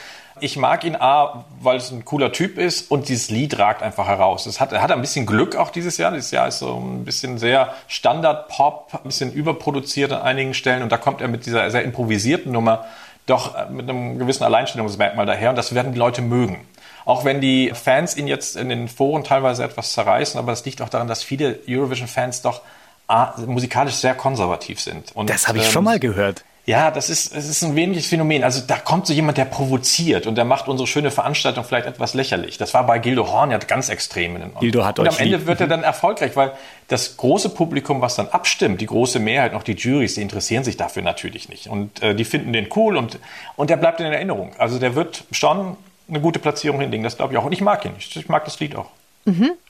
Ich 0.40 0.56
mag 0.56 0.84
ihn 0.84 0.96
A, 0.96 1.44
weil 1.60 1.76
es 1.76 1.90
ein 1.90 2.04
cooler 2.04 2.32
Typ 2.32 2.58
ist 2.58 2.90
und 2.90 3.08
dieses 3.08 3.30
Lied 3.30 3.58
ragt 3.58 3.82
einfach 3.82 4.06
heraus. 4.06 4.46
Es 4.46 4.60
hat, 4.60 4.72
er 4.72 4.82
hat 4.82 4.90
ein 4.90 5.00
bisschen 5.00 5.26
Glück 5.26 5.56
auch 5.56 5.70
dieses 5.70 5.98
Jahr. 5.98 6.12
Dieses 6.12 6.30
Jahr 6.30 6.48
ist 6.48 6.58
so 6.58 6.76
ein 6.76 7.04
bisschen 7.04 7.38
sehr 7.38 7.74
Standard-Pop, 7.88 8.90
ein 8.94 9.04
bisschen 9.04 9.32
überproduziert 9.32 10.12
an 10.12 10.22
einigen 10.22 10.54
Stellen 10.54 10.82
und 10.82 10.90
da 10.90 10.96
kommt 10.96 11.20
er 11.20 11.28
mit 11.28 11.46
dieser 11.46 11.70
sehr 11.70 11.82
improvisierten 11.82 12.52
Nummer 12.52 12.86
doch 13.26 13.54
äh, 13.54 13.66
mit 13.70 13.88
einem 13.88 14.18
gewissen 14.18 14.44
Alleinstellungsmerkmal 14.44 15.26
daher 15.26 15.50
und 15.50 15.56
das 15.56 15.74
werden 15.74 15.92
die 15.92 15.98
Leute 15.98 16.22
mögen. 16.22 16.66
Auch 17.04 17.24
wenn 17.24 17.40
die 17.40 17.72
Fans 17.74 18.16
ihn 18.16 18.28
jetzt 18.28 18.56
in 18.56 18.68
den 18.68 18.88
Foren 18.88 19.24
teilweise 19.24 19.64
etwas 19.64 19.92
zerreißen, 19.92 20.38
aber 20.38 20.52
das 20.52 20.64
liegt 20.64 20.82
auch 20.82 20.88
daran, 20.88 21.08
dass 21.08 21.22
viele 21.22 21.58
Eurovision-Fans 21.68 22.42
doch 22.42 22.62
ah, 23.08 23.34
musikalisch 23.46 23.94
sehr 23.94 24.14
konservativ 24.14 24.80
sind. 24.80 25.10
Und, 25.14 25.28
Das 25.28 25.48
habe 25.48 25.58
ich 25.58 25.64
ähm, 25.64 25.70
schon 25.70 25.84
mal 25.84 25.98
gehört. 25.98 26.44
Ja, 26.64 26.92
das 26.92 27.10
ist, 27.10 27.34
es 27.34 27.48
ist 27.48 27.62
ein 27.64 27.74
weniges 27.74 28.06
Phänomen. 28.06 28.44
Also 28.44 28.62
da 28.64 28.76
kommt 28.76 29.08
so 29.08 29.12
jemand, 29.12 29.36
der 29.36 29.46
provoziert 29.46 30.28
und 30.28 30.36
der 30.36 30.44
macht 30.44 30.68
unsere 30.68 30.86
schöne 30.86 31.10
Veranstaltung 31.10 31.64
vielleicht 31.64 31.88
etwas 31.88 32.14
lächerlich. 32.14 32.56
Das 32.56 32.72
war 32.72 32.86
bei 32.86 33.00
Gildo 33.00 33.26
Horn 33.26 33.50
ja 33.50 33.58
ganz 33.58 33.88
extrem. 33.88 34.36
In 34.36 34.42
den 34.42 34.54
Gildo 34.60 34.84
hat 34.84 35.00
und 35.00 35.08
euch 35.08 35.14
am 35.14 35.20
Ende 35.24 35.38
lieb. 35.38 35.46
wird 35.46 35.60
er 35.60 35.66
dann 35.66 35.82
erfolgreich, 35.82 36.36
weil 36.36 36.52
das 36.86 37.16
große 37.16 37.48
Publikum, 37.48 38.00
was 38.00 38.14
dann 38.14 38.28
abstimmt, 38.28 38.80
die 38.80 38.86
große 38.86 39.18
Mehrheit, 39.18 39.54
auch 39.54 39.64
die 39.64 39.72
Juries, 39.72 40.14
die 40.14 40.22
interessieren 40.22 40.62
sich 40.62 40.76
dafür 40.76 41.02
natürlich 41.02 41.48
nicht. 41.48 41.66
Und 41.66 42.00
äh, 42.00 42.14
die 42.14 42.24
finden 42.24 42.52
den 42.52 42.68
cool 42.76 42.96
und, 42.96 43.18
und 43.56 43.68
der 43.68 43.76
bleibt 43.76 43.98
in 44.00 44.06
Erinnerung. 44.06 44.52
Also 44.58 44.78
der 44.78 44.94
wird 44.94 45.24
schon 45.32 45.76
eine 46.08 46.20
gute 46.20 46.38
Platzierung 46.38 46.80
hinlegen, 46.80 47.02
das 47.02 47.16
glaube 47.16 47.32
ich 47.32 47.38
auch. 47.38 47.44
Und 47.44 47.52
ich 47.52 47.60
mag 47.60 47.84
ihn. 47.84 47.92
Ich, 47.98 48.14
ich 48.16 48.28
mag 48.28 48.44
das 48.44 48.60
Lied 48.60 48.76
auch. 48.76 48.86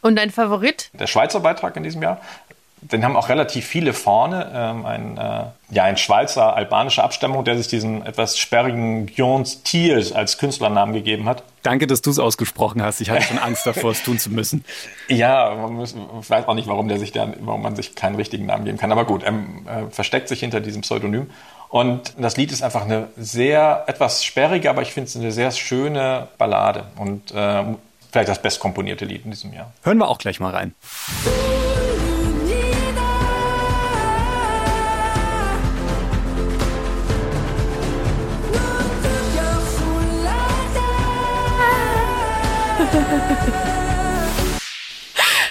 Und 0.01 0.17
dein 0.17 0.31
Favorit? 0.31 0.91
Der 0.95 1.07
Schweizer 1.07 1.41
Beitrag 1.41 1.77
in 1.77 1.83
diesem 1.83 2.03
Jahr, 2.03 2.21
den 2.83 3.05
haben 3.05 3.17
auch 3.17 3.29
relativ 3.29 3.65
viele 3.65 3.93
vorne. 3.93 4.51
Ähm, 4.53 4.87
ein, 4.87 5.17
äh, 5.17 5.45
ja, 5.71 5.85
ein 5.85 5.97
Schweizer 5.97 6.57
albanischer 6.57 7.05
Abstammung, 7.05 7.45
der 7.45 7.57
sich 7.57 7.69
diesen 7.69 8.05
etwas 8.05 8.39
sperrigen 8.39 9.07
Gions 9.07 9.63
Thiers 9.63 10.13
als 10.13 10.39
Künstlernamen 10.39 10.93
gegeben 10.93 11.29
hat. 11.29 11.45
Danke, 11.63 11.87
dass 11.87 12.03
du 12.03 12.11
es 12.11 12.19
ausgesprochen 12.19 12.83
hast. 12.83 13.01
Ich 13.01 13.11
hatte 13.11 13.23
schon 13.23 13.39
Angst 13.39 13.65
davor, 13.67 13.93
es 13.93 14.03
tun 14.03 14.19
zu 14.19 14.31
müssen. 14.31 14.65
Ja, 15.09 15.55
man 15.55 15.75
muss, 15.75 15.95
ich 16.21 16.31
weiß 16.31 16.49
auch 16.49 16.55
nicht, 16.55 16.69
warum 16.69 16.89
der 16.89 16.99
sich 16.99 17.13
da, 17.13 17.29
warum 17.41 17.63
man 17.63 17.77
sich 17.77 17.95
keinen 17.95 18.17
richtigen 18.17 18.47
Namen 18.47 18.65
geben 18.65 18.79
kann. 18.79 18.91
Aber 18.93 19.05
gut, 19.05 19.23
er 19.23 19.33
äh, 19.33 19.91
versteckt 19.91 20.29
sich 20.29 20.41
hinter 20.41 20.61
diesem 20.61 20.83
Pseudonym. 20.83 21.31
Und 21.69 22.15
das 22.19 22.37
Lied 22.37 22.51
ist 22.51 22.63
einfach 22.63 22.83
eine 22.83 23.09
sehr, 23.17 23.85
etwas 23.87 24.25
sperrige, 24.25 24.71
aber 24.71 24.83
ich 24.83 24.93
finde 24.93 25.09
es 25.09 25.17
eine 25.17 25.33
sehr 25.33 25.51
schöne 25.51 26.29
Ballade 26.39 26.85
und 26.97 27.31
äh, 27.33 27.65
vielleicht 28.11 28.29
das 28.29 28.41
bestkomponierte 28.41 29.05
Lied 29.05 29.25
in 29.25 29.31
diesem 29.31 29.53
Jahr. 29.53 29.73
Hören 29.83 29.99
wir 29.99 30.09
auch 30.09 30.19
gleich 30.19 30.41
mal 30.41 30.51
rein. 30.51 30.75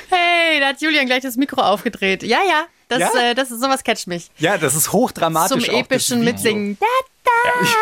Hey, 0.10 0.60
da 0.60 0.68
hat 0.68 0.82
Julian 0.82 1.06
gleich 1.06 1.22
das 1.22 1.38
Mikro 1.38 1.62
aufgedreht. 1.62 2.24
Ja, 2.24 2.40
ja, 2.48 2.66
das, 2.88 3.00
Ja? 3.00 3.10
Äh, 3.22 3.36
das 3.36 3.52
ist 3.52 3.62
sowas 3.62 3.84
catcht 3.84 4.08
mich. 4.08 4.30
Ja, 4.38 4.58
das 4.58 4.76
ist 4.76 4.92
hochdramatisch. 4.92 5.66
Zum 5.66 5.76
epischen. 5.76 6.24
Mitsingen. 6.24 6.78
Da, 6.80 7.32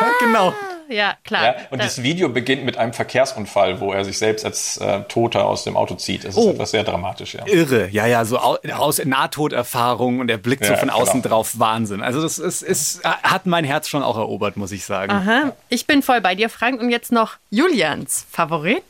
Ja, 0.02 0.12
genau. 0.20 0.54
Ja, 0.90 1.16
klar. 1.24 1.44
Ja, 1.46 1.56
und 1.70 1.78
Da- 1.80 1.84
das 1.86 2.02
Video 2.02 2.30
beginnt 2.30 2.66
mit 2.66 2.76
einem 2.78 2.94
Verkehrsunfall, 2.94 3.80
wo 3.80 3.94
er 3.94 4.04
sich 4.04 4.18
selbst 4.18 4.44
als 4.44 4.78
äh, 4.78 5.02
Toter 5.04 5.46
aus 5.46 5.64
dem 5.64 5.78
Auto 5.78 5.94
zieht. 5.96 6.24
Das 6.24 6.32
ist 6.36 6.38
Oh. 6.38 6.50
etwas 6.50 6.72
sehr 6.72 6.84
dramatisch, 6.84 7.36
ja. 7.36 7.46
Irre, 7.48 7.88
ja, 7.90 8.08
ja, 8.08 8.26
so 8.26 8.40
au- 8.40 8.58
aus 8.76 9.00
Nahtoderfahrung 9.04 10.20
und 10.20 10.30
er 10.30 10.38
blickt 10.38 10.66
so 10.66 10.74
Ja, 10.74 10.78
von 10.80 10.90
außen 10.90 11.22
genau. 11.22 11.36
drauf. 11.36 11.60
Wahnsinn. 11.60 12.02
Also, 12.02 12.22
das 12.22 12.40
ist, 12.40 12.62
ist, 12.64 13.04
hat 13.04 13.46
mein 13.46 13.64
Herz 13.66 13.88
schon 13.88 14.04
auch 14.04 14.18
erobert, 14.18 14.58
muss 14.58 14.72
ich 14.72 14.84
sagen. 14.86 15.12
Aha, 15.12 15.54
ich 15.70 15.86
bin 15.88 16.02
voll 16.02 16.22
bei 16.22 16.36
dir, 16.36 16.50
Frank. 16.50 16.82
Und 16.82 16.90
jetzt 16.90 17.12
noch 17.12 17.34
Julians 17.52 18.26
Favorit. 18.32 18.84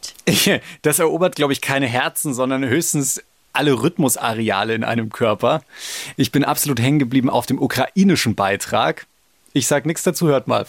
Das 0.82 1.00
erobert, 1.00 1.36
glaube 1.36 1.54
ich, 1.54 1.62
keine 1.62 1.88
Herzen, 1.88 2.34
sondern 2.34 2.64
höchstens 2.66 3.22
alle 3.52 3.74
Rhythmusareale 3.74 4.74
in 4.74 4.84
einem 4.84 5.10
Körper. 5.10 5.62
Ich 6.18 6.32
bin 6.32 6.44
absolut 6.44 6.80
hängen 6.80 7.00
geblieben 7.00 7.30
auf 7.30 7.46
dem 7.46 7.60
ukrainischen 7.62 8.36
Beitrag. 8.36 9.06
Ich 9.54 9.68
sag 9.68 9.86
nichts 9.86 10.04
dazu, 10.04 10.28
hört 10.28 10.48
mal. 10.48 10.66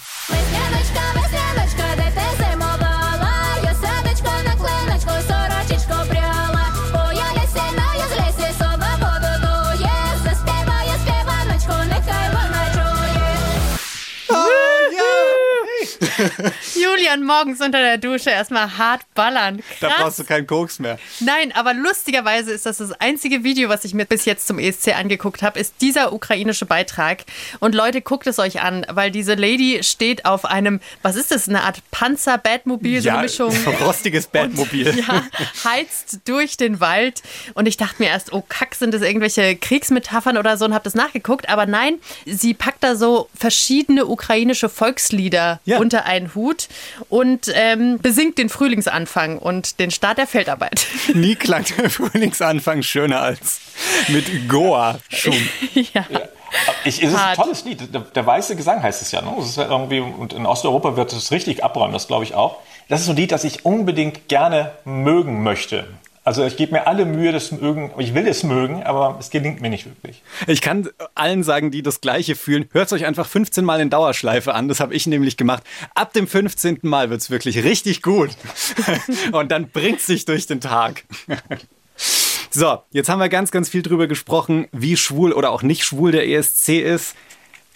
Julian 16.75 17.25
morgens 17.25 17.61
unter 17.61 17.79
der 17.81 17.99
Dusche 17.99 18.31
erstmal 18.31 18.77
hart 18.79 19.03
ballern. 19.15 19.63
Da 19.81 19.89
Krass. 19.89 19.99
brauchst 20.01 20.19
du 20.21 20.25
keinen 20.25 20.47
Koks 20.47 20.79
mehr. 20.79 20.99
Nein, 21.21 21.53
aber 21.55 21.75
lustigerweise 21.75 22.53
ist 22.53 22.67
das 22.67 22.79
das 22.79 22.93
einzige 22.93 23.45
Video, 23.45 23.69
was 23.69 23.85
ich 23.85 23.95
mir 23.95 24.05
bis 24.05 24.25
jetzt 24.25 24.47
zum 24.47 24.59
ESC 24.59 24.97
angeguckt 24.97 25.43
habe, 25.43 25.59
ist 25.59 25.75
dieser 25.81 26.13
ukrainische 26.13 26.67
Beitrag. 26.67 27.25
Und 27.61 27.75
Leute, 27.75 28.01
guckt 28.01 28.27
es 28.27 28.39
euch 28.39 28.61
an, 28.61 28.87
weil 28.91 29.11
diese 29.11 29.35
Lady 29.35 29.81
steht 29.83 30.25
auf 30.25 30.45
einem, 30.45 30.81
was 31.03 31.17
ist 31.17 31.31
das, 31.31 31.49
eine 31.49 31.63
Art 31.63 31.83
Panzer-Batmobil, 31.91 33.01
so 33.03 33.11
eine 33.11 33.23
Mischung. 33.23 33.55
rostiges 33.81 34.27
Bandmobil. 34.27 34.91
Ja, 35.01 35.23
heizt 35.65 36.21
durch 36.27 36.57
den 36.57 36.81
Wald. 36.81 37.23
Und 37.55 37.67
ich 37.67 37.77
dachte 37.77 37.97
mir 38.03 38.09
erst, 38.09 38.33
oh 38.33 38.43
Kack, 38.49 38.75
sind 38.75 38.93
das 38.93 39.03
irgendwelche 39.03 39.57
Kriegsmetaphern 39.57 40.37
oder 40.37 40.57
so 40.57 40.65
und 40.67 40.75
habe 40.75 40.85
das 40.85 40.95
nachgeguckt. 40.95 41.49
Aber 41.49 41.65
nein, 41.67 41.99
sie 42.27 42.55
packt 42.55 42.83
da 42.85 42.97
so 42.97 43.29
verschiedene 43.35 44.07
ukrainische 44.07 44.69
Volkslieder 44.69 45.61
Ja. 45.65 45.79
unter 45.79 46.05
einen 46.11 46.35
Hut 46.35 46.69
und 47.09 47.51
ähm, 47.55 47.99
besingt 48.01 48.37
den 48.37 48.49
Frühlingsanfang 48.49 49.39
und 49.39 49.79
den 49.79 49.91
Start 49.91 50.19
der 50.19 50.27
Feldarbeit. 50.27 50.87
Nie 51.15 51.37
klang 51.37 51.65
der 51.79 51.89
Frühlingsanfang 51.89 52.83
schöner 52.83 53.23
als 53.23 53.61
mit 54.09 54.49
Goa-Schum. 54.49 55.37
ja. 55.75 56.05
Ich, 56.85 57.01
es 57.01 57.13
ist 57.13 57.17
ein 57.17 57.37
tolles 57.37 57.65
Lied. 57.65 57.95
Der, 57.95 58.01
der 58.01 58.27
weiße 58.27 58.57
Gesang 58.57 58.83
heißt 58.83 59.03
es 59.03 59.13
ja. 59.13 59.23
Ne? 59.23 59.33
Es 59.39 59.51
ist 59.51 59.57
ja 59.57 59.69
irgendwie, 59.69 60.01
und 60.01 60.33
in 60.33 60.47
Osteuropa 60.47 60.97
wird 60.97 61.13
es 61.13 61.31
richtig 61.31 61.63
abräumen, 61.63 61.93
das 61.93 62.09
glaube 62.09 62.25
ich 62.25 62.35
auch. 62.35 62.59
Das 62.89 63.01
ist 63.01 63.07
so 63.07 63.13
ein 63.13 63.17
Lied, 63.17 63.31
das 63.31 63.45
ich 63.45 63.65
unbedingt 63.65 64.29
gerne 64.29 64.73
mögen 64.85 65.45
möchte. 65.45 65.87
Also 66.23 66.45
ich 66.45 66.57
gebe 66.57 66.73
mir 66.73 66.87
alle 66.87 67.07
Mühe, 67.07 67.33
das 67.33 67.51
mögen, 67.51 67.91
ich 67.99 68.15
will 68.15 68.27
es 68.27 68.43
mögen, 68.43 68.83
aber 68.83 69.17
es 69.19 69.31
gelingt 69.31 69.63
mir 69.63 69.71
nicht 69.71 69.87
wirklich. 69.87 70.23
Ich 70.47 70.61
kann 70.61 70.89
allen 71.15 71.43
sagen, 71.43 71.71
die 71.71 71.83
das 71.83 72.03
Gleiche 72.03 72.37
fühlen, 72.37 72.69
hört 72.73 72.89
es 72.89 72.93
euch 72.93 73.07
einfach 73.07 73.27
15 73.27 73.65
Mal 73.65 73.81
in 73.81 73.89
Dauerschleife 73.89 74.55
an. 74.55 74.69
Das 74.69 74.81
habe 74.81 74.95
ich 74.95 75.07
nämlich 75.07 75.39
gemacht. 75.39 75.63
Ab 75.95 76.13
dem 76.13 76.27
15. 76.27 76.81
Mal 76.83 77.09
wird 77.09 77.23
es 77.23 77.31
wirklich 77.31 77.65
richtig 77.65 78.03
gut. 78.03 78.31
Und 79.33 79.51
dann 79.51 79.71
bringt 79.71 80.03
sich 80.03 80.27
durch 80.27 80.47
den 80.47 80.61
Tag. 80.61 81.05
So, 82.53 82.83
jetzt 82.91 83.09
haben 83.09 83.21
wir 83.21 83.29
ganz, 83.29 83.53
ganz 83.53 83.69
viel 83.69 83.83
drüber 83.83 84.09
gesprochen, 84.09 84.67
wie 84.73 84.97
schwul 84.97 85.33
oder 85.33 85.53
auch 85.53 85.63
nicht 85.63 85.85
schwul 85.85 86.11
der 86.11 86.27
ESC 86.27 86.81
ist. 86.81 87.15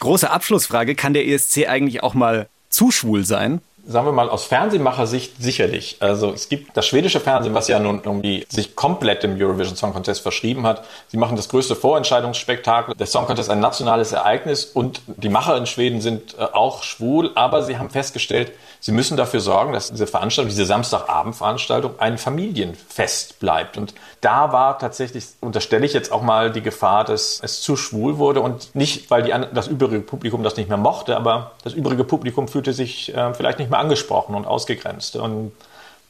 Große 0.00 0.28
Abschlussfrage, 0.28 0.96
kann 0.96 1.14
der 1.14 1.28
ESC 1.28 1.68
eigentlich 1.68 2.02
auch 2.02 2.14
mal 2.14 2.48
zu 2.70 2.90
schwul 2.90 3.24
sein? 3.24 3.60
Sagen 3.86 4.06
wir 4.06 4.12
mal, 4.12 4.30
aus 4.30 4.44
Fernsehmachersicht 4.44 5.42
sicherlich. 5.42 5.96
Also 6.00 6.32
es 6.32 6.48
gibt 6.48 6.76
das 6.76 6.86
schwedische 6.86 7.20
Fernsehen, 7.20 7.54
was 7.54 7.68
ja 7.68 7.78
nun 7.78 8.00
irgendwie 8.04 8.46
sich 8.48 8.76
komplett 8.76 9.22
dem 9.22 9.40
Eurovision 9.40 9.76
Song 9.76 9.92
Contest 9.92 10.22
verschrieben 10.22 10.66
hat. 10.66 10.84
Sie 11.08 11.16
machen 11.16 11.36
das 11.36 11.48
größte 11.48 11.76
Vorentscheidungsspektakel. 11.76 12.94
Der 12.94 13.06
Song 13.06 13.26
Contest 13.26 13.48
ist 13.48 13.52
ein 13.52 13.60
nationales 13.60 14.12
Ereignis 14.12 14.64
und 14.64 15.02
die 15.06 15.28
Macher 15.28 15.56
in 15.56 15.66
Schweden 15.66 16.00
sind 16.00 16.34
äh, 16.38 16.42
auch 16.42 16.82
schwul, 16.82 17.30
aber 17.34 17.62
sie 17.62 17.78
haben 17.78 17.90
festgestellt, 17.90 18.52
sie 18.80 18.92
müssen 18.92 19.16
dafür 19.16 19.40
sorgen, 19.40 19.72
dass 19.72 19.90
diese 19.90 20.06
Veranstaltung, 20.06 20.48
diese 20.48 20.66
Samstagabendveranstaltung 20.66 21.98
ein 21.98 22.16
Familienfest 22.16 23.38
bleibt. 23.38 23.76
Und 23.76 23.94
da 24.20 24.52
war 24.52 24.78
tatsächlich, 24.78 25.24
unterstelle 25.40 25.84
ich 25.84 25.92
jetzt 25.92 26.10
auch 26.10 26.22
mal 26.22 26.50
die 26.50 26.62
Gefahr, 26.62 27.04
dass 27.04 27.40
es 27.42 27.60
zu 27.60 27.76
schwul 27.76 28.18
wurde 28.18 28.40
und 28.40 28.74
nicht, 28.74 29.10
weil 29.10 29.22
die, 29.22 29.34
das 29.52 29.68
übrige 29.68 30.00
Publikum 30.00 30.42
das 30.42 30.56
nicht 30.56 30.68
mehr 30.68 30.78
mochte, 30.78 31.16
aber 31.16 31.52
das 31.62 31.74
übrige 31.74 32.04
Publikum 32.04 32.48
fühlte 32.48 32.72
sich 32.72 33.14
äh, 33.14 33.34
vielleicht 33.34 33.58
nicht 33.58 33.70
mehr 33.70 33.73
angesprochen 33.74 34.34
und 34.34 34.46
ausgegrenzt. 34.46 35.16
Und 35.16 35.52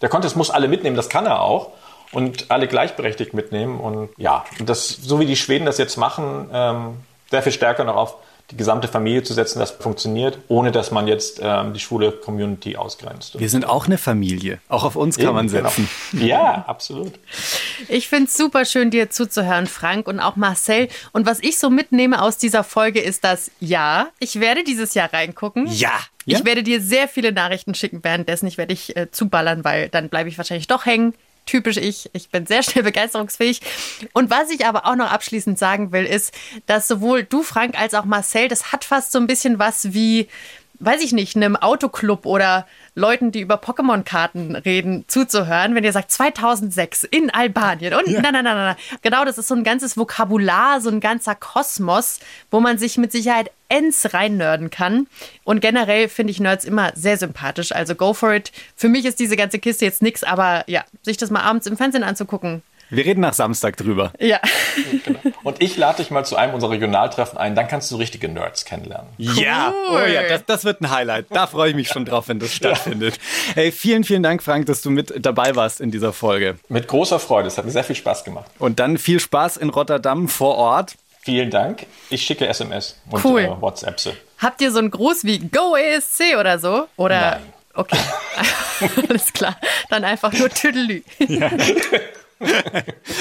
der 0.01 0.09
Contest 0.09 0.37
muss 0.37 0.51
alle 0.51 0.69
mitnehmen, 0.69 0.97
das 0.97 1.09
kann 1.09 1.27
er 1.27 1.41
auch. 1.41 1.71
Und 2.13 2.51
alle 2.51 2.69
gleichberechtigt 2.69 3.35
mitnehmen. 3.35 3.81
Und 3.81 4.11
ja, 4.17 4.45
das, 4.61 4.89
so 4.89 5.19
wie 5.19 5.27
die 5.27 5.37
Schweden 5.37 5.67
das 5.67 5.79
jetzt 5.79 5.97
machen, 5.97 6.49
ähm, 6.53 6.97
sehr 7.31 7.43
viel 7.43 7.53
stärker 7.53 7.85
noch 7.85 7.97
auf 7.97 8.17
die 8.51 8.57
gesamte 8.57 8.89
Familie 8.89 9.23
zu 9.23 9.33
setzen, 9.33 9.59
das 9.59 9.71
funktioniert, 9.71 10.39
ohne 10.49 10.71
dass 10.71 10.91
man 10.91 11.09
jetzt 11.09 11.41
ähm, 11.43 11.73
die 11.73 11.81
schwule 11.81 12.13
Community 12.13 12.77
ausgrenzt. 12.77 13.39
Wir 13.39 13.49
sind 13.49 13.67
auch 13.67 13.87
eine 13.87 13.97
Familie. 13.97 14.59
Auch 14.69 14.85
auf 14.85 14.97
uns 14.97 15.17
kann 15.17 15.29
Eben, 15.29 15.35
man 15.35 15.49
genau. 15.49 15.69
setzen. 15.71 15.89
Ja, 16.13 16.65
absolut. 16.67 17.15
Ich 17.89 18.09
finde 18.09 18.27
es 18.27 18.37
super 18.37 18.65
schön, 18.67 18.91
dir 18.91 19.11
zuzuhören, 19.11 19.67
Frank 19.67 20.07
und 20.07 20.21
auch 20.21 20.37
Marcel. 20.37 20.89
Und 21.13 21.27
was 21.27 21.41
ich 21.41 21.59
so 21.59 21.71
mitnehme 21.71 22.21
aus 22.21 22.37
dieser 22.37 22.65
Folge 22.65 23.01
ist, 23.01 23.25
dass 23.25 23.51
ja, 23.61 24.09
ich 24.19 24.41
werde 24.41 24.63
dieses 24.63 24.95
Jahr 24.95 25.13
reingucken. 25.13 25.67
Ja. 25.67 25.93
Ich 26.27 26.39
Ja? 26.39 26.45
werde 26.45 26.63
dir 26.63 26.81
sehr 26.81 27.09
viele 27.09 27.33
Nachrichten 27.33 27.75
schicken 27.75 28.03
währenddessen. 28.03 28.47
Ich 28.47 28.59
werde 28.59 28.75
dich 28.75 28.97
äh, 28.97 29.11
zuballern, 29.11 29.65
weil 29.65 29.89
dann 29.89 30.09
bleibe 30.09 30.29
ich 30.29 30.39
wahrscheinlich 30.39 30.67
doch 30.67 30.87
hängen. 30.87 31.15
Typisch 31.47 31.77
ich. 31.77 32.09
Ich 32.15 32.31
bin 32.31 32.47
sehr 32.47 32.63
schnell 32.63 32.85
begeisterungsfähig. 32.85 33.61
Und 34.13 34.31
was 34.31 34.51
ich 34.51 34.65
aber 34.67 34.87
auch 34.87 34.97
noch 34.97 35.11
abschließend 35.11 35.59
sagen 35.59 35.93
will, 35.93 36.05
ist, 36.05 36.33
dass 36.67 36.89
sowohl 36.89 37.23
du, 37.25 37.43
Frank, 37.43 37.79
als 37.79 37.95
auch 37.95 38.07
Marcel, 38.07 38.49
das 38.49 38.73
hat 38.73 38.85
fast 38.85 39.13
so 39.13 39.19
ein 39.19 39.27
bisschen 39.27 39.59
was 39.59 39.93
wie, 39.93 40.29
weiß 40.81 41.03
ich 41.03 41.13
nicht, 41.13 41.37
einem 41.37 41.57
Autoclub 41.57 42.27
oder 42.27 42.67
Leuten, 42.95 43.33
die 43.33 43.41
über 43.41 43.57
Pokémon-Karten 43.57 44.57
reden, 44.57 45.05
zuzuhören, 45.09 45.75
wenn 45.75 45.85
ihr 45.85 45.93
sagt 45.93 46.13
2006 46.13 47.05
in 47.05 47.31
Albanien 47.31 47.95
und 47.95 48.07
nein, 48.07 48.23
nein, 48.23 48.33
nein, 48.33 48.45
nein, 48.45 48.57
nein. 48.57 48.77
Genau, 49.03 49.25
das 49.25 49.39
ist 49.39 49.49
so 49.49 49.55
ein 49.55 49.65
ganzes 49.65 49.97
Vokabular, 49.97 50.81
so 50.81 50.91
ein 50.91 51.01
ganzer 51.01 51.35
Kosmos, 51.35 52.21
wo 52.51 52.61
man 52.61 52.79
sich 52.79 52.99
mit 52.99 53.13
Sicherheit 53.13 53.51
ends 53.69 54.15
reinnörden 54.15 54.71
kann. 54.71 55.07
Und 55.43 55.61
generell 55.61 56.09
finde 56.09 56.31
ich 56.31 56.41
Nerds 56.41 56.65
immer 56.65 56.93
sehr 56.95 57.17
sympathisch. 57.17 57.73
Also 57.73 57.95
go 57.95 58.15
for 58.15 58.33
it. 58.33 58.53
Für 58.77 58.89
mich 58.89 59.05
ist 59.05 59.19
diese 59.19 59.37
ganze 59.37 59.59
Kiste 59.59 59.85
jetzt 59.85 60.03
nichts, 60.03 60.23
aber 60.23 60.65
ja, 60.67 60.85
sich 61.03 61.17
das 61.17 61.31
mal 61.31 61.43
abends 61.43 61.67
im 61.67 61.77
Fernsehen 61.77 62.05
anzugucken. 62.05 62.63
Wir 62.97 63.05
reden 63.05 63.21
nach 63.21 63.33
Samstag 63.35 63.77
drüber. 63.77 64.13
Ja. 64.21 64.41
Und 65.43 65.63
ich 65.63 65.77
lade 65.77 65.99
dich 65.99 66.11
mal 66.11 66.25
zu 66.25 66.37
einem 66.37 66.55
unserer 66.55 66.71
Regionaltreffen 66.71 67.39
ein, 67.39 67.55
dann 67.55 67.69
kannst 67.69 67.91
du 67.91 67.97
richtige 67.97 68.29
Nerds 68.29 68.65
kennenlernen. 68.65 69.09
Ja, 69.19 69.73
oh 69.91 69.99
ja, 69.99 70.23
das, 70.29 70.45
das 70.47 70.65
wird 70.65 70.81
ein 70.81 70.91
Highlight. 70.91 71.27
Da 71.31 71.47
freue 71.47 71.71
ich 71.71 71.77
mich 71.77 71.89
schon 71.89 72.05
drauf, 72.05 72.29
wenn 72.29 72.39
das 72.39 72.53
stattfindet. 72.53 73.19
Hey, 73.55 73.73
vielen, 73.73 74.05
vielen 74.05 74.23
Dank, 74.23 74.43
Frank, 74.43 74.67
dass 74.67 74.83
du 74.83 74.91
mit 74.91 75.13
dabei 75.25 75.55
warst 75.57 75.81
in 75.81 75.91
dieser 75.91 76.13
Folge. 76.13 76.57
Mit 76.69 76.89
großer 76.89 77.19
Freude, 77.19 77.49
es 77.49 77.59
hat 77.59 77.65
mir 77.65 77.71
sehr 77.71 77.85
viel 77.85 77.97
Spaß 77.97 78.25
gemacht. 78.25 78.47
Und 78.59 78.79
dann 78.79 78.99
viel 78.99 79.21
Spaß 79.21 79.57
in 79.57 79.71
Rotterdam 79.71 80.29
vor 80.29 80.57
Ort. 80.57 80.95
Vielen 81.23 81.51
Dank. 81.51 81.87
Ich 82.11 82.23
schicke 82.23 82.47
SMS 82.47 83.01
und 83.11 83.25
Cool. 83.25 83.41
äh, 83.41 83.61
WhatsApps. 83.61 84.11
Habt 84.39 84.61
ihr 84.61 84.71
so 84.71 84.79
einen 84.79 84.91
Gruß 84.91 85.25
wie 85.25 85.39
Go 85.39 85.75
ESC 85.75 86.37
oder 86.39 86.59
so? 86.59 86.87
Oder? 86.97 87.21
Nein. 87.21 87.43
Okay. 87.75 87.99
Alles 89.09 89.33
klar. 89.33 89.57
Dann 89.89 90.05
einfach 90.05 90.33
nur 90.33 90.51
Tüdelü. 90.51 91.03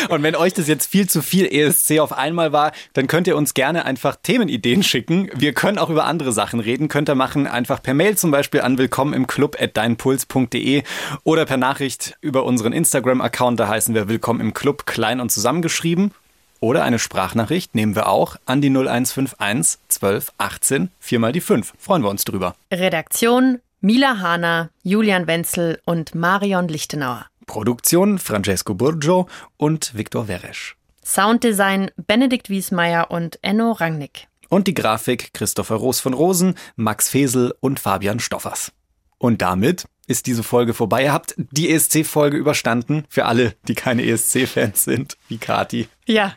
Und 0.10 0.24
wenn 0.24 0.36
euch 0.36 0.54
das 0.54 0.68
jetzt 0.68 0.90
viel 0.90 1.10
zu 1.10 1.22
viel 1.22 1.46
ESC 1.46 2.00
auf 2.00 2.14
einmal 2.14 2.52
war, 2.52 2.72
dann 2.94 3.08
könnt 3.08 3.28
ihr 3.28 3.38
uns 3.38 3.54
gerne 3.54 3.86
einfach 3.86 4.16
Themenideen 4.22 4.84
schicken. 4.84 5.30
Wir 5.34 5.54
können 5.54 5.78
auch 5.78 5.90
über 5.90 6.06
andere 6.06 6.32
Sachen 6.32 6.60
reden. 6.60 6.88
Könnt 6.88 7.10
ihr 7.10 7.16
machen 7.16 7.48
einfach 7.48 7.82
per 7.82 7.94
Mail 7.94 8.18
zum 8.18 8.32
Beispiel 8.32 8.62
an 8.62 8.78
willkommen 8.78 9.14
im 9.14 9.28
Club 9.28 9.58
at 9.60 9.76
deinpuls.de 9.78 10.84
oder 11.24 11.46
per 11.46 11.58
Nachricht 11.58 12.18
über 12.22 12.44
unseren 12.44 12.74
Instagram-Account. 12.74 13.60
Da 13.60 13.68
heißen 13.68 13.96
wir 13.96 14.08
willkommen 14.08 14.42
im 14.42 14.54
Club 14.54 14.86
klein 14.86 15.20
und 15.20 15.32
zusammengeschrieben. 15.32 16.12
Oder 16.60 16.84
eine 16.86 16.98
Sprachnachricht 16.98 17.76
nehmen 17.76 17.94
wir 17.94 18.08
auch 18.08 18.38
an 18.46 18.62
die 18.62 18.70
0151 18.70 19.80
12 19.90 20.32
18 20.38 20.92
4 21.00 21.20
mal 21.20 21.34
die 21.34 21.42
5. 21.42 21.74
Freuen 21.78 22.04
wir 22.04 22.10
uns 22.10 22.24
drüber. 22.24 22.56
Redaktion 22.72 23.60
Mila 23.82 24.20
Hahner, 24.20 24.70
Julian 24.84 25.28
Wenzel 25.28 25.82
und 25.84 26.16
Marion 26.16 26.70
Lichtenauer. 26.70 27.26
Produktion 27.46 28.20
Francesco 28.20 28.74
Burgio 28.74 29.28
und 29.58 29.96
Viktor 29.96 30.28
Weresch. 30.28 30.76
Sounddesign 31.04 31.92
Benedikt 31.96 32.50
Wiesmeier 32.50 33.12
und 33.12 33.40
Enno 33.42 33.72
Rangnick. 33.72 34.28
Und 34.50 34.68
die 34.68 34.74
Grafik 34.74 35.34
Christopher 35.34 35.76
Roos 35.76 36.00
von 36.00 36.14
Rosen, 36.14 36.56
Max 36.76 37.10
Fesel 37.10 37.54
und 37.60 37.80
Fabian 37.80 38.20
Stoffers. 38.20 38.72
Und 39.18 39.42
damit 39.42 39.86
ist 40.08 40.28
diese 40.28 40.44
Folge 40.44 40.74
vorbei. 40.74 41.04
Ihr 41.04 41.14
habt 41.14 41.34
die 41.38 41.72
ESC-Folge 41.72 42.38
überstanden. 42.38 43.06
Für 43.10 43.26
alle, 43.26 43.56
die 43.68 43.74
keine 43.74 44.06
ESC-Fans 44.06 44.84
sind, 44.84 45.18
wie 45.28 45.38
Kati. 45.38 45.88
Ja. 46.06 46.36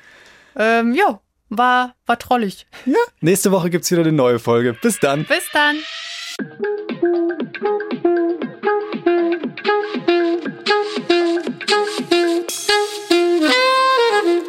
Ähm, 0.57 0.95
jo, 0.95 1.21
war, 1.49 1.95
war 2.07 2.19
trollig. 2.19 2.67
Nächste 3.21 3.53
Woche 3.53 3.71
gibt's 3.71 3.91
wieder 3.91 4.03
eine 4.03 4.13
neue 4.13 4.39
Folge. 4.39 4.75
Bis 4.75 4.99
dann. 5.01 5.25
Bis 5.25 5.45
dann. 5.53 5.77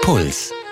Puls. 0.08 0.67